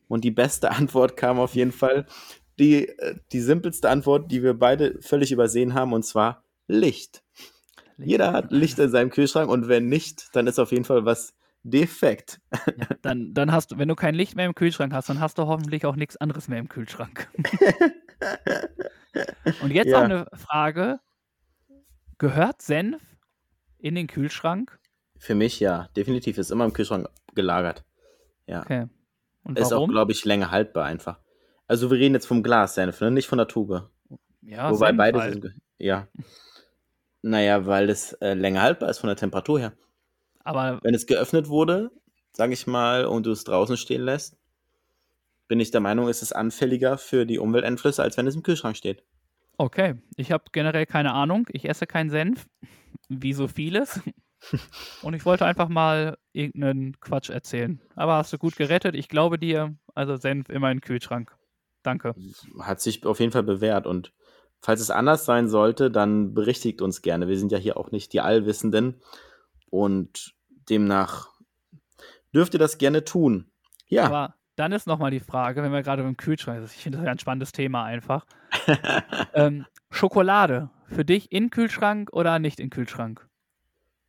Und 0.08 0.24
die 0.24 0.30
beste 0.30 0.70
Antwort 0.70 1.16
kam 1.16 1.38
auf 1.38 1.54
jeden 1.54 1.72
Fall 1.72 2.06
die, 2.58 2.88
äh, 2.88 3.16
die 3.32 3.40
simpelste 3.40 3.90
Antwort, 3.90 4.30
die 4.30 4.42
wir 4.42 4.54
beide 4.54 5.00
völlig 5.00 5.32
übersehen 5.32 5.74
haben, 5.74 5.92
und 5.92 6.04
zwar 6.04 6.44
Licht. 6.68 7.22
Jeder 7.98 8.32
hat 8.32 8.52
Licht 8.52 8.78
in 8.78 8.90
seinem 8.90 9.10
Kühlschrank 9.10 9.50
und 9.50 9.68
wenn 9.68 9.88
nicht, 9.88 10.34
dann 10.34 10.46
ist 10.46 10.58
auf 10.58 10.72
jeden 10.72 10.84
Fall 10.84 11.04
was 11.04 11.34
defekt. 11.62 12.40
Ja, 12.76 12.86
dann, 13.02 13.34
dann 13.34 13.52
hast 13.52 13.72
du, 13.72 13.78
wenn 13.78 13.88
du 13.88 13.94
kein 13.94 14.14
Licht 14.14 14.34
mehr 14.34 14.46
im 14.46 14.54
Kühlschrank 14.54 14.92
hast, 14.92 15.08
dann 15.08 15.20
hast 15.20 15.38
du 15.38 15.46
hoffentlich 15.46 15.86
auch 15.86 15.96
nichts 15.96 16.16
anderes 16.16 16.48
mehr 16.48 16.58
im 16.58 16.68
Kühlschrank. 16.68 17.28
Und 19.62 19.70
jetzt 19.70 19.88
Ja. 19.88 19.98
noch 19.98 20.04
eine 20.04 20.26
Frage. 20.34 21.00
Gehört 22.22 22.62
Senf 22.62 23.02
in 23.78 23.96
den 23.96 24.06
Kühlschrank? 24.06 24.78
Für 25.18 25.34
mich 25.34 25.58
ja, 25.58 25.88
definitiv 25.96 26.38
ist 26.38 26.52
immer 26.52 26.64
im 26.64 26.72
Kühlschrank 26.72 27.08
gelagert. 27.34 27.84
Ja. 28.46 28.60
Okay. 28.60 28.86
Und 29.42 29.58
Ist 29.58 29.72
auch, 29.72 29.88
glaube 29.88 30.12
ich, 30.12 30.24
länger 30.24 30.52
haltbar 30.52 30.84
einfach. 30.84 31.18
Also 31.66 31.90
wir 31.90 31.98
reden 31.98 32.14
jetzt 32.14 32.26
vom 32.26 32.44
Glassenf, 32.44 33.00
ne? 33.00 33.10
nicht 33.10 33.26
von 33.26 33.38
der 33.38 33.48
Tube. 33.48 33.90
ja, 34.42 34.70
Wobei 34.70 34.86
Senf 34.86 34.98
beides 34.98 35.20
halt. 35.20 35.32
sind, 35.32 35.40
ge- 35.42 35.52
ja. 35.78 36.06
Naja, 37.22 37.66
weil 37.66 37.90
es 37.90 38.12
äh, 38.14 38.34
länger 38.34 38.62
haltbar 38.62 38.88
ist 38.90 38.98
von 38.98 39.08
der 39.08 39.16
Temperatur 39.16 39.58
her. 39.58 39.72
Aber 40.44 40.78
Wenn 40.84 40.94
es 40.94 41.06
geöffnet 41.06 41.48
wurde, 41.48 41.90
sage 42.32 42.52
ich 42.52 42.68
mal, 42.68 43.04
und 43.04 43.26
du 43.26 43.32
es 43.32 43.42
draußen 43.42 43.76
stehen 43.76 44.02
lässt, 44.02 44.36
bin 45.48 45.58
ich 45.58 45.72
der 45.72 45.80
Meinung, 45.80 46.08
ist 46.08 46.22
es 46.22 46.30
anfälliger 46.32 46.98
für 46.98 47.26
die 47.26 47.40
Umwelteinflüsse, 47.40 48.00
als 48.00 48.16
wenn 48.16 48.28
es 48.28 48.36
im 48.36 48.44
Kühlschrank 48.44 48.76
steht. 48.76 49.02
Okay, 49.62 49.94
ich 50.16 50.32
habe 50.32 50.44
generell 50.52 50.86
keine 50.86 51.12
Ahnung. 51.12 51.46
Ich 51.50 51.68
esse 51.68 51.86
keinen 51.86 52.10
Senf, 52.10 52.46
wie 53.08 53.32
so 53.32 53.48
vieles. 53.48 54.00
Und 55.02 55.14
ich 55.14 55.24
wollte 55.24 55.46
einfach 55.46 55.68
mal 55.68 56.18
irgendeinen 56.32 56.98
Quatsch 57.00 57.30
erzählen. 57.30 57.80
Aber 57.94 58.16
hast 58.16 58.32
du 58.32 58.38
gut 58.38 58.56
gerettet. 58.56 58.96
Ich 58.96 59.08
glaube 59.08 59.38
dir. 59.38 59.76
Also 59.94 60.16
Senf 60.16 60.48
immer 60.48 60.70
in 60.70 60.78
den 60.78 60.82
Kühlschrank. 60.82 61.36
Danke. 61.82 62.14
Hat 62.60 62.80
sich 62.80 63.06
auf 63.06 63.20
jeden 63.20 63.30
Fall 63.30 63.44
bewährt. 63.44 63.86
Und 63.86 64.12
falls 64.60 64.80
es 64.80 64.90
anders 64.90 65.24
sein 65.24 65.48
sollte, 65.48 65.90
dann 65.90 66.34
berichtigt 66.34 66.82
uns 66.82 67.02
gerne. 67.02 67.28
Wir 67.28 67.38
sind 67.38 67.52
ja 67.52 67.58
hier 67.58 67.76
auch 67.76 67.92
nicht 67.92 68.12
die 68.12 68.20
Allwissenden. 68.20 69.00
Und 69.70 70.34
demnach 70.68 71.28
dürft 72.34 72.54
ihr 72.54 72.60
das 72.60 72.78
gerne 72.78 73.04
tun. 73.04 73.50
Ja, 73.86 74.06
Aber 74.06 74.34
dann 74.56 74.72
ist 74.72 74.86
nochmal 74.86 75.10
die 75.10 75.20
Frage, 75.20 75.62
wenn 75.62 75.72
wir 75.72 75.82
gerade 75.82 76.02
beim 76.02 76.16
Kühlschrank 76.16 76.58
sind. 76.58 76.72
Ich 76.76 76.82
finde 76.82 76.98
das 76.98 77.04
ja 77.04 77.12
ein 77.12 77.18
spannendes 77.18 77.52
Thema 77.52 77.84
einfach. 77.84 78.26
ähm, 79.34 79.66
Schokolade. 79.90 80.70
Für 80.86 81.04
dich 81.04 81.32
in 81.32 81.50
Kühlschrank 81.50 82.10
oder 82.12 82.38
nicht 82.38 82.60
in 82.60 82.68
Kühlschrank? 82.70 83.26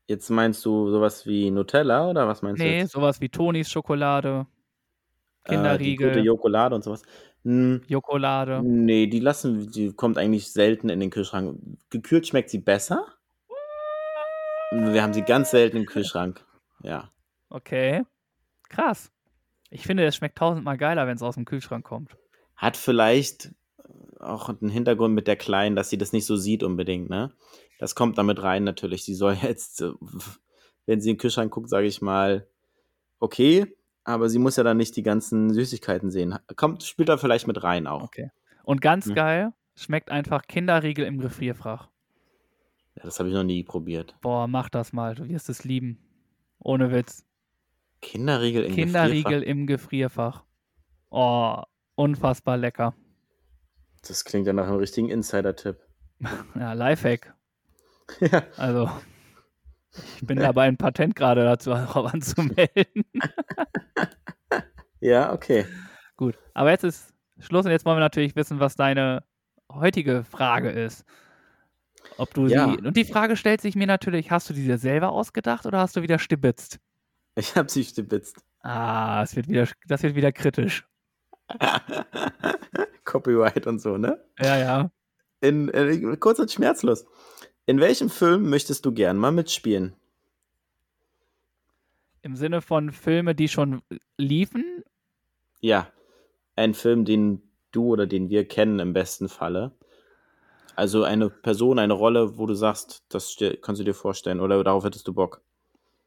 jetzt 0.07 0.29
meinst 0.29 0.63
du 0.65 0.89
sowas 0.89 1.25
wie 1.25 1.51
Nutella 1.51 2.09
oder 2.09 2.27
was 2.27 2.41
meinst 2.41 2.61
du? 2.61 2.65
Nee, 2.65 2.85
sowas 2.85 3.21
wie 3.21 3.29
Tonis 3.29 3.69
Schokolade, 3.69 4.45
Äh, 5.45 5.49
die 5.49 5.55
Kinderriegel, 5.55 6.09
gute 6.09 6.19
Jokolade 6.21 6.75
und 6.75 6.83
sowas. 6.83 7.03
Hm, 7.43 7.81
Jokolade. 7.87 8.61
Nee, 8.63 9.07
die 9.07 9.19
lassen, 9.19 9.69
die 9.71 9.91
kommt 9.93 10.17
eigentlich 10.17 10.51
selten 10.51 10.89
in 10.89 10.99
den 10.99 11.09
Kühlschrank. 11.09 11.59
Gekühlt 11.89 12.27
schmeckt 12.27 12.49
sie 12.49 12.59
besser. 12.59 13.05
Wir 14.71 15.03
haben 15.03 15.13
sie 15.13 15.23
ganz 15.23 15.51
selten 15.51 15.77
im 15.77 15.85
Kühlschrank. 15.85 16.45
Ja. 16.81 17.11
Okay. 17.49 18.03
Krass. 18.69 19.11
Ich 19.69 19.83
finde, 19.85 20.05
es 20.05 20.15
schmeckt 20.15 20.37
tausendmal 20.37 20.77
geiler, 20.77 21.05
wenn 21.05 21.15
es 21.15 21.21
aus 21.21 21.35
dem 21.35 21.45
Kühlschrank 21.45 21.85
kommt. 21.85 22.15
Hat 22.55 22.77
vielleicht 22.77 23.51
auch 24.23 24.49
einen 24.49 24.69
Hintergrund 24.69 25.13
mit 25.13 25.27
der 25.27 25.35
Kleinen, 25.35 25.75
dass 25.75 25.89
sie 25.89 25.97
das 25.97 26.13
nicht 26.13 26.25
so 26.25 26.35
sieht 26.35 26.63
unbedingt, 26.63 27.09
ne? 27.09 27.31
Das 27.79 27.95
kommt 27.95 28.17
damit 28.17 28.41
rein 28.41 28.63
natürlich. 28.63 29.03
Sie 29.03 29.15
soll 29.15 29.33
jetzt, 29.41 29.81
äh, 29.81 29.91
wenn 30.85 31.01
sie 31.01 31.09
in 31.11 31.15
den 31.15 31.19
Kühlschrank 31.19 31.51
guckt, 31.51 31.69
sage 31.69 31.87
ich 31.87 32.01
mal, 32.01 32.47
okay, 33.19 33.75
aber 34.03 34.29
sie 34.29 34.39
muss 34.39 34.55
ja 34.57 34.63
dann 34.63 34.77
nicht 34.77 34.95
die 34.95 35.03
ganzen 35.03 35.53
Süßigkeiten 35.53 36.11
sehen. 36.11 36.37
Kommt, 36.55 36.83
spielt 36.83 37.09
da 37.09 37.17
vielleicht 37.17 37.47
mit 37.47 37.63
rein 37.63 37.87
auch. 37.87 38.03
Okay. 38.03 38.31
Und 38.63 38.81
ganz 38.81 39.07
Ja. 39.07 39.13
geil, 39.15 39.53
schmeckt 39.75 40.11
einfach 40.11 40.43
Kinderriegel 40.47 41.05
im 41.05 41.19
Gefrierfach. 41.19 41.89
Ja, 42.95 43.03
das 43.03 43.19
habe 43.19 43.29
ich 43.29 43.35
noch 43.35 43.43
nie 43.43 43.63
probiert. 43.63 44.15
Boah, 44.21 44.47
mach 44.47 44.69
das 44.69 44.93
mal, 44.93 45.15
du 45.15 45.27
wirst 45.27 45.49
es 45.49 45.63
lieben. 45.63 45.97
Ohne 46.59 46.91
Witz. 46.91 47.25
Kinderriegel 48.01 48.63
in 48.65 48.75
Kinderriegel 48.75 49.41
im 49.41 49.65
Gefrierfach. 49.65 50.43
Oh, 51.09 51.61
unfassbar 51.95 52.57
lecker. 52.57 52.93
Das 54.07 54.23
klingt 54.25 54.47
ja 54.47 54.53
nach 54.53 54.67
einem 54.67 54.77
richtigen 54.77 55.09
Insider-Tipp. 55.09 55.77
Ja, 56.55 56.73
Lifehack. 56.73 57.33
ja. 58.19 58.43
Also, 58.57 58.89
ich 60.17 60.25
bin 60.25 60.39
dabei, 60.39 60.63
ein 60.67 60.77
Patent 60.77 61.15
gerade 61.15 61.43
dazu 61.43 61.71
anzumelden. 61.73 63.03
Ja, 64.99 65.33
okay. 65.33 65.65
Gut, 66.15 66.37
aber 66.53 66.71
jetzt 66.71 66.83
ist 66.83 67.13
Schluss 67.39 67.65
und 67.65 67.71
jetzt 67.71 67.85
wollen 67.85 67.97
wir 67.97 68.01
natürlich 68.01 68.35
wissen, 68.35 68.59
was 68.59 68.75
deine 68.75 69.23
heutige 69.71 70.23
Frage 70.23 70.69
ist. 70.69 71.03
Ob 72.17 72.33
du 72.33 72.47
Ja. 72.47 72.69
sie. 72.71 72.85
Und 72.85 72.95
die 72.95 73.05
Frage 73.05 73.35
stellt 73.35 73.59
sich 73.61 73.75
mir 73.75 73.87
natürlich: 73.87 74.31
Hast 74.31 74.49
du 74.49 74.53
die 74.53 74.65
dir 74.65 74.77
selber 74.77 75.11
ausgedacht 75.11 75.65
oder 75.65 75.79
hast 75.79 75.95
du 75.95 76.01
wieder 76.01 76.19
stibitzt? 76.19 76.79
Ich 77.35 77.55
habe 77.55 77.69
sie 77.69 77.83
stibitzt. 77.83 78.43
Ah, 78.61 79.23
es 79.23 79.35
wird 79.35 79.47
wieder, 79.49 79.67
das 79.87 80.03
wird 80.03 80.15
wieder 80.15 80.31
kritisch. 80.31 80.85
Copyright 83.13 83.67
und 83.67 83.79
so, 83.79 83.97
ne? 83.97 84.19
Ja, 84.39 84.57
ja. 84.57 84.91
In, 85.39 85.69
äh, 85.69 86.17
kurz 86.17 86.39
und 86.39 86.51
schmerzlos. 86.51 87.05
In 87.67 87.79
welchem 87.79 88.09
Film 88.09 88.49
möchtest 88.49 88.85
du 88.85 88.91
gern 88.91 89.17
mal 89.17 89.31
mitspielen? 89.31 89.93
Im 92.23 92.35
Sinne 92.35 92.61
von 92.61 92.91
Filme, 92.91 93.35
die 93.35 93.49
schon 93.49 93.83
liefen. 94.17 94.83
Ja, 95.61 95.89
ein 96.55 96.73
Film, 96.73 97.05
den 97.05 97.43
du 97.71 97.85
oder 97.89 98.07
den 98.07 98.29
wir 98.29 98.47
kennen 98.47 98.79
im 98.79 98.93
besten 98.93 99.29
Falle. 99.29 99.73
Also 100.75 101.03
eine 101.03 101.29
Person, 101.29 101.77
eine 101.77 101.93
Rolle, 101.93 102.39
wo 102.39 102.47
du 102.47 102.55
sagst, 102.55 103.03
das 103.09 103.37
kannst 103.61 103.79
du 103.79 103.85
dir 103.85 103.93
vorstellen 103.93 104.39
oder 104.39 104.63
darauf 104.63 104.83
hättest 104.85 105.07
du 105.07 105.13
Bock. 105.13 105.43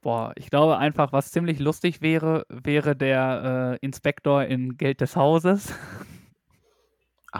Boah, 0.00 0.32
ich 0.34 0.50
glaube 0.50 0.78
einfach, 0.78 1.12
was 1.12 1.30
ziemlich 1.30 1.60
lustig 1.60 2.00
wäre, 2.00 2.46
wäre 2.48 2.96
der 2.96 3.78
äh, 3.80 3.86
Inspektor 3.86 4.44
in 4.44 4.76
Geld 4.76 5.00
des 5.00 5.14
Hauses. 5.14 5.72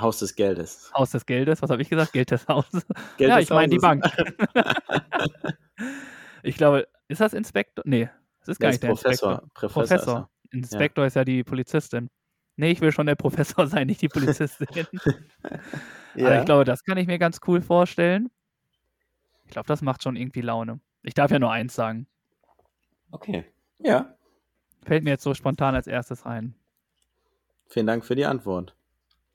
Haus 0.01 0.19
des 0.19 0.35
Geldes. 0.35 0.91
Haus 0.95 1.11
des 1.11 1.27
Geldes, 1.27 1.63
was 1.63 1.71
habe 1.71 1.83
ich 1.83 1.89
gesagt? 1.89 2.13
Geld 2.13 2.31
des 2.31 2.47
Hauses. 2.49 2.87
Geld 3.17 3.31
ja, 3.31 3.37
des 3.37 3.45
ich 3.45 3.51
meine 3.51 3.69
die. 3.69 3.79
Bank. 3.79 4.05
ich 6.43 6.57
glaube, 6.57 6.87
ist 7.09 7.21
das 7.21 7.33
Inspektor? 7.33 7.85
Nee, 7.87 8.09
es 8.41 8.49
ist 8.49 8.61
gar 8.61 8.71
Der 8.71 8.71
nicht 8.71 8.75
ist 8.77 8.83
der 8.83 8.89
Professor. 8.89 9.33
Inspektor. 9.33 9.51
Professor. 9.55 9.83
ist 9.83 10.05
Professor. 10.05 10.31
Inspektor 10.53 11.07
ist 11.07 11.17
ja 11.17 11.25
die 11.25 11.45
Polizistin. 11.45 12.09
Nee, 12.57 12.71
ich 12.71 12.81
will 12.81 12.93
schon 12.93 13.07
der 13.07 13.17
Professor 13.17 13.67
sein, 13.67 13.87
nicht 13.87 14.01
die 14.03 14.09
Polizistin. 14.09 14.69
er. 14.75 14.87
Aber 16.15 16.35
Ja. 16.35 16.39
ich 16.41 16.45
glaube, 16.47 16.65
das 16.65 16.83
kann 16.85 16.97
ich 16.99 17.07
mir 17.07 17.19
ganz 17.19 17.41
cool 17.47 17.61
vorstellen. 17.61 18.31
Ich 19.45 19.51
glaube, 19.51 19.69
das 19.69 19.83
macht 19.83 20.03
schon 20.03 20.17
irgendwie 20.17 20.41
Laune. 20.41 20.81
Ich 21.03 21.15
darf 21.15 21.31
ja 21.31 21.39
nur 21.39 21.53
eins 21.53 21.75
sagen. 21.75 22.07
okay. 23.11 23.45
Ja. 23.79 24.15
Fällt 24.85 25.03
mir 25.05 25.11
jetzt 25.11 25.25
so 25.25 25.35
spontan 25.35 25.75
als 25.75 25.87
erstes 25.89 26.25
ein. 26.25 26.55
Vielen 27.69 27.87
Dank 27.87 28.05
für 28.05 28.15
die 28.15 28.25
Antwort. 28.25 28.76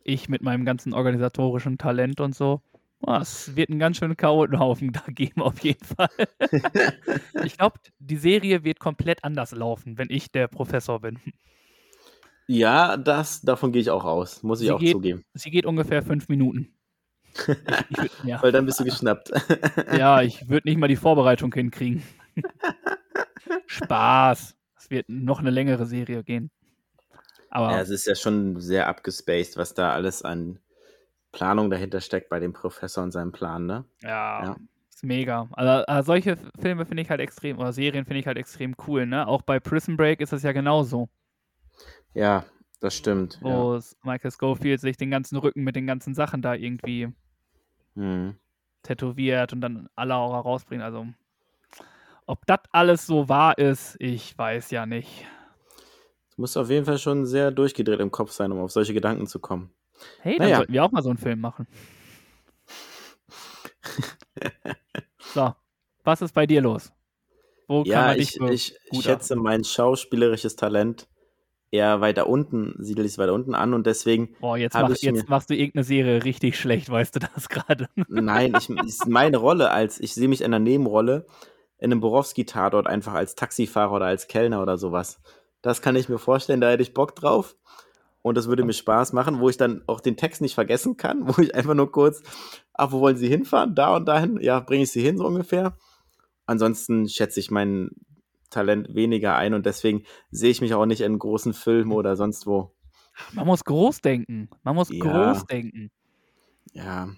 Ich 0.04 0.30
mit 0.30 0.42
meinem 0.42 0.66
ganzen 0.66 0.94
organisatorischen 0.94 1.78
Talent 1.78 2.20
und 2.20 2.36
so. 2.36 2.62
Oh, 3.04 3.18
es 3.20 3.56
wird 3.56 3.70
einen 3.70 3.80
ganz 3.80 3.98
schönen 3.98 4.16
Chaotenhaufen 4.16 4.92
da 4.94 5.04
geben, 5.08 5.42
auf 5.42 5.60
jeden 5.64 5.84
Fall. 5.84 6.10
ich 7.44 7.58
glaube, 7.58 7.80
die 8.00 8.18
Serie 8.18 8.64
wird 8.64 8.80
komplett 8.80 9.24
anders 9.24 9.52
laufen, 9.52 9.98
wenn 9.98 10.10
ich 10.12 10.32
der 10.32 10.48
Professor 10.48 11.00
bin. 11.00 11.20
Ja, 12.48 12.98
das, 12.98 13.42
davon 13.42 13.72
gehe 13.72 13.82
ich 13.82 13.90
auch 13.90 14.04
aus. 14.06 14.44
Muss 14.44 14.62
ich 14.62 14.68
Sie 14.68 14.72
auch 14.72 14.80
geht- 14.80 14.92
zugeben. 14.92 15.24
Sie 15.34 15.50
geht 15.50 15.66
ungefähr 15.66 16.04
fünf 16.04 16.28
Minuten. 16.28 16.76
Ich, 17.90 18.04
ich 18.04 18.12
ja. 18.26 18.42
Weil 18.44 18.52
dann 18.52 18.66
bist 18.66 18.80
du 18.80 18.84
geschnappt. 18.84 19.32
ja, 19.98 20.22
ich 20.22 20.48
würde 20.50 20.68
nicht 20.68 20.78
mal 20.78 20.88
die 20.88 20.96
Vorbereitung 20.96 21.54
hinkriegen. 21.54 22.04
Spaß. 23.68 24.56
Es 24.78 24.90
wird 24.90 25.08
noch 25.08 25.40
eine 25.40 25.50
längere 25.50 25.86
Serie 25.86 26.24
gehen. 26.24 26.52
Aber 27.52 27.72
Ja, 27.72 27.82
es 27.82 27.90
ist 27.90 28.08
ja 28.08 28.16
schon 28.16 28.60
sehr 28.60 28.88
abgespaced, 28.88 29.58
was 29.58 29.74
da 29.74 29.92
alles 29.94 30.24
an 30.24 30.60
Planung 31.32 31.70
dahinter 31.70 32.02
steckt 32.02 32.30
bei 32.30 32.40
dem 32.40 32.54
Professor 32.54 33.04
und 33.04 33.12
seinem 33.12 33.32
Plan, 33.32 33.66
ne? 33.66 33.86
Ja, 34.02 34.44
Ja. 34.44 34.58
ist 34.90 35.04
mega. 35.04 35.48
Also, 35.54 35.86
also 35.86 36.08
solche 36.08 36.38
Filme 36.60 36.86
finde 36.86 37.04
ich 37.04 37.10
halt 37.10 37.22
extrem, 37.22 37.58
oder 37.60 37.74
Serien 37.74 38.06
finde 38.06 38.20
ich 38.20 38.28
halt 38.28 38.38
extrem 38.38 38.76
cool, 38.88 39.06
ne? 39.06 39.28
Auch 39.28 39.42
bei 39.42 39.60
Prison 39.60 39.98
Break 39.98 40.22
ist 40.22 40.34
es 40.34 40.44
ja 40.44 40.52
genauso, 40.52 41.10
Ja, 42.14 42.46
das 42.80 42.96
stimmt. 42.96 43.40
Ja. 43.42 43.50
wo 43.50 43.76
es 43.76 43.96
Michael 44.04 44.32
Schofield 44.32 44.80
sich 44.82 44.98
den 44.98 45.12
ganzen 45.12 45.38
Rücken 45.38 45.64
mit 45.64 45.76
den 45.76 45.88
ganzen 45.88 46.14
Sachen 46.14 46.42
da 46.42 46.54
irgendwie 46.54 47.10
Hm. 47.96 48.36
tätowiert 48.84 49.54
und 49.54 49.62
dann 49.62 49.90
alle 49.96 50.16
auch 50.16 50.34
rausbringt. 50.46 50.84
Also, 50.84 51.08
ob 52.26 52.46
das 52.46 52.60
alles 52.72 53.06
so 53.06 53.30
wahr 53.30 53.58
ist, 53.58 53.96
ich 54.00 54.38
weiß 54.38 54.72
ja 54.72 54.86
nicht. 54.86 55.26
Du 56.36 56.42
musst 56.42 56.58
auf 56.58 56.70
jeden 56.70 56.86
Fall 56.86 56.98
schon 56.98 57.26
sehr 57.26 57.52
durchgedreht 57.52 58.00
im 58.00 58.12
Kopf 58.12 58.32
sein, 58.32 58.52
um 58.52 58.60
auf 58.60 58.72
solche 58.72 58.94
Gedanken 58.94 59.28
zu 59.28 59.40
kommen. 59.40 59.72
Hey, 60.20 60.38
dann 60.38 60.48
Naja. 60.48 60.58
sollten 60.58 60.74
wir 60.74 60.84
auch 60.84 60.92
mal 60.92 61.04
so 61.04 61.10
einen 61.10 61.18
Film 61.18 61.40
machen. 61.42 61.68
so, 65.34 65.54
was 66.04 66.22
ist 66.22 66.34
bei 66.34 66.46
dir 66.48 66.62
los? 66.62 66.92
Wo 67.68 67.84
kann 67.84 67.92
ja, 67.92 68.06
man 68.08 68.20
ich, 68.20 68.32
dich 68.32 68.38
so 68.38 68.48
ich, 68.48 68.76
ich 68.84 68.90
gut 68.90 69.04
schätze 69.04 69.36
mein 69.36 69.64
schauspielerisches 69.64 70.56
Talent 70.56 71.08
eher 71.72 72.02
weiter 72.02 72.28
unten, 72.28 72.76
siedle 72.80 73.06
ich 73.06 73.14
es 73.14 73.18
weiter 73.18 73.34
unten 73.34 73.56
an 73.56 73.74
und 73.74 73.88
deswegen, 73.88 74.36
Boah, 74.40 74.58
jetzt, 74.58 74.74
mach, 74.74 74.90
ich 74.90 75.02
jetzt 75.02 75.30
machst 75.30 75.50
du 75.50 75.56
irgendeine 75.56 75.86
Serie 75.86 76.24
richtig 76.24 76.60
schlecht, 76.60 76.90
weißt 76.90 77.16
du 77.16 77.20
das 77.20 77.48
gerade? 77.48 77.88
nein, 78.10 78.54
ich, 78.56 78.70
ist 78.70 79.08
meine 79.08 79.38
Rolle 79.38 79.72
als, 79.72 80.00
ich 80.00 80.14
sehe 80.14 80.28
mich 80.28 80.42
in 80.42 80.48
einer 80.48 80.60
Nebenrolle 80.60 81.26
in 81.78 81.92
einem 81.92 82.02
Borowski-Tatort 82.02 82.88
einfach 82.88 83.14
als 83.14 83.36
Taxifahrer 83.36 83.94
oder 83.94 84.06
als 84.06 84.28
Kellner 84.28 84.62
oder 84.62 84.78
sowas. 84.78 85.20
Das 85.62 85.82
kann 85.82 85.96
ich 85.96 86.10
mir 86.10 86.18
vorstellen, 86.18 86.62
da 86.62 86.70
hätte 86.70 86.84
ich 86.84 86.94
Bock 86.94 87.16
drauf. 87.16 87.56
Und 88.24 88.38
das 88.38 88.48
würde 88.48 88.64
mir 88.64 88.74
Spaß 88.74 89.14
machen, 89.14 89.40
wo 89.40 89.50
ich 89.50 89.58
dann 89.58 89.82
auch 89.88 90.00
den 90.00 90.16
Text 90.16 90.42
nicht 90.42 90.54
vergessen 90.54 90.98
kann, 90.98 91.28
wo 91.28 91.42
ich 91.42 91.56
einfach 91.56 91.74
nur 91.74 91.92
kurz, 91.92 92.22
ach, 92.74 92.92
wo 92.92 93.00
wollen 93.02 93.18
Sie 93.18 93.28
hinfahren? 93.28 93.76
Da 93.76 93.96
und 93.96 94.06
dahin? 94.06 94.40
Ja, 94.42 94.60
bringe 94.60 94.84
ich 94.84 94.92
Sie 94.92 95.02
hin, 95.02 95.18
so 95.18 95.26
ungefähr. 95.26 95.78
Ansonsten 96.46 97.08
schätze 97.08 97.40
ich 97.40 97.52
mein 97.52 97.92
Talent 98.50 98.94
weniger 98.94 99.36
ein 99.36 99.54
und 99.54 99.66
deswegen 99.66 100.04
sehe 100.30 100.52
ich 100.52 100.62
mich 100.62 100.74
auch 100.74 100.86
nicht 100.86 101.02
in 101.02 101.18
großen 101.18 101.54
Filmen 101.54 101.92
oder 101.94 102.16
sonst 102.16 102.46
wo. 102.46 102.74
Man 103.32 103.48
muss 103.48 103.64
groß 103.64 104.02
denken. 104.02 104.50
Man 104.64 104.76
muss 104.76 104.90
Ja. 104.90 105.00
groß 105.00 105.46
denken. 105.46 105.90
Ja. 106.74 107.10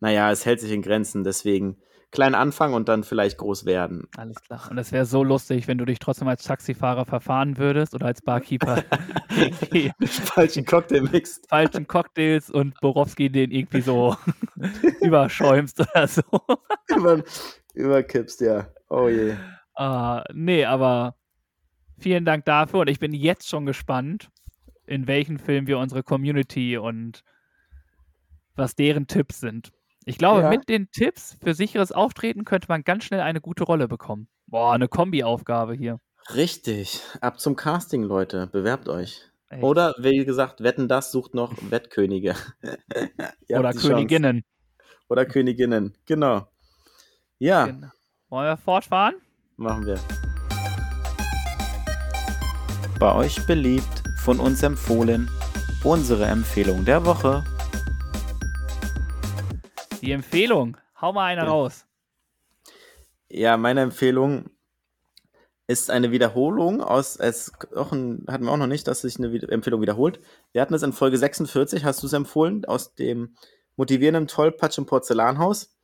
Naja, 0.00 0.30
es 0.30 0.46
hält 0.46 0.60
sich 0.60 0.72
in 0.72 0.82
Grenzen, 0.82 1.24
deswegen 1.24 1.78
klein 2.10 2.34
anfangen 2.34 2.74
und 2.74 2.88
dann 2.88 3.04
vielleicht 3.04 3.38
groß 3.38 3.66
werden. 3.66 4.08
Alles 4.16 4.40
klar. 4.42 4.68
Und 4.70 4.78
es 4.78 4.92
wäre 4.92 5.04
so 5.04 5.22
lustig, 5.22 5.68
wenn 5.68 5.78
du 5.78 5.84
dich 5.84 5.98
trotzdem 5.98 6.28
als 6.28 6.44
Taxifahrer 6.44 7.04
verfahren 7.04 7.58
würdest 7.58 7.94
oder 7.94 8.06
als 8.06 8.22
Barkeeper 8.22 8.82
Falschen 10.06 10.64
Cocktail 10.64 11.02
mixt. 11.02 11.46
falschen 11.48 11.86
Cocktails 11.86 12.50
und 12.50 12.78
Borowski 12.80 13.28
den 13.30 13.50
irgendwie 13.50 13.82
so 13.82 14.16
überschäumst 15.00 15.80
oder 15.80 16.08
so. 16.08 16.22
Über, 16.96 17.22
überkippst, 17.74 18.40
ja. 18.40 18.68
Oh 18.88 19.08
je. 19.08 19.34
Ah, 19.74 20.24
nee, 20.32 20.64
aber 20.64 21.14
vielen 21.98 22.24
Dank 22.24 22.46
dafür 22.46 22.80
und 22.80 22.88
ich 22.88 22.98
bin 22.98 23.12
jetzt 23.12 23.48
schon 23.48 23.66
gespannt, 23.66 24.30
in 24.86 25.06
welchen 25.06 25.38
Film 25.38 25.66
wir 25.66 25.78
unsere 25.78 26.02
Community 26.02 26.78
und 26.78 27.22
was 28.56 28.74
deren 28.74 29.06
Tipps 29.06 29.40
sind. 29.40 29.72
Ich 30.08 30.16
glaube, 30.16 30.40
Ja. 30.40 30.48
mit 30.48 30.70
den 30.70 30.90
Tipps 30.90 31.36
für 31.42 31.52
sicheres 31.52 31.92
Auftreten 31.92 32.46
könnte 32.46 32.66
man 32.70 32.82
ganz 32.82 33.04
schnell 33.04 33.20
eine 33.20 33.42
gute 33.42 33.64
Rolle 33.64 33.88
bekommen. 33.88 34.26
Boah, 34.46 34.72
eine 34.72 34.88
Kombi-Aufgabe 34.88 35.74
hier. 35.74 36.00
Richtig. 36.34 37.02
Ab 37.20 37.38
zum 37.40 37.56
Casting, 37.56 38.02
Leute. 38.04 38.46
Bewerbt 38.46 38.88
euch. 38.88 39.22
Echt. 39.50 39.62
Oder, 39.62 39.94
wie 39.98 40.24
gesagt, 40.24 40.62
Wetten, 40.62 40.88
das 40.88 41.12
sucht 41.12 41.34
noch 41.34 41.52
Wettkönige. 41.70 42.34
Oder 43.50 43.72
Chance. 43.72 43.88
Königinnen. 43.88 44.44
Oder 45.10 45.26
Königinnen. 45.26 45.94
Genau. 46.06 46.48
Ja, 47.38 47.66
Genau. 47.66 47.88
Wollen 48.30 48.46
wir 48.46 48.56
fortfahren? 48.56 49.14
machen 49.56 49.84
wir. 49.86 49.98
Bei 52.98 53.14
euch 53.14 53.46
beliebt, 53.46 54.02
von 54.18 54.40
uns 54.40 54.62
empfohlen, 54.62 55.30
unsere 55.84 56.24
Empfehlung 56.26 56.84
der 56.84 57.04
Woche. 57.04 57.44
Die 60.00 60.12
Empfehlung. 60.12 60.76
Hau 61.00 61.12
mal 61.12 61.24
eine 61.26 61.42
Ja. 61.42 61.48
raus. 61.48 61.84
Ja, 63.28 63.56
meine 63.56 63.82
Empfehlung 63.82 64.50
ist 65.66 65.90
eine 65.90 66.10
Wiederholung 66.10 66.80
aus, 66.82 67.16
es 67.16 67.52
ein, 67.74 68.24
hatten 68.26 68.44
wir 68.44 68.52
auch 68.52 68.56
noch 68.56 68.66
nicht, 68.66 68.88
dass 68.88 69.02
sich 69.02 69.18
eine 69.18 69.28
Empfehlung 69.50 69.82
wiederholt. 69.82 70.18
Wir 70.52 70.62
hatten 70.62 70.72
es 70.72 70.82
in 70.82 70.94
Folge 70.94 71.18
46, 71.18 71.84
hast 71.84 72.02
du 72.02 72.06
es 72.06 72.14
empfohlen, 72.14 72.64
aus 72.64 72.94
dem 72.94 73.36
motivierenden 73.76 74.28
Tollpatsch 74.28 74.78
im 74.78 74.86
Porzellanhaus. 74.86 75.76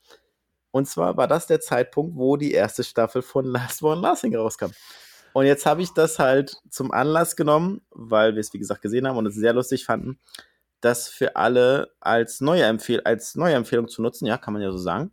Und 0.71 0.89
zwar 0.89 1.17
war 1.19 1.29
das 1.29 1.47
der 1.47 1.61
Zeitpunkt, 1.61 2.17
wo 2.17 2.37
die 2.37 2.53
erste 2.53 2.83
Staffel 2.83 3.21
von 3.21 3.45
Last 3.45 3.83
One 3.83 4.01
Lasting 4.01 4.35
rauskam. 4.35 4.71
Und 5.35 5.47
jetzt 5.47 5.67
habe 5.67 5.83
ich 5.83 5.93
das 5.93 6.19
halt 6.19 6.57
zum 6.71 6.91
Anlass 6.91 7.37
genommen, 7.37 7.83
weil 7.91 8.35
wir 8.35 8.41
es 8.41 8.53
wie 8.55 8.59
gesagt 8.59 8.81
gesehen 8.83 9.07
haben 9.07 9.19
und 9.19 9.27
es 9.27 9.35
sehr 9.35 9.53
lustig 9.53 9.85
fanden, 9.85 10.19
das 10.85 11.09
für 11.09 11.37
alle 11.37 11.93
als 12.01 12.41
neue, 12.41 12.65
Empfehl 12.65 13.01
als 13.01 13.35
neue 13.35 13.55
Empfehlung 13.55 13.89
zu 13.89 14.03
nutzen, 14.03 14.27
ja, 14.27 14.39
kann 14.39 14.53
man 14.53 14.63
ja 14.63 14.71
so 14.71 14.79
sagen 14.79 15.11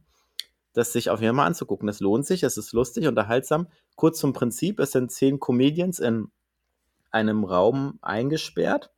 das 0.73 0.93
sich 0.93 1.09
auf 1.09 1.19
jeden 1.19 1.31
Fall 1.31 1.43
mal 1.43 1.47
anzugucken. 1.47 1.89
Es 1.89 1.99
lohnt 1.99 2.25
sich, 2.25 2.43
es 2.43 2.57
ist 2.57 2.71
lustig, 2.73 3.07
unterhaltsam. 3.07 3.67
Kurz 3.95 4.19
zum 4.19 4.33
Prinzip, 4.33 4.79
es 4.79 4.91
sind 4.91 5.11
zehn 5.11 5.39
Comedians 5.39 5.99
in 5.99 6.31
einem 7.11 7.43
Raum 7.43 7.99
eingesperrt, 8.01 8.89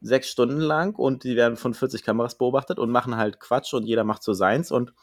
sechs 0.00 0.28
Stunden 0.28 0.60
lang 0.60 0.96
und 0.96 1.24
die 1.24 1.36
werden 1.36 1.56
von 1.56 1.74
40 1.74 2.02
Kameras 2.02 2.38
beobachtet 2.38 2.78
und 2.78 2.90
machen 2.90 3.16
halt 3.16 3.38
Quatsch 3.38 3.74
und 3.74 3.84
jeder 3.84 4.04
macht 4.04 4.22
so 4.22 4.32
seins 4.32 4.72
und 4.72 4.94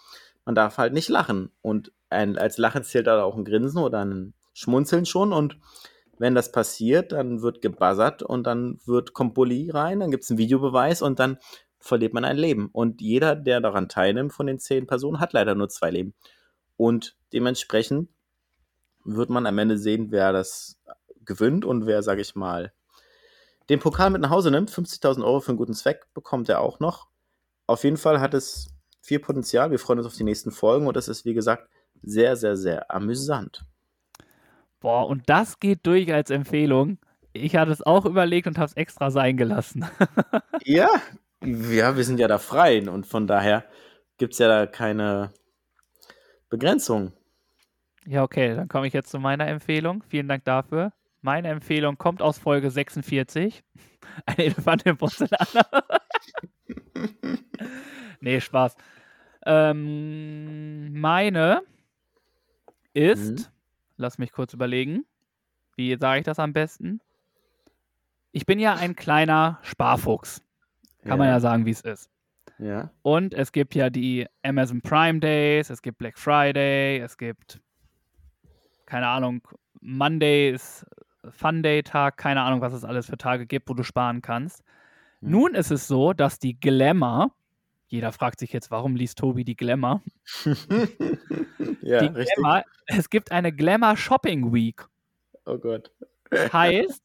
man 0.44 0.56
darf 0.56 0.80
halt 0.80 0.94
nicht 0.94 1.10
lachen. 1.10 1.52
Und 1.62 1.92
ein, 2.10 2.38
als 2.38 2.58
Lachen 2.58 2.84
zählt 2.84 3.08
da 3.08 3.24
auch 3.24 3.38
ein 3.38 3.46
Grinsen 3.46 3.82
oder 3.82 4.04
ein 4.04 4.34
Schmunzeln 4.54 5.06
schon 5.06 5.34
und 5.34 5.58
wenn 6.22 6.36
das 6.36 6.52
passiert, 6.52 7.14
dann 7.14 7.42
wird 7.42 7.64
gebuzzert 7.64 8.22
und 8.22 8.46
dann 8.46 8.80
wird 8.86 9.14
kommt 9.14 9.34
Bulli 9.34 9.72
rein, 9.72 10.02
dann 10.02 10.12
gibt 10.12 10.24
es 10.24 10.30
einen 10.30 10.38
Videobeweis 10.38 11.02
und 11.02 11.18
dann 11.18 11.40
verliert 11.80 12.14
man 12.14 12.26
ein 12.26 12.38
Leben. 12.38 12.70
Und 12.72 13.02
jeder, 13.02 13.36
der 13.36 13.60
daran 13.60 13.90
teilnimmt 13.90 14.32
von 14.32 14.46
den 14.46 14.60
zehn 14.60 14.86
Personen, 14.86 15.20
hat 15.20 15.34
leider 15.34 15.56
nur 15.56 15.70
zwei 15.70 15.90
Leben. 15.90 16.14
Und 16.78 17.18
dementsprechend 17.34 18.10
wird 19.04 19.32
man 19.32 19.48
am 19.48 19.58
Ende 19.58 19.80
sehen, 19.80 20.12
wer 20.12 20.32
das 20.32 20.80
gewinnt 21.26 21.66
und 21.66 21.88
wer, 21.88 22.04
sage 22.04 22.22
ich 22.22 22.36
mal, 22.36 22.72
den 23.70 23.80
Pokal 23.80 24.12
mit 24.12 24.22
nach 24.22 24.30
Hause 24.30 24.52
nimmt. 24.52 24.70
50.000 24.70 25.26
Euro 25.26 25.40
für 25.40 25.50
einen 25.50 25.58
guten 25.58 25.74
Zweck 25.74 26.06
bekommt 26.14 26.50
er 26.50 26.62
auch 26.62 26.80
noch. 26.80 27.08
Auf 27.66 27.84
jeden 27.84 27.98
Fall 27.98 28.22
hat 28.22 28.36
es 28.36 28.70
viel 29.02 29.20
Potenzial. 29.20 29.72
Wir 29.72 29.80
freuen 29.80 29.98
uns 29.98 30.08
auf 30.08 30.16
die 30.16 30.24
nächsten 30.24 30.52
Folgen 30.52 30.86
und 30.86 30.96
es 30.98 31.08
ist, 31.08 31.26
wie 31.26 31.34
gesagt, 31.34 31.68
sehr, 32.04 32.36
sehr, 32.36 32.58
sehr 32.58 32.94
amüsant. 32.94 33.66
Boah, 34.82 35.08
und 35.08 35.30
das 35.30 35.60
geht 35.60 35.86
durch 35.88 36.14
als 36.14 36.30
Empfehlung. 36.30 36.98
Ich 37.34 37.56
hatte 37.56 37.72
es 37.72 37.82
auch 37.82 38.06
überlegt 38.06 38.48
und 38.48 38.58
habe 38.58 38.66
es 38.68 38.74
extra 38.74 39.12
sein 39.12 39.38
gelassen. 39.38 39.86
Ja, 40.64 40.90
ja, 41.44 41.98
wir 41.98 42.04
sind 42.04 42.20
ja 42.20 42.28
da 42.28 42.38
frei 42.38 42.88
und 42.88 43.08
von 43.08 43.26
daher 43.28 43.66
gibt 44.18 44.34
es 44.34 44.40
ja 44.40 44.48
da 44.48 44.68
keine 44.68 45.34
Begrenzung. 46.50 47.14
Ja, 48.06 48.24
okay, 48.24 48.56
dann 48.56 48.68
komme 48.68 48.88
ich 48.88 48.94
jetzt 48.94 49.10
zu 49.12 49.20
meiner 49.20 49.48
Empfehlung. 49.48 50.04
Vielen 50.10 50.28
Dank 50.28 50.44
dafür. 50.46 50.94
Meine 51.22 51.50
Empfehlung 51.50 51.98
kommt 51.98 52.22
aus 52.22 52.38
Folge 52.40 52.72
46. 52.72 53.64
Ein 54.26 54.38
Elefant 54.38 54.86
im 54.86 54.98
Porzellan. 54.98 55.48
nee, 58.22 58.40
Spaß. 58.42 58.76
Ähm, 59.46 60.94
meine 61.00 61.64
ist, 62.94 63.40
Mhm. 63.40 63.46
Lass 64.02 64.18
mich 64.18 64.32
kurz 64.32 64.54
überlegen, 64.54 65.06
wie 65.76 65.96
sage 65.98 66.20
ich 66.20 66.26
das 66.26 66.40
am 66.40 66.54
besten? 66.54 67.00
Ich 68.32 68.46
bin 68.46 68.60
ja 68.60 68.76
ein 68.76 68.96
kleiner 68.96 69.60
Sparfuchs. 69.62 70.42
Kann 71.04 71.18
man 71.18 71.28
ja 71.28 71.40
sagen, 71.40 71.66
wie 71.66 71.72
es 71.72 71.82
ist. 71.82 72.10
Ja. 72.60 72.92
Und 73.02 73.34
es 73.34 73.52
gibt 73.52 73.74
ja 73.74 73.90
die 73.90 74.28
Amazon 74.44 74.82
Prime 74.82 75.20
Days, 75.20 75.70
es 75.70 75.82
gibt 75.82 75.98
Black 75.98 76.18
Friday, 76.18 77.00
es 77.00 77.18
gibt, 77.18 77.60
keine 78.86 79.08
Ahnung, 79.08 79.42
Monday 79.80 80.52
ist 80.52 80.86
Fun 81.30 81.64
Day 81.64 81.82
Tag, 81.82 82.18
keine 82.18 82.42
Ahnung, 82.42 82.62
was 82.62 82.74
es 82.74 82.86
alles 82.86 83.08
für 83.08 83.18
Tage 83.18 83.48
gibt, 83.48 83.70
wo 83.70 83.74
du 83.74 83.84
sparen 83.84 84.22
kannst. 84.22 84.64
Hm. 85.22 85.32
Nun 85.32 85.56
ist 85.56 85.72
es 85.72 85.88
so, 85.88 86.14
dass 86.14 86.38
die 86.38 86.60
Glamour, 86.60 87.34
jeder 87.92 88.14
fragt 88.14 88.40
sich 88.40 88.54
jetzt, 88.54 88.72
warum 88.72 88.96
liest 88.96 89.18
Tobi 89.18 89.44
die 89.44 89.58
Glamour? 89.58 90.02
ja, 91.82 92.00
die 92.00 92.08
richtig. 92.08 92.36
Glamour, 92.36 92.64
es 92.88 93.10
gibt 93.10 93.34
eine 93.34 93.52
Glamour 93.52 93.98
Shopping 93.98 94.54
Week. 94.54 94.88
Oh 95.46 95.58
Gott. 95.58 95.92
Heißt, 96.34 97.04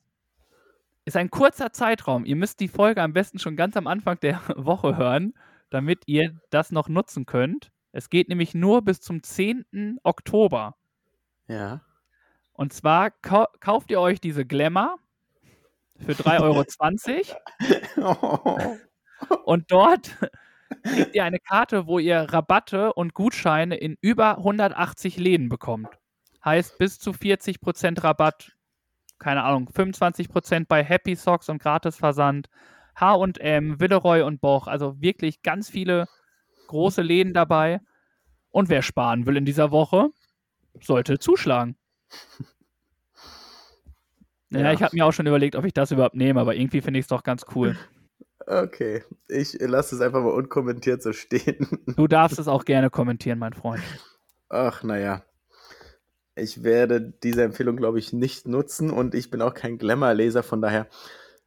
ist 1.05 1.17
ein 1.17 1.29
kurzer 1.31 1.73
Zeitraum. 1.73 2.25
Ihr 2.25 2.37
müsst 2.37 2.61
die 2.61 2.69
Folge 2.69 3.03
am 3.03 3.13
besten 3.13 3.41
schon 3.41 3.57
ganz 3.57 3.77
am 3.77 3.89
Anfang 3.89 4.21
der 4.21 4.41
Woche 4.57 4.97
hören, 4.97 5.35
damit 5.71 6.05
ihr 6.07 6.39
das 6.51 6.71
noch 6.71 6.89
nutzen 6.89 7.27
könnt. 7.27 7.73
Es 7.91 8.09
geht 8.09 8.29
nämlich 8.29 8.55
nur 8.55 8.83
bis 8.83 9.01
zum 9.01 9.25
10. 9.25 9.99
Oktober. 10.05 10.77
Ja. 11.49 11.81
Und 12.53 12.73
zwar 12.73 13.11
kau 13.11 13.47
kauft 13.59 13.91
ihr 13.91 14.01
euch 14.01 14.21
diese 14.21 14.47
Glamour 14.47 14.99
für 15.99 16.13
3,20 16.13 17.35
Euro 17.99 18.79
und 19.45 19.73
dort 19.73 20.17
kriegt 20.83 21.15
ihr 21.15 21.25
eine 21.25 21.39
Karte, 21.39 21.87
wo 21.87 21.99
ihr 21.99 22.21
Rabatte 22.21 22.93
und 22.93 23.15
Gutscheine 23.15 23.77
in 23.77 23.97
über 24.01 24.39
180 24.39 25.17
Läden 25.19 25.49
bekommt. 25.49 25.89
Heißt 26.45 26.79
bis 26.79 26.99
zu 26.99 27.11
40% 27.11 28.03
Rabatt, 28.03 28.53
keine 29.19 29.43
Ahnung, 29.45 29.69
25% 29.75 30.67
bei 30.69 30.85
Happy 30.85 31.15
Socks 31.15 31.49
und 31.49 31.61
Gratisversand, 31.63 32.49
H&M, 32.97 33.81
Villeroy 33.81 34.23
und 34.23 34.41
Boch, 34.41 34.67
also 34.67 35.01
wirklich 35.01 35.43
ganz 35.43 35.69
viele 35.71 36.07
große 36.69 37.03
Läden 37.03 37.33
dabei. 37.35 37.81
Und 38.51 38.69
wer 38.69 38.83
sparen 38.83 39.27
will 39.27 39.37
in 39.37 39.45
dieser 39.45 39.71
Woche, 39.71 40.09
sollte 40.81 41.19
zuschlagen. 41.19 41.77
Ja, 44.51 44.61
Ja. 44.61 44.73
ich 44.73 44.83
habe 44.83 44.95
mir 44.95 45.05
auch 45.05 45.13
schon 45.13 45.27
überlegt, 45.27 45.57
ob 45.57 45.65
ich 45.65 45.75
das 45.75 45.91
überhaupt 45.91 46.15
nehme, 46.15 46.41
aber 46.41 46.55
irgendwie 46.55 46.81
finde 46.81 47.01
ich 47.01 47.05
es 47.05 47.09
doch 47.09 47.25
ganz 47.25 47.45
cool. 47.55 47.77
Okay. 48.47 49.03
Ich 49.29 49.55
lasse 49.61 49.97
es 49.97 50.01
einfach 50.01 50.23
mal 50.23 50.31
unkommentiert 50.33 51.03
so 51.03 51.13
stehen. 51.13 51.67
Du 51.97 52.07
darfst 52.07 52.39
es 52.39 52.49
auch 52.49 52.65
gerne 52.65 52.91
kommentieren, 52.91 53.39
mein 53.39 53.53
Freund. 53.53 53.83
Ach, 54.49 54.83
naja. 54.83 55.25
Ich 56.37 56.63
werde 56.63 57.01
diese 57.01 57.43
Empfehlung, 57.43 57.77
glaube 57.77 57.99
ich, 57.99 58.13
nicht 58.13 58.47
nutzen 58.47 58.91
und 58.91 59.15
ich 59.15 59.31
bin 59.31 59.41
auch 59.43 59.55
kein 59.55 59.79
Glamour-Leser, 59.79 60.43
von 60.43 60.61
daher 60.61 60.87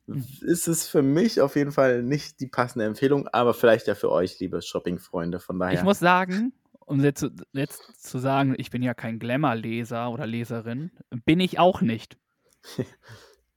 Hm. 0.08 0.26
ist 0.42 0.68
es 0.68 0.88
für 0.88 1.04
mich 1.04 1.40
auf 1.40 1.56
jeden 1.56 1.72
Fall 1.72 2.02
nicht 2.02 2.40
die 2.40 2.48
passende 2.48 2.86
Empfehlung, 2.86 3.28
aber 3.28 3.54
vielleicht 3.54 3.86
ja 3.86 3.94
für 3.94 4.12
euch, 4.12 4.40
liebe 4.40 4.60
Shopping-Freunde, 4.62 5.40
von 5.40 5.60
daher. 5.60 5.76
Ich 5.78 5.84
muss 5.84 6.00
sagen, 6.00 6.52
um 6.80 7.00
jetzt, 7.04 7.20
zu- 7.20 7.30
jetzt 7.54 8.04
zu 8.04 8.18
sagen, 8.18 8.56
ich 8.58 8.72
bin 8.72 8.82
ja 8.82 8.96
kein 8.96 9.20
Glamour-Leser 9.20 10.10
oder 10.10 10.26
Leserin, 10.26 10.90
bin 11.26 11.40
ich 11.40 11.60
auch 11.60 11.82
nicht. 11.82 12.18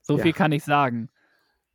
So 0.04 0.16
Ja. 0.16 0.24
viel 0.24 0.32
kann 0.32 0.50
ich 0.50 0.64
sagen. 0.64 1.08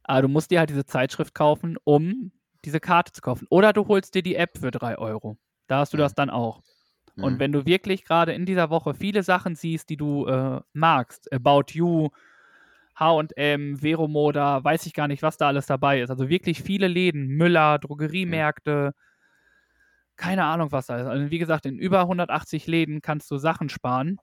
Aber 0.08 0.24
du 0.24 0.28
musst 0.30 0.52
dir 0.52 0.60
halt 0.60 0.70
diese 0.70 0.86
Zeitschrift 0.86 1.36
kaufen, 1.36 1.78
um 1.84 2.32
diese 2.66 2.80
Karte 2.80 3.12
zu 3.12 3.22
kaufen. 3.22 3.48
Oder 3.50 3.74
du 3.74 3.88
holst 3.88 4.16
dir 4.16 4.24
die 4.24 4.36
App 4.36 4.58
für 4.58 4.72
3 4.72 4.98
Euro. 4.98 5.38
Da 5.68 5.80
hast 5.80 5.94
du 5.94 5.98
Mhm. 5.98 6.02
das 6.02 6.16
dann 6.16 6.30
auch. 6.30 6.62
Und 7.20 7.36
Mhm. 7.36 7.40
wenn 7.40 7.52
du 7.52 7.66
wirklich 7.66 8.06
gerade 8.06 8.34
in 8.34 8.46
dieser 8.46 8.70
Woche 8.70 8.94
viele 8.94 9.24
Sachen 9.24 9.56
siehst, 9.56 9.90
die 9.90 9.98
du 9.98 10.26
äh, 10.28 10.62
magst, 10.74 11.32
About 11.34 11.66
You, 11.74 12.10
H&M, 12.96 13.82
Veromoda, 13.82 14.64
weiß 14.64 14.86
ich 14.88 14.94
gar 14.94 15.08
nicht, 15.08 15.24
was 15.24 15.38
da 15.38 15.48
alles 15.48 15.68
dabei 15.68 16.02
ist. 16.02 16.10
Also 16.10 16.30
wirklich 16.30 16.64
viele 16.64 16.88
Läden, 16.88 17.28
Müller, 17.28 17.80
Drogeriemärkte, 17.80 18.94
keine 20.16 20.46
Ahnung, 20.46 20.72
was 20.72 20.88
da 20.88 21.00
ist. 21.00 21.06
Also 21.08 21.30
wie 21.32 21.38
gesagt, 21.38 21.66
in 21.66 21.78
über 21.78 22.08
180 22.08 22.66
Läden 22.68 23.02
kannst 23.02 23.30
du 23.30 23.38
Sachen 23.38 23.70
sparen. 23.70 24.20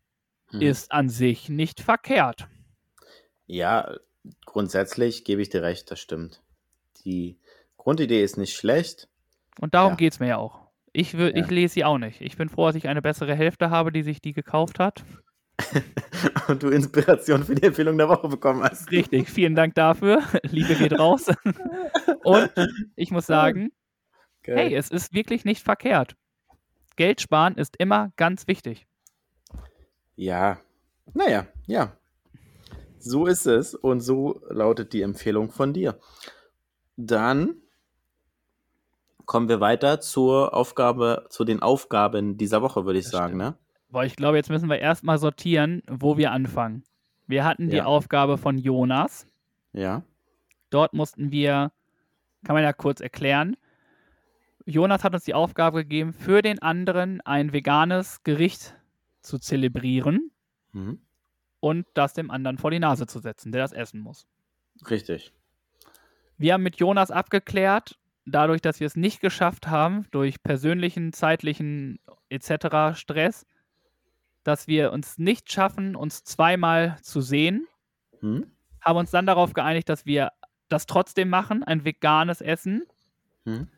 Mhm. 0.53 0.63
Ist 0.63 0.93
an 0.93 1.09
sich 1.09 1.49
nicht 1.49 1.81
verkehrt. 1.81 2.49
Ja, 3.47 3.95
grundsätzlich 4.47 5.25
gebe 5.25 5.43
ich 5.43 5.49
dir 5.51 5.63
recht, 5.63 5.91
das 5.91 6.01
stimmt. 6.01 6.43
Die 7.05 7.39
Grundidee 7.77 8.23
ist 8.23 8.37
nicht 8.39 8.57
schlecht. 8.57 9.09
Und 9.61 9.75
darum 9.75 9.93
Ja. 9.93 9.97
geht 9.97 10.13
es 10.15 10.21
mir 10.21 10.29
ja 10.29 10.37
auch. 10.39 10.61
Ich, 10.93 11.17
will, 11.17 11.33
Ja. 11.37 11.45
ich 11.45 11.51
lese 11.51 11.75
sie 11.75 11.85
auch 11.85 11.99
nicht. 11.99 12.21
Ich 12.21 12.37
bin 12.37 12.49
froh, 12.49 12.67
dass 12.67 12.77
ich 12.77 12.89
eine 12.89 13.03
bessere 13.03 13.35
Hälfte 13.35 13.71
habe, 13.71 13.93
die 13.93 14.03
sich 14.03 14.21
die 14.21 14.33
gekauft 14.33 14.79
hat. 14.79 15.05
Und 16.49 16.63
du 16.63 16.69
Inspiration 16.69 17.45
für 17.45 17.55
die 17.55 17.63
Empfehlung 17.65 17.97
der 17.99 18.09
Woche 18.09 18.29
bekommen 18.29 18.63
hast. 18.63 18.91
Richtig, 18.91 19.29
vielen 19.31 19.55
Dank 19.55 19.75
dafür. 19.75 20.23
Liebe 20.45 20.75
geht 20.75 20.99
raus. 20.99 21.27
Und 22.25 22.51
ich 22.97 23.11
muss 23.11 23.27
sagen, 23.27 23.73
Geil. 24.43 24.57
hey, 24.57 24.75
es 24.75 24.91
ist 24.91 25.13
wirklich 25.15 25.45
nicht 25.45 25.63
verkehrt. 25.63 26.17
Geld 26.97 27.21
sparen 27.21 27.57
ist 27.57 27.77
immer 27.79 28.13
ganz 28.17 28.47
wichtig. 28.47 28.87
Ja, 30.17 30.61
naja, 31.13 31.47
ja. 31.67 31.97
So 33.05 33.27
ist 33.27 33.47
es 33.47 33.75
und 33.75 34.01
so 34.01 34.41
lautet 34.49 34.93
die 34.93 35.03
Empfehlung 35.03 35.51
von 35.51 35.73
dir. 35.73 35.99
Dann 36.97 37.57
kommen 39.27 39.49
wir 39.49 39.61
weiter 39.61 40.01
zur 40.01 40.55
Aufgabe, 40.55 41.27
zu 41.29 41.45
den 41.45 41.61
Aufgaben 41.63 42.37
dieser 42.37 42.63
Woche, 42.63 42.85
würde 42.87 42.99
ich 42.99 43.05
Das 43.07 43.13
sagen, 43.13 43.37
ne? 43.37 43.57
Boah, 43.91 44.05
ich 44.05 44.17
glaube, 44.17 44.37
jetzt 44.39 44.51
müssen 44.51 44.69
wir 44.69 44.79
erstmal 44.79 45.19
sortieren, 45.19 45.83
wo 45.89 46.17
wir 46.17 46.33
anfangen. 46.33 46.83
Wir 47.27 47.45
hatten 47.45 47.71
die 47.71 47.77
Ja. 47.77 47.85
Aufgabe 47.85 48.39
von 48.39 48.59
Jonas. 48.59 49.27
Ja. 49.73 50.03
Dort 50.71 50.95
mussten 50.95 51.31
wir, 51.31 51.73
kann 52.45 52.55
man 52.55 52.63
ja 52.63 52.73
kurz 52.73 53.01
erklären. 53.01 53.57
Jonas 54.67 55.05
hat 55.05 55.15
uns 55.15 55.25
die 55.25 55.35
Aufgabe 55.35 55.83
gegeben, 55.85 56.13
für 56.13 56.43
den 56.43 56.61
anderen 56.61 57.21
ein 57.21 57.53
veganes 57.53 58.23
Gericht 58.25 58.75
zu 59.21 59.39
zelebrieren 59.39 60.31
Mhm. 60.73 60.99
Und 61.65 61.87
das 61.95 62.13
dem 62.13 62.31
anderen 62.31 62.59
vor 62.59 62.71
die 62.71 62.79
Nase 62.79 63.07
zu 63.07 63.21
setzen, 63.21 63.51
der 63.51 63.63
das 63.63 63.73
essen 63.73 64.01
muss. 64.01 64.27
Richtig. 64.91 65.33
Wir 66.37 66.53
haben 66.53 66.63
mit 66.63 66.77
Jonas 66.77 67.11
abgeklärt, 67.11 67.99
dadurch, 68.27 68.61
dass 68.61 68.81
wir 68.81 68.87
es 68.87 68.97
nicht 68.97 69.21
geschafft 69.21 69.67
haben, 69.69 70.07
durch 70.11 70.43
persönlichen, 70.43 71.15
zeitlichen 71.15 72.01
etc. 72.29 72.99
Stress, 72.99 73.47
dass 74.43 74.67
wir 74.67 74.93
uns 74.93 75.17
nicht 75.17 75.51
schaffen, 75.51 75.97
uns 75.97 76.23
zweimal 76.25 76.99
zu 77.03 77.23
sehen, 77.23 77.67
Hm? 78.21 78.45
haben 78.83 78.99
uns 78.99 79.11
dann 79.11 79.25
darauf 79.25 79.55
geeinigt, 79.55 79.89
dass 79.89 80.05
wir 80.05 80.33
das 80.69 80.85
trotzdem 80.85 81.31
machen, 81.31 81.63
ein 81.65 81.87
veganes 81.87 82.43
Essen, 82.43 82.85
Hm? 83.47 83.69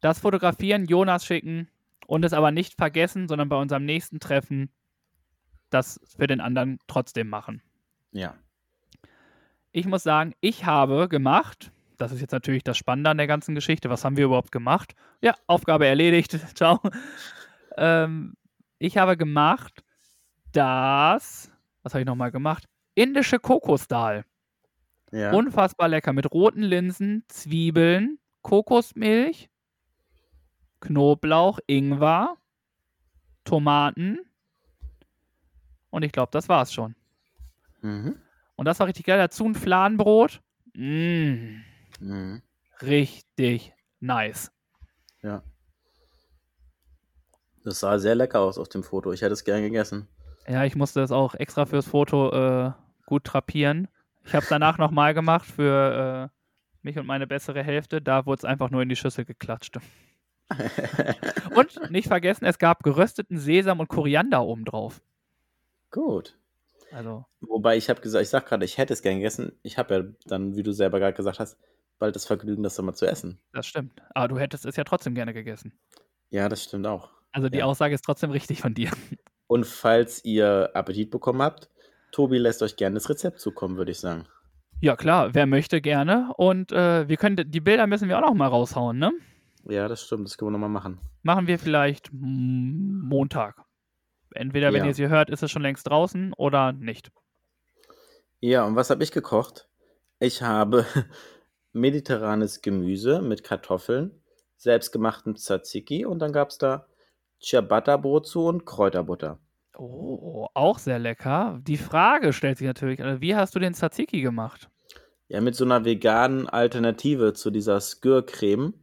das 0.00 0.18
fotografieren, 0.18 0.84
Jonas 0.84 1.24
schicken 1.24 1.68
und 2.06 2.22
es 2.24 2.34
aber 2.34 2.50
nicht 2.50 2.74
vergessen, 2.74 3.28
sondern 3.28 3.48
bei 3.48 3.56
unserem 3.56 3.86
nächsten 3.86 4.20
Treffen 4.20 4.70
das 5.70 6.00
für 6.16 6.26
den 6.26 6.40
anderen 6.40 6.78
trotzdem 6.86 7.28
machen. 7.28 7.62
Ja. 8.12 8.34
Ich 9.72 9.86
muss 9.86 10.02
sagen, 10.02 10.34
ich 10.40 10.66
habe 10.66 11.08
gemacht, 11.08 11.72
das 11.96 12.12
ist 12.12 12.20
jetzt 12.20 12.32
natürlich 12.32 12.64
das 12.64 12.76
Spannende 12.76 13.10
an 13.10 13.18
der 13.18 13.26
ganzen 13.26 13.54
Geschichte, 13.54 13.90
was 13.90 14.04
haben 14.04 14.16
wir 14.16 14.24
überhaupt 14.24 14.52
gemacht? 14.52 14.94
Ja, 15.20 15.34
Aufgabe 15.46 15.86
erledigt, 15.86 16.32
ciao. 16.56 16.80
Ähm, 17.76 18.34
ich 18.78 18.98
habe 18.98 19.16
gemacht 19.16 19.84
das, 20.52 21.52
was 21.82 21.94
habe 21.94 22.00
ich 22.00 22.06
nochmal 22.06 22.32
gemacht? 22.32 22.64
Indische 22.94 23.38
Kokosdahl. 23.38 24.24
Ja. 25.12 25.32
Unfassbar 25.32 25.88
lecker 25.88 26.12
mit 26.12 26.32
roten 26.32 26.62
Linsen, 26.62 27.24
Zwiebeln, 27.28 28.18
Kokosmilch, 28.42 29.50
Knoblauch, 30.80 31.58
Ingwer, 31.66 32.36
Tomaten. 33.44 34.18
Und 35.90 36.02
ich 36.04 36.12
glaube, 36.12 36.30
das 36.32 36.48
war's 36.48 36.72
schon. 36.72 36.94
Mhm. 37.82 38.16
Und 38.56 38.64
das 38.66 38.78
war 38.78 38.86
richtig 38.86 39.06
geil. 39.06 39.18
Dazu 39.18 39.44
ein 39.46 39.54
Fladenbrot. 39.54 40.40
Mmh, 40.74 41.60
Mhm. 42.00 42.42
richtig 42.82 43.74
nice. 44.00 44.52
Ja. 45.22 45.42
Das 47.64 47.80
sah 47.80 47.98
sehr 47.98 48.14
lecker 48.14 48.40
aus 48.40 48.56
auf 48.58 48.68
dem 48.68 48.82
Foto. 48.82 49.12
Ich 49.12 49.20
hätte 49.22 49.32
es 49.34 49.44
gern 49.44 49.62
gegessen. 49.62 50.08
Ja, 50.48 50.64
ich 50.64 50.76
musste 50.76 51.00
das 51.00 51.12
auch 51.12 51.34
extra 51.34 51.66
fürs 51.66 51.86
Foto 51.86 52.30
äh, 52.32 52.72
gut 53.06 53.24
trapieren. 53.24 53.88
Ich 54.24 54.34
habe 54.34 54.42
es 54.44 54.48
danach 54.48 54.78
nochmal 54.78 55.12
gemacht 55.14 55.44
für 55.46 56.30
äh, 56.30 56.36
mich 56.82 56.98
und 56.98 57.06
meine 57.06 57.26
bessere 57.26 57.62
Hälfte. 57.62 58.00
Da 58.00 58.24
wurde 58.24 58.38
es 58.40 58.44
einfach 58.44 58.70
nur 58.70 58.82
in 58.82 58.88
die 58.88 58.96
Schüssel 58.96 59.24
geklatscht. 59.24 59.78
Und 61.54 61.90
nicht 61.92 62.08
vergessen, 62.08 62.44
es 62.44 62.58
gab 62.58 62.82
gerösteten 62.82 63.38
Sesam 63.38 63.78
und 63.78 63.86
Koriander 63.88 64.42
obendrauf. 64.42 65.00
Gut. 65.90 66.36
Also, 66.92 67.24
Wobei 67.40 67.76
ich 67.76 67.88
habe 67.88 68.00
gesagt, 68.00 68.22
ich 68.22 68.28
sag 68.30 68.46
gerade, 68.46 68.64
ich 68.64 68.78
hätte 68.78 68.92
es 68.92 69.02
gern 69.02 69.16
gegessen. 69.16 69.52
Ich 69.62 69.78
habe 69.78 69.94
ja 69.94 70.02
dann, 70.26 70.56
wie 70.56 70.62
du 70.62 70.72
selber 70.72 70.98
gerade 70.98 71.16
gesagt 71.16 71.38
hast, 71.38 71.56
bald 71.98 72.16
das 72.16 72.26
Vergnügen, 72.26 72.62
das 72.62 72.80
mal 72.80 72.94
zu 72.94 73.06
essen. 73.06 73.40
das 73.52 73.66
stimmt. 73.66 74.02
Aber 74.14 74.28
du 74.28 74.38
hättest 74.38 74.66
es 74.66 74.76
ja 74.76 74.84
trotzdem 74.84 75.14
gerne 75.14 75.32
gegessen. 75.32 75.78
Ja, 76.30 76.48
das 76.48 76.64
stimmt 76.64 76.86
auch. 76.86 77.10
Also 77.32 77.48
die 77.48 77.58
Ja. 77.58 77.64
Aussage 77.66 77.94
ist 77.94 78.04
trotzdem 78.04 78.30
richtig 78.30 78.60
von 78.60 78.74
dir. 78.74 78.90
Und 79.46 79.66
falls 79.66 80.24
ihr 80.24 80.70
Appetit 80.74 81.10
bekommen 81.10 81.42
habt, 81.42 81.68
Tobi 82.12 82.38
lässt 82.38 82.62
euch 82.62 82.76
gerne 82.76 82.94
das 82.94 83.08
Rezept 83.08 83.40
zukommen, 83.40 83.76
würde 83.76 83.90
ich 83.92 83.98
sagen. 84.00 84.24
Ja, 84.80 84.96
klar, 84.96 85.34
wer 85.34 85.46
möchte 85.46 85.80
gerne. 85.80 86.32
Und 86.36 86.72
äh, 86.72 87.08
wir 87.08 87.16
können, 87.16 87.50
die 87.50 87.60
Bilder 87.60 87.86
müssen 87.86 88.08
wir 88.08 88.16
auch 88.18 88.22
noch 88.28 88.34
mal 88.34 88.46
raushauen, 88.48 88.98
ne? 88.98 89.12
Ja, 89.68 89.86
das 89.88 90.02
stimmt, 90.02 90.26
das 90.26 90.38
können 90.38 90.48
wir 90.48 90.52
nochmal 90.52 90.70
machen. 90.70 90.98
Machen 91.22 91.46
wir 91.46 91.58
vielleicht 91.58 92.10
Montag. 92.12 93.62
Entweder, 94.34 94.72
wenn 94.72 94.80
Ja. 94.80 94.84
ihr 94.86 94.90
es 94.92 94.96
hier 94.96 95.08
hört, 95.08 95.30
ist 95.30 95.42
es 95.42 95.50
schon 95.50 95.62
längst 95.62 95.86
draußen 95.88 96.32
oder 96.34 96.72
nicht. 96.72 97.10
Ja, 98.40 98.64
und 98.64 98.76
was 98.76 98.90
habe 98.90 99.02
ich 99.04 99.12
gekocht? 99.12 99.68
Ich 100.18 100.42
habe 100.42 100.84
mediterranes 101.72 102.62
Gemüse 102.62 103.20
mit 103.22 103.44
Kartoffeln, 103.44 104.22
selbstgemachtem 104.56 105.36
Tzatziki 105.36 106.04
und 106.04 106.18
dann 106.20 106.32
gab 106.32 106.50
es 106.50 106.58
da 106.58 106.86
Ciabatta-Brot 107.42 108.26
zu 108.26 108.44
und 108.46 108.66
Kräuterbutter. 108.66 109.38
Oh, 109.76 110.46
auch 110.52 110.78
sehr 110.78 110.98
lecker. 110.98 111.58
Die 111.62 111.78
Frage 111.78 112.32
stellt 112.32 112.58
sich 112.58 112.66
natürlich, 112.66 113.02
also 113.02 113.20
wie 113.20 113.34
hast 113.34 113.54
du 113.54 113.58
den 113.58 113.72
Tzatziki 113.74 114.20
gemacht? 114.20 114.68
Ja, 115.28 115.40
mit 115.40 115.54
so 115.54 115.64
einer 115.64 115.84
veganen 115.84 116.48
Alternative 116.48 117.32
zu 117.34 117.50
dieser 117.50 117.80
Skür-Creme. 117.80 118.74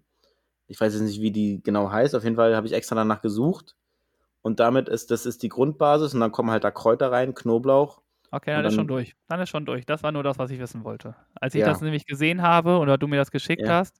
Ich 0.68 0.80
weiß 0.80 0.94
jetzt 0.94 1.04
nicht, 1.04 1.22
wie 1.22 1.32
die 1.32 1.62
genau 1.62 1.92
heißt. 1.92 2.16
Auf 2.16 2.24
jeden 2.24 2.36
Fall 2.38 2.56
habe 2.56 2.68
ich 2.68 2.74
extra 2.74 2.96
danach 2.96 3.22
gesucht. 3.22 3.76
Und 4.48 4.62
damit 4.62 4.88
ist, 4.88 5.12
das 5.12 5.26
ist 5.26 5.44
die 5.44 5.50
Grundbasis 5.50 6.14
und 6.14 6.22
dann 6.22 6.32
kommen 6.32 6.50
halt 6.52 6.64
da 6.64 6.72
Kräuter 6.72 7.12
rein, 7.12 7.36
Knoblauch. 7.36 8.00
Okay, 8.32 8.52
dann, 8.52 8.60
Und 8.62 8.66
ist 8.68 8.74
schon 8.76 8.88
dann- 8.88 8.96
durch. 8.96 9.16
Dann 9.28 9.42
ist 9.42 9.50
schon 9.50 9.66
durch. 9.66 9.86
Das 9.86 10.04
war 10.04 10.14
nur 10.14 10.24
das, 10.24 10.40
was 10.40 10.50
ich 10.52 10.58
wissen 10.60 10.86
wollte. 10.86 11.16
Als 11.36 11.54
ich 11.54 11.60
Ja. 11.62 11.68
das 11.68 11.82
nämlich 11.82 12.06
gesehen 12.06 12.42
habe 12.42 12.78
oder 12.78 12.98
du 12.98 13.08
mir 13.08 13.18
das 13.18 13.30
geschickt 13.30 13.64
Ja. 13.64 13.80
hast, 13.80 14.00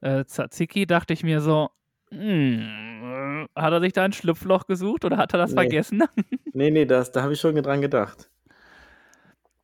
äh, 0.00 0.24
Tzatziki, 0.24 0.86
dachte 0.86 1.12
ich 1.12 1.22
mir 1.24 1.42
so, 1.42 1.68
hm, 2.10 3.48
hat 3.54 3.72
er 3.74 3.80
sich 3.82 3.92
da 3.92 4.04
ein 4.04 4.14
Schlupfloch 4.14 4.66
gesucht 4.66 5.04
oder 5.04 5.18
hat 5.18 5.34
er 5.34 5.38
das 5.38 5.50
Nee. 5.50 5.56
vergessen? 5.56 6.02
Nee, 6.54 6.70
nee, 6.70 6.86
das, 6.86 7.12
da 7.12 7.22
habe 7.22 7.34
ich 7.34 7.40
schon 7.40 7.54
dran 7.56 7.82
gedacht. 7.82 8.30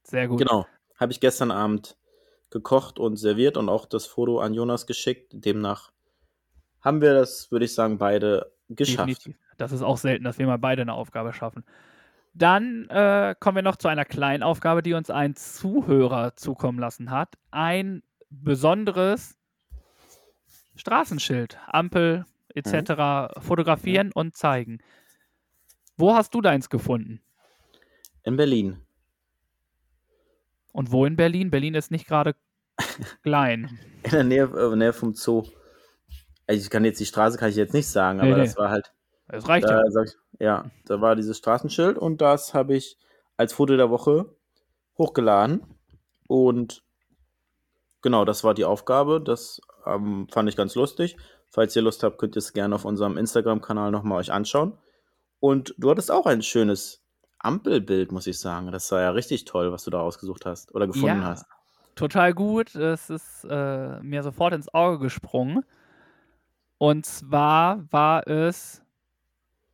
Sehr 0.02 0.28
gut. 0.28 0.40
Genau. 0.40 0.66
Habe 1.00 1.10
ich 1.12 1.20
gestern 1.20 1.50
Abend 1.50 1.96
gekocht 2.50 2.98
und 2.98 3.16
serviert 3.16 3.56
und 3.56 3.70
auch 3.70 3.86
das 3.86 4.04
Foto 4.04 4.40
an 4.40 4.52
Jonas 4.52 4.86
geschickt. 4.86 5.32
Demnach 5.32 5.90
haben 6.82 7.00
wir 7.00 7.14
das, 7.14 7.50
würde 7.50 7.64
ich 7.64 7.74
sagen, 7.74 7.96
beide 7.96 8.51
geschafft. 8.68 9.08
Definitiv. 9.08 9.36
Das 9.56 9.72
ist 9.72 9.82
auch 9.82 9.96
selten, 9.96 10.24
dass 10.24 10.38
wir 10.38 10.46
mal 10.46 10.58
beide 10.58 10.82
eine 10.82 10.94
Aufgabe 10.94 11.32
schaffen. 11.32 11.64
Dann 12.34 12.88
äh, 12.88 13.34
kommen 13.38 13.56
wir 13.56 13.62
noch 13.62 13.76
zu 13.76 13.88
einer 13.88 14.04
kleinen 14.04 14.42
Aufgabe, 14.42 14.82
die 14.82 14.94
uns 14.94 15.10
ein 15.10 15.36
Zuhörer 15.36 16.34
zukommen 16.36 16.78
lassen 16.78 17.10
hat. 17.10 17.36
Ein 17.50 18.02
besonderes 18.30 19.36
Straßenschild, 20.76 21.58
Ampel 21.66 22.24
etc. 22.54 23.34
fotografieren 23.40 24.12
und 24.12 24.36
zeigen. 24.36 24.78
Wo 25.96 26.14
hast 26.14 26.34
du 26.34 26.40
deins 26.40 26.70
gefunden? 26.70 27.20
In 28.24 28.36
Berlin. 28.36 28.78
Und 30.72 30.90
wo 30.90 31.04
in 31.04 31.16
Berlin? 31.16 31.50
Berlin 31.50 31.74
ist 31.74 31.90
nicht 31.90 32.06
gerade 32.06 32.34
klein. 33.22 33.78
In 34.04 34.10
der 34.10 34.24
Nähe, 34.24 34.44
äh, 34.44 34.64
in 34.64 34.70
der 34.70 34.76
Nähe 34.76 34.92
vom 34.92 35.14
Zoo. 35.14 35.44
Also 36.52 36.64
ich 36.64 36.70
kann 36.70 36.84
jetzt 36.84 37.00
die 37.00 37.06
Straße 37.06 37.38
kann 37.38 37.48
ich 37.48 37.56
jetzt 37.56 37.72
nicht 37.72 37.88
sagen, 37.88 38.18
Nee, 38.18 38.26
aber 38.28 38.36
nee. 38.36 38.44
das 38.46 38.56
war 38.58 38.68
halt, 38.70 38.92
Das 39.28 39.48
reicht 39.48 39.68
ja. 39.68 39.82
da, 39.82 39.90
sag 39.90 40.06
ich, 40.08 40.14
ja, 40.38 40.70
da 40.86 41.00
war 41.00 41.16
dieses 41.16 41.38
Straßenschild 41.38 41.96
und 41.96 42.20
das 42.20 42.52
habe 42.52 42.74
ich 42.76 42.98
als 43.38 43.54
Foto 43.54 43.76
der 43.76 43.88
Woche 43.90 44.26
hochgeladen. 44.98 45.62
Und 46.28 46.82
genau, 48.02 48.24
das 48.26 48.44
war 48.44 48.52
die 48.54 48.64
Aufgabe. 48.66 49.20
Das 49.20 49.60
ähm, 49.86 50.28
fand 50.30 50.48
ich 50.48 50.56
ganz 50.56 50.74
lustig. 50.74 51.16
Falls 51.48 51.74
ihr 51.74 51.82
Lust 51.82 52.02
habt, 52.02 52.18
könnt 52.18 52.36
ihr 52.36 52.40
es 52.40 52.52
gerne 52.52 52.74
auf 52.74 52.84
unserem 52.84 53.16
Instagram-Kanal 53.16 53.90
nochmal 53.90 54.18
euch 54.18 54.30
anschauen. 54.32 54.76
Und 55.40 55.74
du 55.78 55.90
hattest 55.90 56.10
auch 56.10 56.26
ein 56.26 56.42
schönes 56.42 57.02
Ampelbild, 57.38 58.12
muss 58.12 58.26
ich 58.26 58.38
sagen. 58.38 58.70
Das 58.72 58.90
war 58.92 59.00
ja 59.00 59.10
richtig 59.10 59.44
toll, 59.46 59.72
was 59.72 59.84
du 59.84 59.90
da 59.90 60.00
ausgesucht 60.00 60.44
hast 60.46 60.74
oder 60.74 60.86
gefunden 60.86 61.22
Ja. 61.22 61.24
hast. 61.24 61.46
Total 61.94 62.32
gut. 62.34 62.74
Es 62.74 63.10
ist 63.10 63.46
äh, 63.48 64.00
mir 64.00 64.22
sofort 64.22 64.52
ins 64.54 64.72
Auge 64.72 64.98
gesprungen. 64.98 65.64
Und 66.82 67.06
zwar 67.06 67.86
war 67.92 68.26
es, 68.26 68.82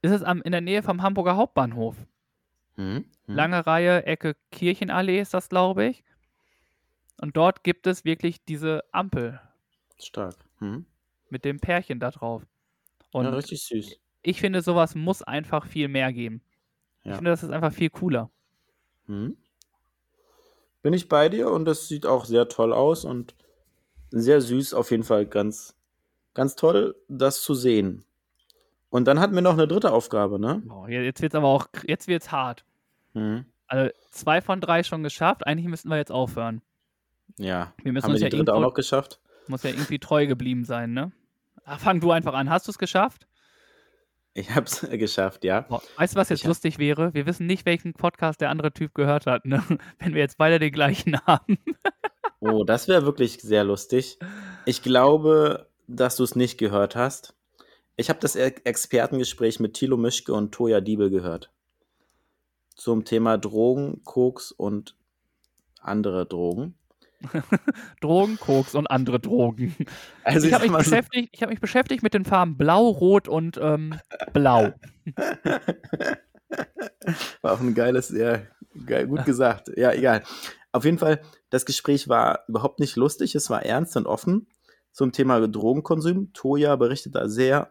ist 0.02 0.10
es 0.10 0.22
am, 0.22 0.42
in 0.42 0.52
der 0.52 0.60
Nähe 0.60 0.82
vom 0.82 1.00
Hamburger 1.00 1.36
Hauptbahnhof. 1.36 1.96
Hm? 2.74 3.06
Hm? 3.24 3.34
Lange 3.34 3.66
Reihe, 3.66 4.04
Ecke 4.04 4.36
Kirchenallee 4.50 5.18
ist 5.18 5.32
das, 5.32 5.48
glaube 5.48 5.86
ich. 5.86 6.04
Und 7.18 7.34
dort 7.34 7.64
gibt 7.64 7.86
es 7.86 8.04
wirklich 8.04 8.44
diese 8.44 8.84
Ampel 8.92 9.40
Stark. 9.98 10.36
Hm? 10.58 10.84
mit 11.30 11.46
dem 11.46 11.60
Pärchen 11.60 11.98
da 11.98 12.10
drauf. 12.10 12.46
Und 13.10 13.24
ja, 13.24 13.30
richtig 13.30 13.62
süß. 13.62 13.98
ich 14.20 14.38
finde, 14.38 14.60
sowas 14.60 14.94
muss 14.94 15.22
einfach 15.22 15.64
viel 15.64 15.88
mehr 15.88 16.12
geben. 16.12 16.42
Ich 17.04 17.06
Ja. 17.12 17.16
finde, 17.16 17.30
das 17.30 17.42
ist 17.42 17.52
einfach 17.52 17.72
viel 17.72 17.88
cooler. 17.88 18.30
Hm? 19.06 19.34
Bin 20.82 20.92
ich 20.92 21.08
bei 21.08 21.30
dir 21.30 21.50
und 21.50 21.64
das 21.64 21.88
sieht 21.88 22.04
auch 22.04 22.26
sehr 22.26 22.50
toll 22.50 22.74
aus 22.74 23.06
und 23.06 23.34
sehr 24.10 24.42
süß, 24.42 24.74
auf 24.74 24.90
jeden 24.90 25.04
Fall 25.04 25.24
ganz, 25.24 25.77
ganz 26.38 26.54
toll, 26.54 26.94
das 27.08 27.42
zu 27.42 27.52
sehen. 27.54 28.04
Und 28.90 29.06
dann 29.06 29.18
hatten 29.20 29.34
wir 29.34 29.42
noch 29.42 29.52
eine 29.54 29.66
dritte 29.68 29.92
Aufgabe, 29.92 30.38
ne? 30.38 30.62
Je- 30.88 31.02
jetzt 31.04 31.20
wird 31.20 31.32
es 31.34 31.36
aber 31.36 31.48
auch, 31.48 31.66
jetzt 31.86 32.06
wird's 32.08 32.30
hart. 32.32 32.64
Hm? 33.14 33.44
Also 33.66 33.92
zwei 34.12 34.40
von 34.40 34.60
drei 34.60 34.82
schon 34.84 35.02
geschafft. 35.02 35.46
Eigentlich 35.46 35.66
müssten 35.66 35.88
wir 35.90 35.96
jetzt 35.96 36.12
aufhören. 36.12 36.62
Ja. 37.38 37.72
Wir 37.82 37.92
müssen 37.92 38.04
Haben 38.04 38.10
wir 38.10 38.14
uns 38.14 38.20
die 38.20 38.24
ja 38.24 38.30
dritte 38.30 38.54
auch 38.54 38.60
noch 38.60 38.72
geschafft? 38.74 39.20
muss 39.48 39.62
ja 39.62 39.70
irgendwie 39.70 39.98
treu 39.98 40.26
geblieben 40.26 40.64
sein, 40.64 40.92
ne? 40.92 41.10
Ach, 41.64 41.78
fang 41.80 42.00
du 42.00 42.12
einfach 42.12 42.34
an. 42.34 42.48
Hast 42.50 42.66
du 42.66 42.70
es 42.70 42.78
geschafft? 42.78 43.26
Ich 44.34 44.54
hab's 44.54 44.80
geschafft, 44.90 45.42
ja. 45.44 45.62
Boah, 45.62 45.82
weißt 45.96 46.14
du, 46.14 46.18
was 46.20 46.28
jetzt 46.28 46.40
Ich 46.40 46.44
hab- 46.44 46.50
lustig 46.50 46.78
wäre? 46.78 47.12
Wir 47.14 47.26
wissen 47.26 47.46
nicht, 47.46 47.66
welchen 47.66 47.92
Podcast 47.94 48.40
der 48.40 48.50
andere 48.50 48.72
Typ 48.72 48.94
gehört 48.94 49.26
hat, 49.26 49.44
ne? 49.44 49.62
Wenn 49.98 50.14
wir 50.14 50.20
jetzt 50.20 50.38
beide 50.38 50.58
den 50.58 50.72
gleichen 50.72 51.18
haben. 51.26 51.58
Oh, 52.40 52.62
das 52.64 52.86
wäre 52.88 53.04
wirklich 53.04 53.40
sehr 53.42 53.64
lustig. 53.64 54.18
Ich 54.64 54.82
glaube, 54.82 55.67
dass 55.88 56.16
du 56.16 56.22
es 56.22 56.36
nicht 56.36 56.58
gehört 56.58 56.94
hast. 56.94 57.34
Ich 57.96 58.10
habe 58.10 58.20
das 58.20 58.36
E- 58.36 58.54
Expertengespräch 58.64 59.58
mit 59.58 59.74
Thilo 59.74 59.96
Mischke 59.96 60.32
und 60.32 60.52
Toja 60.52 60.80
Diebel 60.80 61.10
gehört. 61.10 61.50
Zum 62.76 63.04
Thema 63.04 63.38
Drogen, 63.38 64.02
Koks 64.04 64.52
und 64.52 64.94
andere 65.80 66.26
Drogen. 66.26 66.74
Drogen, 68.00 68.38
Koks 68.38 68.76
und 68.76 68.86
andere 68.88 69.18
Drogen. 69.18 69.74
Also 70.22 70.46
ich 70.46 70.52
habe 70.52 70.68
mich, 70.68 70.76
beschäftigt, 70.76 71.30
ich 71.32 71.42
hab 71.42 71.50
mich 71.50 71.60
beschäftigt 71.60 72.04
mit 72.04 72.14
den 72.14 72.24
Farben 72.24 72.56
Blau, 72.56 72.86
Rot 72.88 73.26
und 73.26 73.58
ähm, 73.60 73.98
Blau. 74.32 74.72
War 77.42 77.52
auch 77.54 77.60
ein 77.60 77.74
geiles, 77.74 78.10
ja, 78.10 78.42
geil, 78.86 79.08
gut 79.08 79.24
gesagt. 79.24 79.72
Ja, 79.76 79.92
egal. 79.92 80.22
Auf 80.70 80.84
jeden 80.84 80.98
Fall, 80.98 81.20
das 81.50 81.66
Gespräch 81.66 82.08
war 82.08 82.44
überhaupt 82.46 82.78
nicht 82.78 82.94
lustig, 82.94 83.34
es 83.34 83.50
war 83.50 83.64
ernst 83.64 83.96
und 83.96 84.06
offen 84.06 84.46
zum 84.98 85.12
Thema 85.12 85.46
Drogenkonsum. 85.46 86.32
Toja 86.32 86.74
berichtet 86.74 87.14
da 87.14 87.28
sehr 87.28 87.70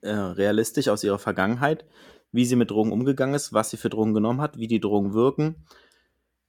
äh, 0.00 0.10
realistisch 0.10 0.88
aus 0.88 1.04
ihrer 1.04 1.18
Vergangenheit, 1.18 1.84
wie 2.32 2.46
sie 2.46 2.56
mit 2.56 2.70
Drogen 2.70 2.92
umgegangen 2.92 3.34
ist, 3.34 3.52
was 3.52 3.68
sie 3.68 3.76
für 3.76 3.90
Drogen 3.90 4.14
genommen 4.14 4.40
hat, 4.40 4.56
wie 4.56 4.66
die 4.66 4.80
Drogen 4.80 5.12
wirken, 5.12 5.66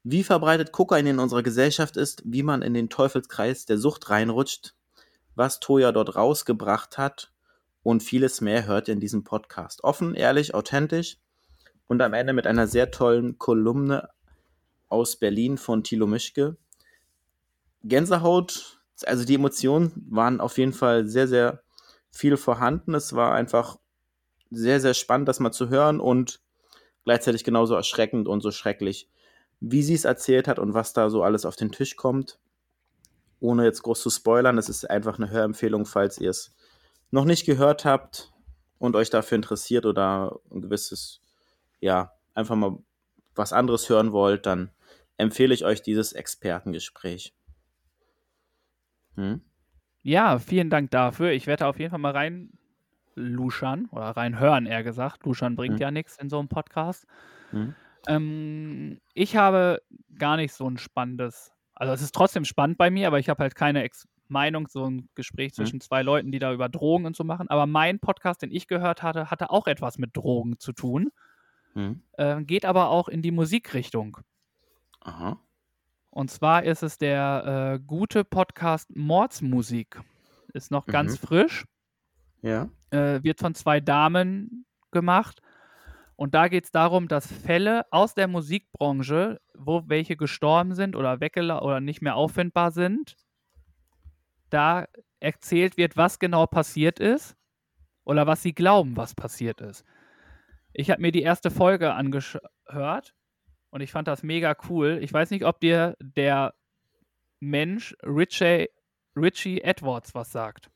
wie 0.03 0.23
verbreitet 0.23 0.71
Kokain 0.71 1.07
in 1.07 1.19
unserer 1.19 1.43
Gesellschaft 1.43 1.97
ist, 1.97 2.23
wie 2.23 2.41
man 2.41 2.61
in 2.61 2.73
den 2.73 2.89
Teufelskreis 2.89 3.65
der 3.65 3.77
Sucht 3.77 4.09
reinrutscht, 4.09 4.75
was 5.35 5.59
Toja 5.59 5.91
dort 5.91 6.15
rausgebracht 6.15 6.97
hat 6.97 7.33
und 7.83 8.01
vieles 8.01 8.39
mehr 8.39 8.67
hört 8.67 8.87
ihr 8.87 8.93
in 8.93 9.01
diesem 9.01 9.25
Podcast. 9.25 9.83
Offen, 9.83 10.15
ehrlich, 10.15 10.55
authentisch 10.55 11.17
und 11.87 12.01
am 12.01 12.13
Ende 12.13 12.31
mit 12.31 12.47
einer 12.47 12.67
sehr 12.67 12.91
tollen 12.91 13.37
Kolumne 13.37 14.07
aus 14.87 15.17
Berlin 15.17 15.57
von 15.57 15.83
Thilo 15.83 16.07
Mischke. 16.07 16.55
Gänsehaut, 17.83 18.80
also 19.05 19.25
die 19.25 19.35
Emotionen 19.35 20.05
waren 20.09 20.39
auf 20.41 20.57
jeden 20.57 20.73
Fall 20.73 21.07
sehr, 21.07 21.27
sehr 21.27 21.63
viel 22.11 22.37
vorhanden. 22.37 22.93
Es 22.93 23.13
war 23.13 23.33
einfach 23.33 23.77
sehr, 24.49 24.79
sehr 24.79 24.93
spannend, 24.93 25.27
das 25.27 25.39
mal 25.39 25.51
zu 25.51 25.69
hören 25.69 25.99
und 25.99 26.41
gleichzeitig 27.03 27.43
genauso 27.43 27.75
erschreckend 27.75 28.27
und 28.27 28.41
so 28.41 28.51
schrecklich, 28.51 29.09
wie 29.59 29.81
sie 29.81 29.93
es 29.93 30.05
erzählt 30.05 30.47
hat 30.47 30.59
und 30.59 30.73
was 30.73 30.93
da 30.93 31.09
so 31.09 31.23
alles 31.23 31.45
auf 31.45 31.55
den 31.55 31.71
Tisch 31.71 31.95
kommt. 31.95 32.39
Ohne 33.39 33.63
jetzt 33.63 33.81
groß 33.83 34.01
zu 34.01 34.09
spoilern, 34.09 34.57
es 34.57 34.69
ist 34.69 34.87
einfach 34.89 35.17
eine 35.17 35.29
Hörempfehlung, 35.29 35.85
falls 35.85 36.19
ihr 36.19 36.29
es 36.29 36.53
noch 37.09 37.25
nicht 37.25 37.45
gehört 37.45 37.85
habt 37.85 38.31
und 38.77 38.95
euch 38.95 39.09
dafür 39.09 39.35
interessiert 39.35 39.85
oder 39.85 40.39
ein 40.51 40.61
gewisses, 40.61 41.21
ja, 41.79 42.13
einfach 42.33 42.55
mal 42.55 42.77
was 43.35 43.53
anderes 43.53 43.89
hören 43.89 44.11
wollt, 44.11 44.45
dann 44.45 44.71
empfehle 45.17 45.53
ich 45.53 45.65
euch 45.65 45.81
dieses 45.81 46.13
Expertengespräch. 46.13 47.33
Hm? 49.15 49.41
Ja, 50.03 50.39
vielen 50.39 50.69
Dank 50.69 50.91
dafür. 50.91 51.31
Ich 51.31 51.47
werde 51.47 51.67
auf 51.67 51.77
jeden 51.79 51.91
Fall 51.91 51.99
mal 51.99 52.11
rein 52.11 52.51
luschern 53.15 53.87
oder 53.91 54.09
reinhören, 54.11 54.65
eher 54.65 54.83
gesagt. 54.83 55.25
Luschern 55.25 55.55
bringt 55.55 55.75
Mhm. 55.75 55.81
ja 55.81 55.91
nichts 55.91 56.17
in 56.17 56.29
so 56.29 56.39
einem 56.39 56.47
Podcast. 56.47 57.05
Hm? 57.51 57.75
Ähm, 58.07 58.99
ich 59.13 59.35
habe 59.35 59.81
gar 60.17 60.37
nicht 60.37 60.53
so 60.53 60.67
ein 60.67 60.77
spannendes, 60.77 61.51
also 61.75 61.93
es 61.93 62.01
ist 62.01 62.15
trotzdem 62.15 62.45
spannend 62.45 62.77
bei 62.77 62.89
mir, 62.89 63.07
aber 63.07 63.19
ich 63.19 63.29
habe 63.29 63.43
halt 63.43 63.55
keine 63.55 63.83
Ex 63.83 64.07
Meinung, 64.27 64.67
so 64.69 64.85
ein 64.89 65.09
Gespräch 65.13 65.53
zwischen 65.53 65.81
zwei 65.81 66.03
Leuten, 66.03 66.31
die 66.31 66.39
da 66.39 66.53
über 66.53 66.69
Drogen 66.69 67.05
und 67.05 67.17
so 67.17 67.25
machen. 67.25 67.49
Aber 67.49 67.67
mein 67.67 67.99
Podcast, 67.99 68.41
den 68.41 68.49
ich 68.51 68.67
gehört 68.69 69.03
hatte, 69.03 69.29
hatte 69.29 69.49
auch 69.49 69.67
etwas 69.67 69.97
mit 69.97 70.15
Drogen 70.15 70.57
zu 70.57 70.71
tun, 70.71 71.09
Hm? 71.73 72.01
äh, 72.13 72.41
geht 72.43 72.63
aber 72.65 72.89
auch 72.89 73.09
in 73.09 73.21
die 73.21 73.31
Musikrichtung. 73.31 74.17
Aha. 75.01 75.37
Und 76.11 76.29
zwar 76.29 76.63
ist 76.63 76.83
es 76.83 76.97
der 76.97 77.75
äh, 77.75 77.79
gute 77.79 78.23
Podcast 78.25 78.93
Mordsmusik. 78.95 79.99
Ist 80.53 80.69
noch 80.69 80.85
ganz 80.85 81.13
Mhm. 81.13 81.25
frisch. 81.27 81.65
Ja. 82.41 82.69
Äh, 82.89 83.23
wird 83.23 83.39
von 83.39 83.55
zwei 83.55 83.79
Damen 83.79 84.65
gemacht. 84.91 85.41
Und 86.17 86.35
da 86.35 86.49
geht 86.49 86.65
es 86.65 86.71
darum, 86.71 87.07
dass 87.07 87.31
Fälle 87.31 87.85
aus 87.91 88.13
der 88.13 88.27
Musikbranche, 88.27 89.39
wo 89.57 89.83
welche 89.87 90.17
gestorben 90.17 90.75
sind 90.75 90.95
oder 90.95 91.19
weggelaufen 91.21 91.65
oder 91.65 91.79
nicht 91.79 92.01
mehr 92.01 92.15
auffindbar 92.15 92.71
sind, 92.71 93.15
da 94.49 94.85
erzählt 95.21 95.77
wird, 95.77 95.95
was 95.97 96.19
genau 96.19 96.45
passiert 96.45 96.99
ist 96.99 97.35
oder 98.03 98.27
was 98.27 98.43
sie 98.43 98.53
glauben, 98.53 98.97
was 98.97 99.15
passiert 99.15 99.61
ist. 99.61 99.85
Ich 100.73 100.91
habe 100.91 101.01
mir 101.01 101.11
die 101.11 101.21
erste 101.21 101.49
Folge 101.51 101.93
angehört 101.93 103.15
und 103.71 103.81
ich 103.81 103.91
fand 103.91 104.07
das 104.07 104.21
mega 104.23 104.55
cool. 104.69 104.99
Ich 105.01 105.11
weiß 105.11 105.31
nicht, 105.31 105.43
ob 105.45 105.59
dir 105.59 105.95
der 105.99 106.53
Mensch 107.39 107.95
Richie, 108.03 108.69
Richie 109.15 109.61
Edwards 109.61 110.13
was 110.13 110.31
sagt. 110.31 110.69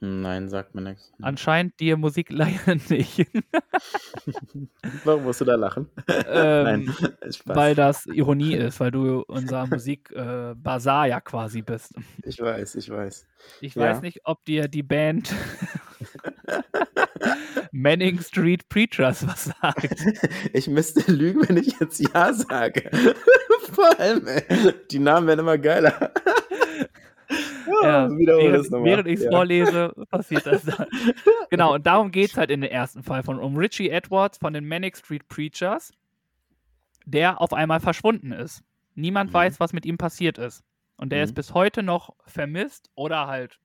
Nein, 0.00 0.48
sagt 0.50 0.74
mir 0.74 0.80
nichts. 0.82 1.12
Anscheinend 1.22 1.78
dir 1.80 1.96
Musik 1.96 2.30
leider 2.30 2.74
nicht. 2.88 3.26
Warum 5.04 5.22
musst 5.24 5.40
du 5.40 5.44
da 5.44 5.54
lachen? 5.54 5.88
ähm, 6.26 6.64
Nein, 6.64 6.94
Spaß. 7.32 7.56
weil 7.56 7.74
das 7.74 8.06
Ironie 8.06 8.54
ist, 8.54 8.80
weil 8.80 8.90
du 8.90 9.22
unser 9.28 9.66
Musik-Bazar 9.66 11.06
äh, 11.06 11.10
ja 11.10 11.20
quasi 11.20 11.62
bist. 11.62 11.94
ich 12.22 12.40
weiß, 12.40 12.74
ich 12.74 12.90
weiß. 12.90 13.26
Ich 13.60 13.74
Ja. 13.76 13.82
weiß 13.82 14.02
nicht, 14.02 14.20
ob 14.24 14.44
dir 14.44 14.68
die 14.68 14.82
Band 14.82 15.32
Manning 17.72 18.20
Street 18.20 18.68
Preachers 18.68 19.26
was 19.26 19.44
sagt. 19.60 20.04
Ich 20.52 20.68
müsste 20.68 21.10
lügen, 21.12 21.48
wenn 21.48 21.56
ich 21.56 21.78
jetzt 21.80 22.00
Ja 22.14 22.32
sage. 22.32 22.90
Vor 23.72 23.98
allem, 23.98 24.26
ey, 24.26 24.42
die 24.90 24.98
Namen 24.98 25.26
werden 25.26 25.40
immer 25.40 25.58
geiler. 25.58 26.12
Ja, 27.82 28.08
wiederhole 28.16 28.52
während 28.52 28.84
während 28.84 29.08
ich 29.08 29.14
es 29.18 29.24
Ja. 29.24 29.30
vorlese, 29.30 29.92
passiert 30.10 30.46
das 30.46 30.62
dann. 30.64 30.86
genau, 31.50 31.74
und 31.74 31.86
darum 31.86 32.10
geht 32.12 32.30
es 32.30 32.36
halt 32.36 32.50
in 32.50 32.60
den 32.60 32.70
ersten 32.70 33.02
Fall 33.02 33.22
von 33.22 33.38
um 33.38 33.56
Richie 33.56 33.88
Edwards 33.90 34.38
von 34.38 34.52
den 34.52 34.66
Manic 34.68 34.96
Street 34.96 35.26
Preachers, 35.28 35.92
der 37.06 37.40
auf 37.40 37.52
einmal 37.52 37.80
verschwunden 37.80 38.32
ist. 38.32 38.62
Niemand 38.94 39.30
Mhm. 39.30 39.34
weiß, 39.34 39.60
was 39.60 39.72
mit 39.72 39.86
ihm 39.86 39.98
passiert 39.98 40.38
ist. 40.38 40.62
Und 40.96 41.10
der 41.10 41.20
Mhm. 41.20 41.24
ist 41.24 41.34
bis 41.34 41.54
heute 41.54 41.82
noch 41.82 42.14
vermisst 42.26 42.90
oder 42.94 43.26
halt 43.26 43.58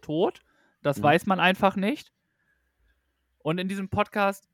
tot. 0.00 0.40
Das 0.84 1.00
Mhm. 1.00 1.04
weiß 1.04 1.26
man 1.26 1.40
einfach 1.40 1.76
nicht. 1.76 2.12
Und 3.38 3.58
in 3.58 3.68
diesem 3.68 3.88
Podcast 3.88 4.48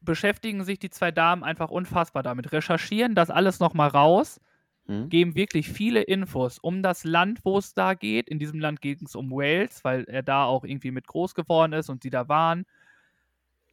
beschäftigen 0.00 0.64
sich 0.64 0.78
die 0.78 0.90
zwei 0.90 1.10
Damen 1.12 1.44
einfach 1.44 1.70
unfassbar 1.70 2.22
damit, 2.22 2.52
recherchieren 2.52 3.14
das 3.14 3.30
alles 3.30 3.60
nochmal 3.60 3.88
raus 3.88 4.40
Hm? 4.86 5.08
geben 5.10 5.34
wirklich 5.36 5.68
viele 5.70 6.02
Infos 6.02 6.58
um 6.58 6.82
das 6.82 7.04
Land, 7.04 7.40
wo 7.44 7.58
es 7.58 7.74
da 7.74 7.94
geht. 7.94 8.28
In 8.28 8.38
diesem 8.40 8.60
Land 8.60 8.80
geht 8.80 9.02
es 9.02 9.14
um 9.16 9.30
Wales, 9.30 9.84
weil 9.84 10.04
er 10.04 10.22
da 10.22 10.44
auch 10.44 10.64
irgendwie 10.64 10.90
mit 10.92 11.06
groß 11.06 11.34
geworden 11.34 11.74
ist 11.74 11.90
und 11.90 12.02
sie 12.02 12.10
da 12.10 12.28
waren. 12.28 12.66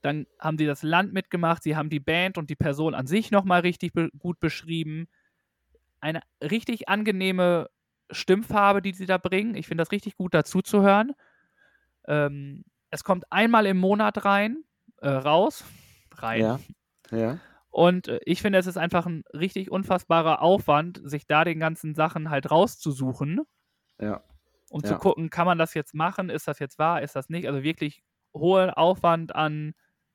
Dann 0.01 0.27
haben 0.39 0.57
sie 0.57 0.65
das 0.65 0.83
Land 0.83 1.13
mitgemacht, 1.13 1.63
sie 1.63 1.75
haben 1.75 1.89
die 1.89 1.99
Band 1.99 2.37
und 2.37 2.49
die 2.49 2.55
Person 2.55 2.93
an 2.93 3.07
sich 3.07 3.31
nochmal 3.31 3.61
richtig 3.61 3.93
be 3.93 4.09
gut 4.19 4.39
beschrieben. 4.39 5.07
Eine 6.01 6.21
richtig 6.41 6.89
angenehme 6.89 7.69
Stimmfarbe, 8.11 8.81
die 8.81 8.93
sie 8.93 9.05
da 9.07 9.17
bringen. 9.17 9.55
Ich 9.55 9.67
finde 9.67 9.83
das 9.83 9.91
richtig 9.91 10.15
gut 10.17 10.33
dazu 10.33 10.61
zu 10.61 10.81
hören. 10.81 11.13
Ähm, 12.07 12.63
es 12.89 13.03
kommt 13.03 13.31
einmal 13.31 13.65
im 13.65 13.77
Monat 13.77 14.25
rein, 14.25 14.63
äh, 15.01 15.09
raus. 15.09 15.65
rein. 16.17 16.41
Ja. 16.41 16.59
Ja. 17.11 17.39
Und 17.69 18.07
äh, 18.07 18.19
ich 18.25 18.41
finde, 18.41 18.59
es 18.59 18.67
ist 18.67 18.77
einfach 18.77 19.05
ein 19.05 19.23
richtig 19.33 19.69
unfassbarer 19.71 20.41
Aufwand, 20.41 20.99
sich 21.03 21.27
da 21.27 21.43
den 21.43 21.59
ganzen 21.59 21.95
Sachen 21.95 22.29
halt 22.29 22.49
rauszusuchen, 22.49 23.41
Ja. 24.01 24.23
um 24.69 24.81
Ja. 24.81 24.87
zu 24.87 24.95
gucken, 24.97 25.29
kann 25.29 25.45
man 25.45 25.57
das 25.57 25.73
jetzt 25.73 25.93
machen, 25.93 26.29
ist 26.29 26.47
das 26.47 26.59
jetzt 26.59 26.79
wahr, 26.79 27.01
ist 27.01 27.15
das 27.15 27.29
nicht. 27.29 27.47
Also 27.47 27.63
wirklich 27.63 28.03
hoher 28.33 28.77
Aufwand 28.77 29.35
an 29.35 29.73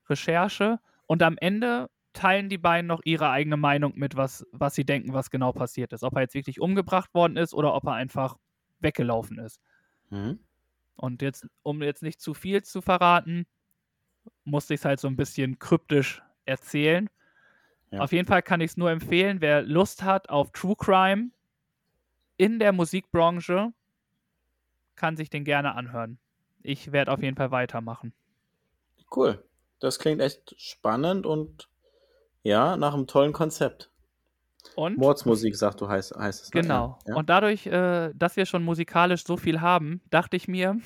Recherche. 0.09 0.79
Und 1.07 1.23
am 1.23 1.37
Ende 1.39 1.89
teilen 2.13 2.49
die 2.49 2.57
beiden 2.57 2.87
noch 2.87 3.01
ihre 3.05 3.29
eigene 3.29 3.57
Meinung 3.57 3.93
mit, 3.95 4.15
was, 4.15 4.45
was 4.51 4.75
sie 4.75 4.85
denken, 4.85 5.13
was 5.13 5.29
genau 5.31 5.51
passiert 5.51 5.93
ist. 5.93 6.03
Ob 6.03 6.15
er 6.15 6.21
jetzt 6.21 6.35
wirklich 6.35 6.59
umgebracht 6.59 7.13
worden 7.13 7.37
ist 7.37 7.53
oder 7.53 7.73
ob 7.73 7.85
er 7.85 7.93
einfach 7.93 8.37
weggelaufen 8.79 9.39
ist. 9.39 9.59
Mhm. 10.09 10.39
Und 10.95 11.21
jetzt, 11.21 11.47
um 11.63 11.81
jetzt 11.81 12.03
nicht 12.03 12.21
zu 12.21 12.33
viel 12.33 12.63
zu 12.63 12.81
verraten, 12.81 13.45
musste 14.43 14.73
ich 14.73 14.81
es 14.81 14.85
halt 14.85 14.99
so 14.99 15.07
ein 15.07 15.15
bisschen 15.15 15.59
kryptisch 15.59 16.21
erzählen. 16.45 17.09
Ja. 17.91 17.99
Auf 17.99 18.11
jeden 18.11 18.27
Fall 18.27 18.41
kann 18.41 18.61
ich 18.61 18.71
es 18.71 18.77
nur 18.77 18.91
empfehlen, 18.91 19.41
wer 19.41 19.61
Lust 19.61 20.03
hat 20.03 20.29
auf 20.29 20.51
True 20.51 20.75
Crime 20.75 21.29
in 22.37 22.59
der 22.59 22.71
Musikbranche, 22.71 23.71
kann 24.95 25.17
sich 25.17 25.29
den 25.29 25.43
gerne 25.43 25.75
anhören. 25.75 26.17
Ich 26.61 26.91
werde 26.91 27.11
auf 27.11 27.21
jeden 27.21 27.37
Fall 27.37 27.51
weitermachen. 27.51 28.13
Cool. 29.15 29.43
Das 29.79 29.99
klingt 29.99 30.21
echt 30.21 30.55
spannend 30.57 31.25
und 31.25 31.69
ja, 32.41 32.77
nach 32.77 32.93
einem 32.93 33.07
tollen 33.07 33.33
Konzept. 33.33 33.91
Und 34.75 34.97
Mordsmusik, 34.97 35.55
sagt 35.55 35.81
du, 35.81 35.87
heißt, 35.87 36.15
heißt 36.15 36.43
es. 36.45 36.53
ne? 36.53 36.61
genau. 36.61 36.97
Ja. 37.07 37.15
Und 37.15 37.29
dadurch, 37.29 37.67
äh, 37.67 38.11
dass 38.15 38.35
wir 38.37 38.45
schon 38.45 38.63
musikalisch 38.63 39.23
so 39.25 39.37
viel 39.37 39.61
haben, 39.61 40.01
dachte 40.09 40.35
ich 40.37 40.47
mir, 40.47 40.77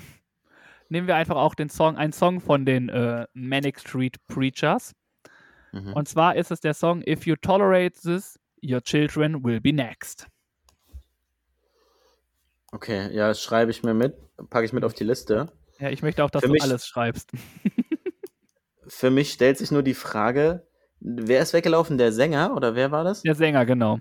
nehmen 0.89 1.07
wir 1.07 1.15
einfach 1.15 1.35
auch 1.37 1.55
den 1.55 1.69
Song, 1.69 1.95
einen 1.97 2.13
Song 2.13 2.39
von 2.41 2.65
den 2.65 2.89
äh, 2.89 3.25
Manic 3.33 3.79
Street 3.79 4.17
Preachers. 4.27 4.93
Mhm. 5.71 5.93
Und 5.93 6.07
zwar 6.07 6.35
ist 6.35 6.51
es 6.51 6.59
der 6.59 6.73
Song 6.73 7.01
If 7.07 7.25
You 7.25 7.35
Tolerate 7.35 7.99
This, 8.01 8.39
Your 8.63 8.81
Children 8.81 9.43
Will 9.43 9.61
Be 9.61 9.71
Next. 9.73 10.27
Okay, 12.71 13.13
ja, 13.15 13.29
das 13.29 13.41
schreibe 13.41 13.71
ich 13.71 13.83
mir 13.83 13.93
mit, 13.93 14.15
packe 14.49 14.65
ich 14.65 14.73
mit 14.73 14.83
auf 14.83 14.93
die 14.93 15.03
Liste. 15.05 15.51
Ja, 15.79 15.89
ich 15.89 16.01
möchte 16.01 16.23
auch, 16.23 16.29
dass 16.29 16.41
Für 16.41 16.47
du 16.47 16.53
mich- 16.53 16.63
alles 16.63 16.85
schreibst. 16.87 17.31
Für 18.89 19.11
mich 19.11 19.31
stellt 19.33 19.57
sich 19.57 19.69
nur 19.71 19.83
die 19.83 19.93
Frage, 19.93 20.66
wer 20.99 21.41
ist 21.41 21.53
weggelaufen? 21.53 21.97
Der 21.97 22.11
Sänger 22.11 22.55
oder 22.55 22.75
wer 22.75 22.91
war 22.91 23.03
das? 23.03 23.21
Der 23.23 23.35
Sänger, 23.35 23.65
genau. 23.65 23.99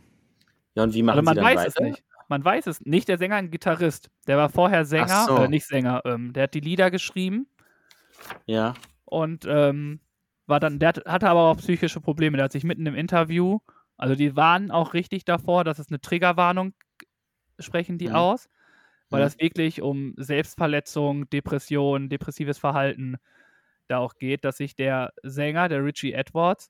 Ja, 0.75 0.83
und 0.85 0.95
wie 0.95 1.03
machen 1.03 1.19
Also 1.19 1.25
man 1.25 1.35
sie 1.35 1.41
dann 1.41 1.45
weiß 1.45 1.57
weiter? 1.59 1.69
es 1.69 1.81
nicht. 1.81 2.05
Man 2.29 2.45
weiß 2.45 2.67
es 2.67 2.81
nicht. 2.83 3.09
Der 3.09 3.19
Sänger 3.19 3.37
ein 3.37 3.51
Gitarrist. 3.51 4.11
Der 4.27 4.37
war 4.37 4.49
vorher 4.49 4.85
Sänger, 4.85 5.25
so. 5.27 5.37
äh, 5.39 5.49
nicht 5.49 5.67
Sänger, 5.67 6.03
ähm, 6.05 6.33
der 6.33 6.45
hat 6.45 6.55
die 6.55 6.61
Lieder 6.61 6.91
geschrieben 6.91 7.47
Ja, 8.47 8.75
und 9.05 9.45
ähm, 9.49 10.01
war 10.47 10.59
dann, 10.61 10.79
der 10.79 10.89
hat- 10.91 11.05
hatte 11.07 11.29
aber 11.29 11.51
auch 11.51 11.57
psychische 11.59 12.01
Probleme. 12.01 12.37
Der 12.37 12.45
hat 12.45 12.53
sich 12.53 12.65
mitten 12.65 12.87
im 12.87 12.95
Interview, 12.95 13.61
also 13.97 14.15
die 14.15 14.35
warnen 14.37 14.71
auch 14.71 14.93
richtig 14.95 15.25
davor, 15.25 15.65
dass 15.65 15.79
es 15.79 15.89
eine 15.89 16.01
Triggerwarnung 16.01 16.75
sprechen 17.59 17.97
die 17.99 18.09
Mhm. 18.09 18.15
aus, 18.17 18.49
weil 19.09 19.21
Mhm. 19.21 19.25
das 19.25 19.39
wirklich 19.41 19.83
um 19.83 20.15
Selbstverletzung, 20.17 21.29
Depression, 21.31 22.09
depressives 22.09 22.59
Verhalten 22.59 23.17
da 23.89 23.99
auch 23.99 24.15
geht, 24.17 24.45
dass 24.45 24.57
sich 24.57 24.75
der 24.75 25.13
Sänger, 25.23 25.69
der 25.69 25.85
Richie 25.85 26.13
Edwards, 26.13 26.69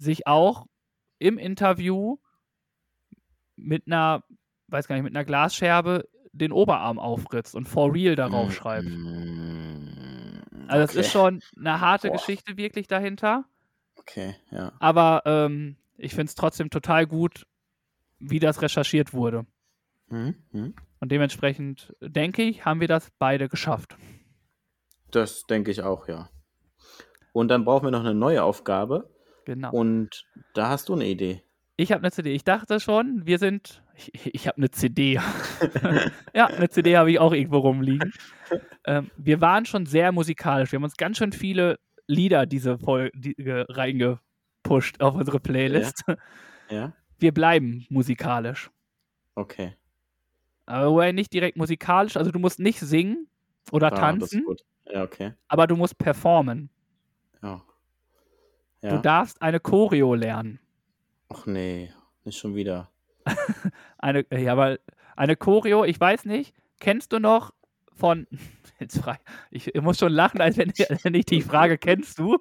sich 0.00 0.26
auch 0.26 0.66
im 1.18 1.38
Interview 1.38 2.16
mit 3.56 3.86
einer, 3.86 4.24
weiß 4.68 4.88
gar 4.88 4.96
nicht, 4.96 5.04
mit 5.04 5.14
einer 5.14 5.24
Glasscherbe 5.24 6.08
den 6.32 6.52
Oberarm 6.52 6.98
aufritzt 6.98 7.54
und 7.54 7.68
for 7.68 7.92
real 7.94 8.16
darauf 8.16 8.52
schreibt. 8.54 8.88
Mm, 8.88 9.88
Also 10.68 10.84
es 10.84 11.06
ist 11.06 11.12
schon 11.12 11.42
eine 11.58 11.80
harte 11.80 12.08
Boah. 12.08 12.16
Geschichte 12.16 12.56
wirklich 12.56 12.86
dahinter, 12.86 13.44
Okay, 13.96 14.34
ja. 14.50 14.72
aber 14.78 15.22
ähm, 15.26 15.76
ich 15.98 16.12
finde 16.14 16.26
es 16.30 16.34
trotzdem 16.34 16.70
total 16.70 17.06
gut, 17.06 17.46
wie 18.18 18.38
das 18.38 18.62
recherchiert 18.62 19.12
wurde. 19.12 19.44
Mhm. 20.08 20.74
Und 21.00 21.12
dementsprechend 21.12 21.94
denke 22.00 22.42
ich, 22.42 22.64
haben 22.64 22.80
wir 22.80 22.88
das 22.88 23.10
beide 23.18 23.48
geschafft. 23.48 23.96
Das 25.10 25.42
denke 25.44 25.70
ich 25.70 25.82
auch, 25.82 26.08
ja. 26.08 26.30
Und 27.32 27.48
dann 27.48 27.64
brauchen 27.64 27.86
wir 27.86 27.90
noch 27.90 28.00
eine 28.00 28.14
neue 28.14 28.42
Aufgabe. 28.42 29.10
Genau. 29.50 29.72
Und 29.72 30.26
da 30.54 30.68
hast 30.68 30.88
du 30.88 30.92
eine 30.94 31.08
Idee. 31.08 31.42
Ich 31.74 31.90
habe 31.90 32.02
eine 32.04 32.12
CD. 32.12 32.32
Ich 32.32 32.44
dachte 32.44 32.78
schon, 32.78 33.26
wir 33.26 33.40
sind. 33.40 33.82
Ich, 33.96 34.32
ich 34.32 34.46
habe 34.46 34.58
eine 34.58 34.70
CD. 34.70 35.14
ja, 36.34 36.46
eine 36.46 36.68
CD 36.68 36.96
habe 36.96 37.10
ich 37.10 37.18
auch 37.18 37.32
irgendwo 37.32 37.58
rumliegen. 37.58 38.12
Ähm, 38.84 39.10
wir 39.16 39.40
waren 39.40 39.66
schon 39.66 39.86
sehr 39.86 40.12
musikalisch. 40.12 40.70
Wir 40.70 40.76
haben 40.76 40.84
uns 40.84 40.96
ganz 40.96 41.18
schön 41.18 41.32
viele 41.32 41.80
Lieder 42.06 42.46
diese 42.46 42.78
Folge 42.78 43.10
die, 43.18 43.36
äh, 43.38 43.64
reingepusht 43.68 45.00
auf 45.00 45.16
unsere 45.16 45.40
Playlist. 45.40 46.04
Ja? 46.70 46.92
Wir 47.18 47.34
bleiben 47.34 47.86
musikalisch. 47.88 48.70
Okay. 49.34 49.74
Aber 50.66 51.12
nicht 51.12 51.32
direkt 51.32 51.56
musikalisch. 51.56 52.16
Also 52.16 52.30
du 52.30 52.38
musst 52.38 52.60
nicht 52.60 52.78
singen 52.78 53.26
oder 53.72 53.88
Ah, 53.88 53.96
tanzen, 53.96 54.44
gut. 54.44 54.60
Ja, 54.86 55.02
okay. 55.02 55.32
aber 55.48 55.66
du 55.66 55.74
musst 55.74 55.98
performen. 55.98 56.70
Ja. 57.42 57.64
Du 58.82 58.88
Ja. 58.88 58.98
darfst 58.98 59.42
eine 59.42 59.60
Choreo 59.60 60.14
lernen. 60.14 60.58
Ach 61.28 61.46
nee, 61.46 61.92
nicht 62.24 62.38
schon 62.38 62.54
wieder. 62.54 62.90
Eine, 63.98 64.20
äh, 64.30 64.42
ja, 64.42 64.52
aber 64.52 64.78
eine 65.16 65.36
Choreo, 65.36 65.84
ich 65.84 66.00
weiß 66.00 66.24
nicht, 66.24 66.54
kennst 66.80 67.12
du 67.12 67.18
noch 67.18 67.52
von, 67.94 68.26
jetzt 68.80 68.98
frei, 68.98 69.18
ich, 69.50 69.74
ich 69.74 69.82
muss 69.82 69.98
schon 69.98 70.12
lachen, 70.12 70.40
als 70.40 70.56
wenn, 70.56 70.70
wenn 71.04 71.14
ich 71.14 71.26
die 71.26 71.42
Frage, 71.42 71.76
kennst 71.78 72.18
du? 72.18 72.38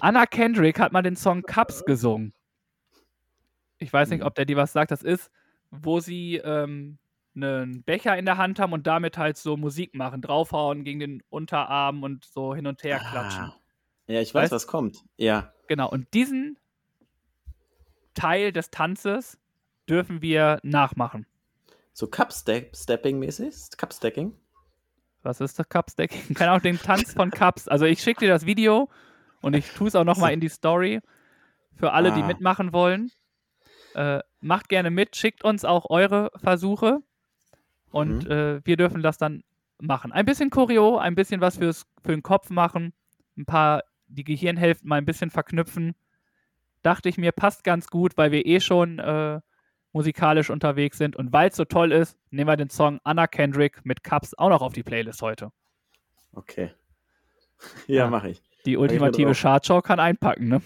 Anna 0.00 0.24
Kendrick 0.26 0.80
hat 0.80 0.92
mal 0.92 1.02
den 1.02 1.16
Song 1.16 1.42
Cups 1.42 1.84
gesungen. 1.84 2.32
Ich 3.78 3.92
weiß 3.92 4.08
nicht, 4.10 4.20
Mhm. 4.20 4.26
ob 4.26 4.34
der 4.34 4.46
dir 4.46 4.56
was 4.56 4.72
sagt, 4.72 4.90
das 4.90 5.02
ist, 5.02 5.30
wo 5.70 6.00
sie 6.00 6.36
ähm, 6.36 6.96
einen 7.34 7.82
Becher 7.82 8.16
in 8.16 8.24
der 8.24 8.38
Hand 8.38 8.58
haben 8.58 8.72
und 8.72 8.86
damit 8.86 9.18
halt 9.18 9.36
so 9.36 9.58
Musik 9.58 9.94
machen, 9.94 10.22
draufhauen 10.22 10.82
gegen 10.84 11.00
den 11.00 11.22
Unterarm 11.28 12.02
und 12.02 12.24
so 12.24 12.54
hin 12.54 12.66
und 12.66 12.82
her 12.82 12.98
klatschen. 13.00 13.44
Ah. 13.44 13.56
Ja, 14.06 14.20
ich 14.20 14.34
weiß, 14.34 14.50
Weißt- 14.50 14.54
was 14.54 14.66
kommt. 14.66 15.04
Ja. 15.16 15.52
Genau, 15.68 15.88
und 15.90 16.12
diesen 16.14 16.58
Teil 18.14 18.52
des 18.52 18.70
Tanzes 18.70 19.38
dürfen 19.88 20.22
wir 20.22 20.58
nachmachen. 20.62 21.26
So 21.92 22.06
Cup-Stepping-mäßig? 22.08 23.76
Cup-Stacking? 23.76 24.34
Was 25.22 25.40
ist 25.40 25.58
das 25.58 25.68
Cup-Stacking? 25.68 26.34
Keine 26.34 26.50
Ahnung, 26.52 26.62
den 26.62 26.78
Tanz 26.78 27.12
von 27.14 27.30
Cups. 27.30 27.68
Also 27.68 27.84
ich 27.84 28.00
schicke 28.02 28.20
dir 28.20 28.28
das 28.28 28.46
Video 28.46 28.88
und 29.40 29.54
ich 29.56 29.68
tue 29.72 29.88
es 29.88 29.94
auch 29.96 30.04
nochmal 30.04 30.32
in 30.32 30.40
die 30.40 30.48
Story 30.48 31.00
für 31.74 31.92
alle, 31.92 32.12
die 32.12 32.22
Ah. 32.22 32.26
mitmachen 32.26 32.72
wollen. 32.72 33.10
Äh, 33.94 34.20
macht 34.40 34.68
gerne 34.68 34.90
mit, 34.90 35.16
schickt 35.16 35.42
uns 35.42 35.64
auch 35.64 35.88
eure 35.90 36.30
Versuche 36.36 37.00
und 37.90 38.24
Mhm. 38.24 38.30
äh, 38.30 38.66
wir 38.66 38.76
dürfen 38.76 39.02
das 39.02 39.16
dann 39.18 39.42
machen. 39.80 40.12
Ein 40.12 40.26
bisschen 40.26 40.50
Choreo, 40.50 40.98
ein 40.98 41.14
bisschen 41.14 41.40
was 41.40 41.56
fürs, 41.56 41.86
für 42.02 42.12
den 42.12 42.22
Kopf 42.22 42.50
machen, 42.50 42.92
ein 43.36 43.46
paar 43.46 43.82
die 44.08 44.24
Gehirnhälften 44.24 44.88
mal 44.88 44.96
ein 44.96 45.04
bisschen 45.04 45.30
verknüpfen. 45.30 45.94
Dachte 46.82 47.08
ich 47.08 47.18
mir, 47.18 47.32
passt 47.32 47.64
ganz 47.64 47.88
gut, 47.88 48.16
weil 48.16 48.30
wir 48.32 48.46
eh 48.46 48.60
schon 48.60 48.98
äh, 48.98 49.40
musikalisch 49.92 50.50
unterwegs 50.50 50.98
sind 50.98 51.16
und 51.16 51.32
weil 51.32 51.48
es 51.50 51.56
so 51.56 51.64
toll 51.64 51.90
ist, 51.92 52.18
nehmen 52.30 52.48
wir 52.48 52.56
den 52.56 52.70
Song 52.70 53.00
Anna 53.02 53.26
Kendrick 53.26 53.84
mit 53.84 54.04
Cups 54.04 54.34
auch 54.34 54.50
noch 54.50 54.62
auf 54.62 54.72
die 54.72 54.82
Playlist 54.82 55.22
heute. 55.22 55.50
Okay. 56.32 56.70
Ja, 57.86 58.04
Ja. 58.04 58.10
mache 58.10 58.28
ich. 58.30 58.42
Die 58.66 58.76
ultimative. 58.76 59.32
Chartshow 59.32 59.80
kann 59.80 59.98
einpacken, 59.98 60.48
ne? 60.48 60.60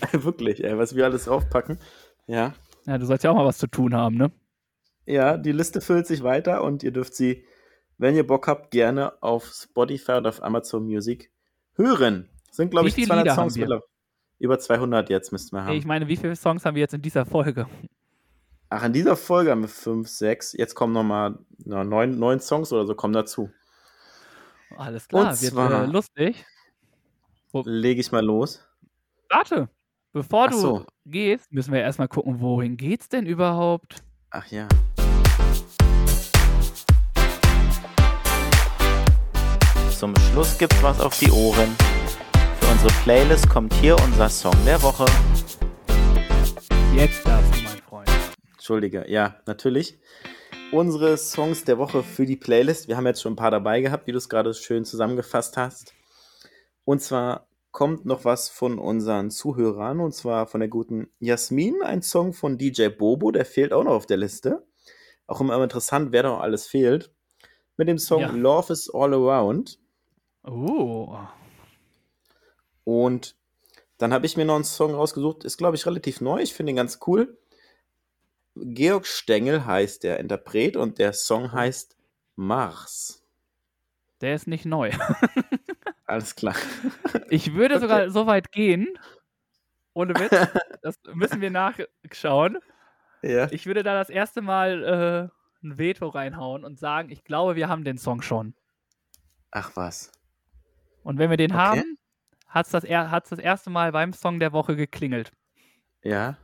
Wirklich, 0.12 0.64
ey, 0.64 0.78
was 0.78 0.96
wir 0.96 1.04
alles 1.04 1.26
draufpacken. 1.26 1.78
Ja. 2.26 2.54
Ja, 2.86 2.96
du 2.98 3.04
sollst 3.04 3.22
ja 3.24 3.30
auch 3.30 3.34
mal 3.36 3.44
was 3.44 3.58
zu 3.58 3.66
tun 3.66 3.94
haben, 3.94 4.16
ne? 4.16 4.32
Ja, 5.04 5.36
die 5.36 5.52
Liste 5.52 5.80
füllt 5.82 6.06
sich 6.06 6.22
weiter 6.22 6.62
und 6.62 6.82
ihr 6.82 6.90
dürft 6.92 7.14
sie, 7.14 7.44
wenn 7.98 8.16
ihr 8.16 8.26
Bock 8.26 8.48
habt, 8.48 8.70
gerne 8.70 9.22
auf 9.22 9.44
Spotify 9.52 10.12
und 10.12 10.26
auf 10.26 10.42
Amazon 10.42 10.84
Music 10.86 11.30
hören. 11.74 12.28
Sind, 12.52 12.70
glaube 12.70 12.88
ich, 12.88 12.94
viele 12.94 13.06
200 13.08 13.24
Lieder 13.24 13.34
Songs 13.34 13.56
mittlerweile. 13.56 13.82
Über 14.38 14.58
200 14.58 15.08
jetzt 15.10 15.32
müssten 15.32 15.56
wir 15.56 15.64
haben. 15.64 15.74
Ich 15.74 15.86
meine, 15.86 16.06
wie 16.08 16.16
viele 16.16 16.36
Songs 16.36 16.64
haben 16.66 16.74
wir 16.74 16.80
jetzt 16.80 16.92
in 16.92 17.00
dieser 17.00 17.24
Folge? 17.24 17.66
Ach, 18.68 18.84
in 18.84 18.92
dieser 18.92 19.16
Folge 19.16 19.50
haben 19.50 19.62
wir 19.62 19.68
5, 19.68 20.06
6. 20.06 20.52
Jetzt 20.52 20.74
kommen 20.74 20.92
nochmal 20.92 21.38
na, 21.64 21.82
neun, 21.82 22.18
neun 22.18 22.40
Songs 22.40 22.70
oder 22.72 22.86
so 22.86 22.94
kommen 22.94 23.14
dazu. 23.14 23.50
Alles 24.76 25.08
klar, 25.08 25.30
Und 25.30 25.42
wird 25.42 25.52
zwar- 25.52 25.84
äh, 25.84 25.86
lustig. 25.86 26.44
Lege 27.64 28.00
ich 28.00 28.12
mal 28.12 28.24
los. 28.24 28.62
Warte, 29.30 29.68
bevor 30.12 30.46
Ach 30.46 30.50
du 30.50 30.58
so. 30.58 30.86
gehst, 31.06 31.52
müssen 31.52 31.72
wir 31.72 31.80
erstmal 31.80 32.08
gucken, 32.08 32.40
wohin 32.40 32.76
geht's 32.76 33.08
denn 33.08 33.24
überhaupt? 33.26 34.02
Ach 34.30 34.46
ja. 34.48 34.68
Zum 39.98 40.14
Schluss 40.16 40.58
gibt's 40.58 40.82
was 40.82 41.00
auf 41.00 41.18
die 41.18 41.30
Ohren. 41.30 41.68
Unsere 42.72 43.02
Playlist 43.02 43.50
kommt 43.50 43.74
hier 43.74 43.96
unser 44.02 44.30
Song 44.30 44.56
der 44.64 44.82
Woche. 44.82 45.04
Jetzt 46.96 47.24
darfst 47.26 47.54
du, 47.54 47.62
mein 47.64 47.78
Freund. 47.82 48.08
Entschuldige, 48.54 49.04
ja, 49.10 49.36
natürlich. 49.44 49.98
Unsere 50.72 51.18
Songs 51.18 51.64
der 51.64 51.76
Woche 51.76 52.02
für 52.02 52.24
die 52.24 52.38
Playlist. 52.38 52.88
Wir 52.88 52.96
haben 52.96 53.06
jetzt 53.06 53.20
schon 53.20 53.34
ein 53.34 53.36
paar 53.36 53.50
dabei 53.50 53.82
gehabt, 53.82 54.06
wie 54.06 54.12
du 54.12 54.16
es 54.16 54.30
gerade 54.30 54.54
schön 54.54 54.86
zusammengefasst 54.86 55.58
hast. 55.58 55.92
Und 56.86 57.02
zwar 57.02 57.46
kommt 57.72 58.06
noch 58.06 58.24
was 58.24 58.48
von 58.48 58.78
unseren 58.78 59.30
Zuhörern 59.30 60.00
und 60.00 60.14
zwar 60.14 60.46
von 60.46 60.60
der 60.60 60.70
guten 60.70 61.10
Jasmin, 61.18 61.82
ein 61.82 62.00
Song 62.00 62.32
von 62.32 62.56
DJ 62.56 62.88
Bobo, 62.88 63.32
der 63.32 63.44
fehlt 63.44 63.74
auch 63.74 63.84
noch 63.84 63.92
auf 63.92 64.06
der 64.06 64.16
Liste. 64.16 64.66
Auch 65.26 65.42
immer 65.42 65.62
interessant, 65.62 66.10
wer 66.10 66.22
da 66.22 66.30
noch 66.30 66.40
alles 66.40 66.66
fehlt. 66.66 67.12
Mit 67.76 67.88
dem 67.88 67.98
Song 67.98 68.22
Ja. 68.22 68.30
Love 68.30 68.72
is 68.72 68.88
All 68.92 69.12
Around. 69.12 69.78
Oh. 70.44 71.18
Und 72.84 73.36
dann 73.98 74.12
habe 74.12 74.26
ich 74.26 74.36
mir 74.36 74.44
noch 74.44 74.56
einen 74.56 74.64
Song 74.64 74.94
rausgesucht, 74.94 75.44
ist 75.44 75.58
glaube 75.58 75.76
ich 75.76 75.86
relativ 75.86 76.20
neu, 76.20 76.40
ich 76.40 76.54
finde 76.54 76.72
ihn 76.72 76.76
ganz 76.76 76.98
cool. 77.06 77.38
Georg 78.54 79.06
Stengel 79.06 79.64
heißt 79.64 80.02
der 80.02 80.18
Interpret 80.20 80.76
und 80.76 80.98
der 80.98 81.12
Song 81.12 81.52
heißt 81.52 81.96
Mars. 82.36 83.22
Der 84.20 84.34
ist 84.34 84.46
nicht 84.46 84.66
neu. 84.66 84.90
Alles 86.06 86.34
klar. 86.36 86.54
Ich 87.30 87.54
würde 87.54 87.80
sogar 87.80 88.10
so 88.10 88.26
weit 88.26 88.52
gehen. 88.52 88.88
Ohne 89.94 90.14
Witz. 90.14 90.32
Das 90.82 90.96
müssen 91.14 91.40
wir 91.40 91.50
nachschauen. 91.50 92.58
Ja. 93.22 93.46
Ich 93.52 93.66
würde 93.66 93.84
da 93.84 93.94
das 93.94 94.10
erste 94.10 94.42
Mal 94.42 95.30
äh, 95.62 95.64
ein 95.64 95.78
Veto 95.78 96.08
reinhauen 96.08 96.64
und 96.64 96.76
sagen, 96.76 97.08
ich 97.10 97.22
glaube, 97.22 97.54
wir 97.54 97.68
haben 97.68 97.84
den 97.84 97.98
Song 97.98 98.20
schon. 98.20 98.54
Ach 99.52 99.70
was. 99.76 100.10
Und 101.04 101.18
wenn 101.18 101.30
wir 101.30 101.36
den 101.36 101.52
Okay. 101.52 101.60
haben, 101.60 101.98
hat 102.52 102.66
es 102.66 102.72
das, 102.72 102.84
er 102.84 103.10
hat's 103.10 103.30
das 103.30 103.38
erste 103.38 103.70
Mal 103.70 103.92
beim 103.92 104.12
Song 104.12 104.38
der 104.38 104.52
Woche 104.52 104.76
geklingelt. 104.76 105.32
Ja. 106.02 106.36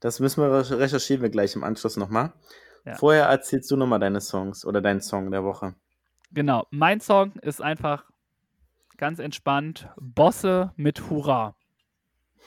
Das 0.00 0.20
müssen 0.20 0.42
wir 0.42 0.50
recher- 0.50 0.78
recherchieren 0.78 1.22
wir 1.22 1.30
gleich 1.30 1.54
im 1.56 1.64
Anschluss 1.64 1.96
nochmal. 1.96 2.32
Ja. 2.84 2.94
Vorher 2.96 3.26
erzählst 3.26 3.70
du 3.70 3.76
nochmal 3.76 3.98
deine 3.98 4.20
Songs 4.20 4.64
oder 4.64 4.80
deinen 4.80 5.00
Song 5.00 5.30
der 5.30 5.42
Woche. 5.44 5.74
Genau. 6.32 6.66
Mein 6.70 7.00
Song 7.00 7.32
ist 7.42 7.62
einfach 7.62 8.04
ganz 8.96 9.18
entspannt. 9.18 9.88
Bosse 9.96 10.72
mit 10.76 11.08
Hurra. 11.08 11.56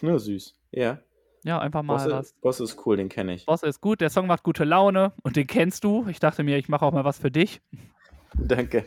Nur 0.01 0.19
süß. 0.19 0.55
Ja. 0.71 0.99
Ja, 1.43 1.59
einfach 1.59 1.83
mal 1.83 1.93
Bosse, 1.95 2.11
was. 2.11 2.33
Bosse 2.33 2.63
ist 2.65 2.85
cool, 2.85 2.97
den 2.97 3.07
kenne 3.09 3.33
ich. 3.33 3.45
Bosse 3.45 3.67
ist 3.67 3.79
gut, 3.81 4.01
der 4.01 4.09
Song 4.09 4.27
macht 4.27 4.43
gute 4.43 4.65
Laune 4.65 5.13
und 5.23 5.35
den 5.37 5.47
kennst 5.47 5.83
du. 5.85 6.05
Ich 6.09 6.19
dachte 6.19 6.43
mir, 6.43 6.57
ich 6.57 6.67
mache 6.67 6.85
auch 6.85 6.91
mal 6.91 7.05
was 7.05 7.17
für 7.17 7.31
dich. 7.31 7.61
Danke. 8.33 8.85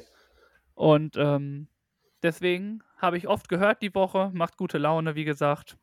Und 0.74 1.16
ähm, 1.16 1.68
deswegen 2.22 2.82
habe 2.96 3.18
ich 3.18 3.28
oft 3.28 3.48
gehört 3.48 3.82
die 3.82 3.94
Woche, 3.94 4.30
macht 4.34 4.56
gute 4.56 4.78
Laune, 4.78 5.14
wie 5.14 5.24
gesagt. 5.24 5.76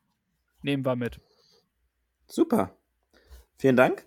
Nehmen 0.62 0.84
wir 0.84 0.96
mit. 0.96 1.20
Super. 2.26 2.76
Vielen 3.56 3.76
Dank. 3.76 4.06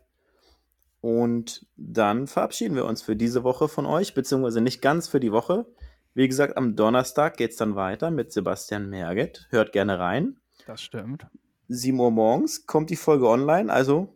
Und 1.02 1.66
dann 1.76 2.28
verabschieden 2.28 2.76
wir 2.76 2.86
uns 2.86 3.02
für 3.02 3.16
diese 3.16 3.44
Woche 3.44 3.68
von 3.68 3.86
euch, 3.86 4.14
beziehungsweise 4.14 4.62
nicht 4.62 4.82
ganz 4.82 5.08
für 5.08 5.20
die 5.20 5.32
Woche. 5.32 5.66
Wie 6.14 6.28
gesagt, 6.28 6.56
am 6.56 6.76
Donnerstag 6.76 7.38
geht 7.38 7.52
es 7.52 7.58
dann 7.58 7.76
weiter 7.76 8.10
mit 8.12 8.32
Sebastian 8.32 8.90
Merget. 8.90 9.48
Hört 9.50 9.74
gerne 9.74 10.00
rein. 10.00 10.38
Das 10.66 10.82
stimmt. 10.82 11.28
7 11.68 12.00
Uhr 12.00 12.12
morgens 12.12 12.66
kommt 12.68 12.90
die 12.90 12.96
Folge 12.96 13.28
online. 13.28 13.72
Also, 13.72 14.16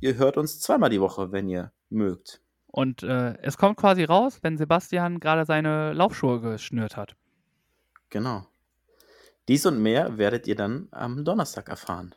ihr 0.00 0.16
hört 0.16 0.36
uns 0.36 0.58
zweimal 0.58 0.90
die 0.90 1.00
Woche, 1.00 1.32
wenn 1.32 1.48
ihr 1.48 1.72
mögt. 1.90 2.40
Und 2.76 3.02
äh, 3.02 3.38
es 3.40 3.56
kommt 3.56 3.78
quasi 3.78 4.04
raus, 4.04 4.40
wenn 4.42 4.58
Sebastian 4.58 5.18
gerade 5.18 5.46
seine 5.46 5.94
Laufschuhe 5.94 6.42
geschnürt 6.42 6.94
hat. 6.94 7.16
Genau. 8.10 8.46
Dies 9.48 9.64
und 9.64 9.80
mehr 9.80 10.18
werdet 10.18 10.46
ihr 10.46 10.56
dann 10.56 10.88
am 10.90 11.24
Donnerstag 11.24 11.70
erfahren. 11.70 12.14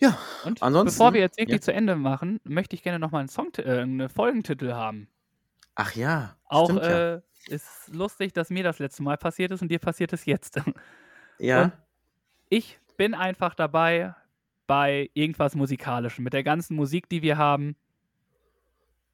Ja, 0.00 0.18
Und 0.44 0.64
Ansonsten- 0.64 0.96
bevor 0.98 1.14
wir 1.14 1.20
jetzt 1.20 1.38
wirklich 1.38 1.58
ja. 1.58 1.62
zu 1.62 1.72
Ende 1.72 1.94
machen, 1.94 2.40
möchte 2.42 2.74
ich 2.74 2.82
gerne 2.82 2.98
nochmal 2.98 3.20
einen 3.20 3.28
Song, 3.28 3.52
äh, 3.58 3.82
einen 3.82 4.08
Folgentitel 4.08 4.72
haben. 4.72 5.08
ach 5.76 5.94
ja. 5.94 6.36
Auch 6.46 6.64
stimmt 6.64 6.82
ja. 6.82 7.14
äh, 7.14 7.20
ist 7.46 7.94
lustig, 7.94 8.32
dass 8.32 8.50
mir 8.50 8.64
das 8.64 8.80
letzte 8.80 9.04
Mal 9.04 9.16
passiert 9.16 9.52
ist 9.52 9.62
und 9.62 9.68
dir 9.70 9.78
passiert 9.78 10.12
es 10.12 10.24
jetzt. 10.24 10.56
ja. 11.38 11.62
und- 11.62 11.72
Ich 12.48 12.80
bin 12.96 13.14
einfach 13.14 13.54
dabei 13.54 14.16
bei 14.66 15.08
irgendwas 15.14 15.54
Musikalischem. 15.54 16.24
Mit 16.24 16.32
der 16.32 16.42
ganzen 16.42 16.74
Musik, 16.74 17.08
die 17.08 17.22
wir 17.22 17.38
haben, 17.38 17.76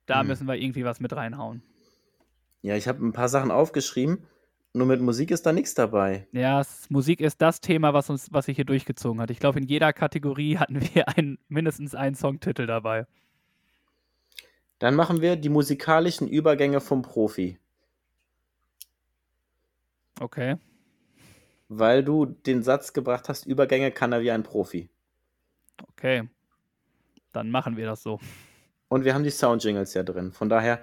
da 0.07 0.21
Hm. 0.21 0.27
müssen 0.29 0.47
wir 0.47 0.55
irgendwie 0.57 0.85
was 0.85 1.01
mit 1.01 1.15
reinhauen. 1.15 1.63
ja, 2.63 2.77
ich 2.77 2.89
habe 2.89 3.05
ein 3.05 3.13
paar 3.13 3.29
Sachen 3.29 3.51
aufgeschrieben. 3.51 4.27
Nur 4.77 4.87
mit 4.89 5.01
Musik 5.01 5.31
ist 5.31 5.47
da 5.47 5.53
nichts 5.53 5.75
dabei. 5.75 6.27
Ja, 6.33 6.61
Musik 6.89 7.21
ist 7.21 7.41
das 7.41 7.61
Thema, 7.61 7.95
was 7.95 8.11
uns, 8.11 8.33
was 8.33 8.47
sich 8.47 8.57
hier 8.57 8.65
durchgezogen 8.65 9.21
hat. 9.21 9.31
Ich 9.31 9.39
glaube, 9.39 9.61
in 9.61 9.67
jeder 9.67 9.93
Kategorie 9.93 10.59
hatten 10.59 10.81
wir 10.81 11.09
ein, 11.17 11.39
mindestens 11.49 11.95
einen 11.95 12.17
Songtitel 12.17 12.67
dabei. 12.67 13.07
Dann 14.81 14.97
machen 14.97 15.21
wir 15.21 15.37
die 15.37 15.49
musikalischen 15.49 16.27
Übergänge 16.27 16.81
vom 16.81 17.03
Profi. 17.03 17.59
Okay. 20.21 20.57
Weil 21.69 22.05
du 22.05 22.27
den 22.27 22.63
Satz 22.63 22.93
gebracht 22.93 23.29
hast, 23.29 23.47
Übergänge 23.47 23.91
kann 23.91 24.13
er 24.13 24.21
wie 24.23 24.31
ein 24.31 24.43
Profi. 24.43 24.91
Okay. 25.91 26.29
Dann 27.33 27.51
machen 27.51 27.77
wir 27.77 27.87
das 27.87 28.03
so. 28.03 28.21
Und 28.95 29.05
wir 29.05 29.13
haben 29.13 29.25
die 29.25 29.31
Soundjingles 29.31 29.93
ja 29.95 30.05
drin. 30.05 30.31
Von 30.31 30.49
daher 30.49 30.81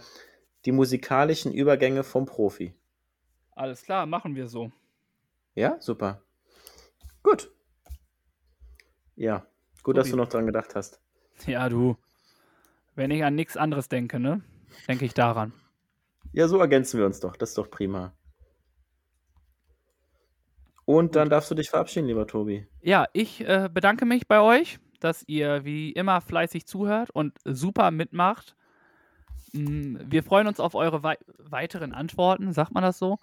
die 0.65 0.73
musikalischen 0.73 1.53
Übergänge 1.53 2.03
vom 2.03 2.25
Profi. 2.25 2.75
Alles 3.51 3.83
klar, 3.83 4.05
machen 4.05 4.35
wir 4.35 4.49
so. 4.49 4.69
Ja, 5.55 5.77
super. 5.79 6.21
Gut. 7.23 7.49
Ja, 9.15 9.45
gut, 9.81 9.95
dass 9.95 10.07
Supi. 10.07 10.17
du 10.17 10.23
noch 10.23 10.27
dran 10.27 10.45
gedacht 10.45 10.75
hast. 10.75 10.99
Ja, 11.45 11.69
du. 11.69 11.95
Wenn 12.95 13.11
ich 13.11 13.23
an 13.23 13.35
nichts 13.35 13.55
anderes 13.55 13.87
denke, 13.87 14.19
ne? 14.19 14.41
Denke 14.89 15.05
ich 15.05 15.13
daran. 15.13 15.53
Ja, 16.33 16.49
so 16.49 16.57
ergänzen 16.57 16.99
wir 16.99 17.05
uns 17.05 17.21
doch. 17.21 17.37
Das 17.37 17.51
ist 17.51 17.57
doch 17.57 17.71
prima. 17.71 18.13
Und 20.83 21.15
dann 21.15 21.29
darfst 21.29 21.49
du 21.49 21.55
dich 21.55 21.69
verabschieden, 21.69 22.07
lieber 22.07 22.27
Tobi. 22.27 22.67
Ja, 22.81 23.07
ich 23.13 23.39
äh, 23.47 23.69
bedanke 23.73 24.03
mich 24.03 24.27
bei 24.27 24.41
euch, 24.41 24.79
dass 25.03 25.23
ihr 25.27 25.65
wie 25.65 25.91
immer 25.91 26.21
fleißig 26.21 26.65
zuhört 26.67 27.09
und 27.11 27.37
super 27.45 27.91
mitmacht. 27.91 28.55
Mm, 29.53 29.97
Wir 30.07 30.23
freuen 30.23 30.47
uns 30.47 30.59
auf 30.59 30.75
eure 30.75 31.03
wei 31.03 31.17
weiteren 31.37 31.93
Antworten, 31.93 32.53
sagt 32.53 32.73
man 32.73 32.83
das 32.83 32.97
so? 32.97 33.17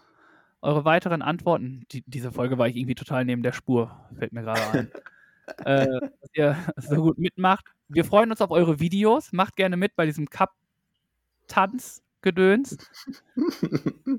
Eure 0.60 0.84
weiteren 0.84 1.22
Antworten. 1.22 1.84
Die, 1.92 2.02
diese 2.06 2.32
Folge 2.32 2.58
war 2.58 2.68
ich 2.68 2.76
irgendwie 2.76 2.94
total 2.96 3.24
neben 3.24 3.42
der 3.42 3.52
Spur, 3.52 3.96
fällt 4.16 4.32
mir 4.32 4.42
gerade 4.42 4.78
ein. 4.78 4.92
äh, 5.64 5.86
dass 5.86 6.30
ihr 6.34 6.56
so 6.76 7.02
gut 7.02 7.18
mitmacht. 7.18 7.64
Wir 7.88 8.04
freuen 8.04 8.30
uns 8.30 8.40
auf 8.40 8.50
eure 8.50 8.80
Videos. 8.80 9.32
Macht 9.32 9.56
gerne 9.56 9.76
mit 9.76 9.96
bei 9.96 10.06
diesem 10.06 10.28
Cup-Tanz-Gedöns. 10.28 12.76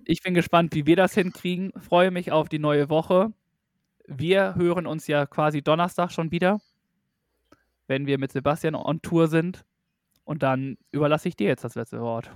Ich 0.05 0.24
bin 0.24 0.34
gespannt, 0.34 0.74
wie 0.74 0.86
wir 0.86 0.95
das 0.95 1.14
hinkriegen. 1.14 1.74
Freue 1.80 2.12
mich 2.12 2.32
auf 2.32 2.47
die 2.49 2.60
neue 2.60 2.89
Woche. 2.89 3.34
Wir 4.07 4.55
hören 4.55 4.88
uns 4.88 5.05
ja 5.05 5.28
quasi 5.28 5.62
Donnerstag 5.62 6.12
schon 6.12 6.32
wieder, 6.32 6.60
wenn 7.90 8.06
wir 8.06 8.18
mit 8.18 8.32
Sebastian 8.32 8.76
on 8.76 9.02
Tour 9.02 9.28
sind. 9.28 9.66
Und 10.24 10.44
dann 10.44 10.78
überlasse 10.92 11.28
ich 11.28 11.36
dir 11.36 11.48
jetzt 11.48 11.64
das 11.64 11.76
letzte 11.76 12.00
Wort. 12.00 12.30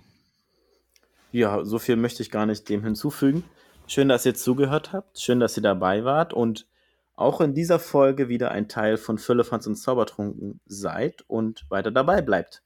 Ja, 1.32 1.64
so 1.64 1.80
viel 1.80 1.96
möchte 1.96 2.24
ich 2.24 2.32
gar 2.32 2.46
nicht 2.46 2.68
dem 2.68 2.84
hinzufügen. 2.84 3.44
Schön, 3.88 4.10
dass 4.10 4.26
ihr 4.26 4.34
zugehört 4.34 4.94
habt. 4.94 5.20
Schön, 5.20 5.40
dass 5.40 5.56
ihr 5.58 5.64
dabei 5.64 6.04
wart 6.04 6.34
und 6.34 6.68
auch 7.16 7.42
in 7.42 7.54
dieser 7.54 7.80
Folge 7.80 8.30
wieder 8.30 8.52
ein 8.52 8.68
Teil 8.68 8.98
von 8.98 9.20
Füllefanz 9.20 9.68
und 9.68 9.76
Zaubertrunken 9.76 10.60
seid 10.66 11.24
und 11.28 11.70
weiter 11.70 11.92
dabei 11.92 12.22
bleibt. 12.22 12.64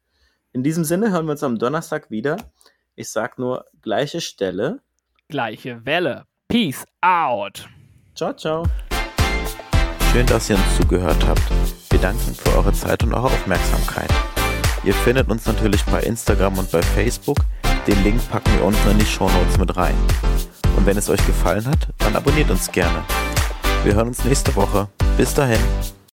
In 0.53 0.63
diesem 0.63 0.85
Sinne 0.85 1.11
hören 1.11 1.25
wir 1.25 1.33
uns 1.33 1.43
am 1.43 1.59
Donnerstag 1.59 2.09
wieder. 2.09 2.37
Ich 2.95 3.09
sag 3.09 3.37
nur 3.37 3.65
gleiche 3.81 4.21
Stelle. 4.21 4.79
Gleiche 5.27 5.85
Welle. 5.85 6.23
Peace 6.47 6.85
out. 7.01 7.67
Ciao, 8.15 8.33
ciao. 8.33 8.63
Schön, 10.13 10.25
dass 10.27 10.49
ihr 10.49 10.55
uns 10.55 10.77
zugehört 10.77 11.25
habt. 11.27 11.86
Wir 11.97 12.09
danken 12.09 12.35
für 12.35 12.55
eure 12.55 12.71
Zeit 12.73 13.01
und 13.01 13.11
eure 13.11 13.25
Aufmerksamkeit. 13.25 14.13
Ihr 14.83 14.93
findet 14.93 15.31
uns 15.31 15.47
natürlich 15.47 15.83
bei 15.85 15.99
Instagram 16.01 16.59
und 16.59 16.69
bei 16.69 16.83
Facebook. 16.83 17.39
Den 17.87 18.03
Link 18.03 18.21
packen 18.29 18.53
wir 18.53 18.65
unten 18.65 18.91
in 18.91 18.99
die 18.99 19.05
Shownotes 19.05 19.57
mit 19.57 19.75
rein. 19.75 19.95
Und 20.75 20.85
wenn 20.85 20.95
es 20.95 21.09
euch 21.09 21.25
gefallen 21.25 21.65
hat, 21.65 21.87
dann 21.97 22.15
abonniert 22.15 22.51
uns 22.51 22.71
gerne. 22.71 23.03
Wir 23.83 23.95
hören 23.95 24.09
uns 24.09 24.23
nächste 24.23 24.55
Woche. 24.55 24.87
Bis 25.17 25.33
dahin. 25.33 25.57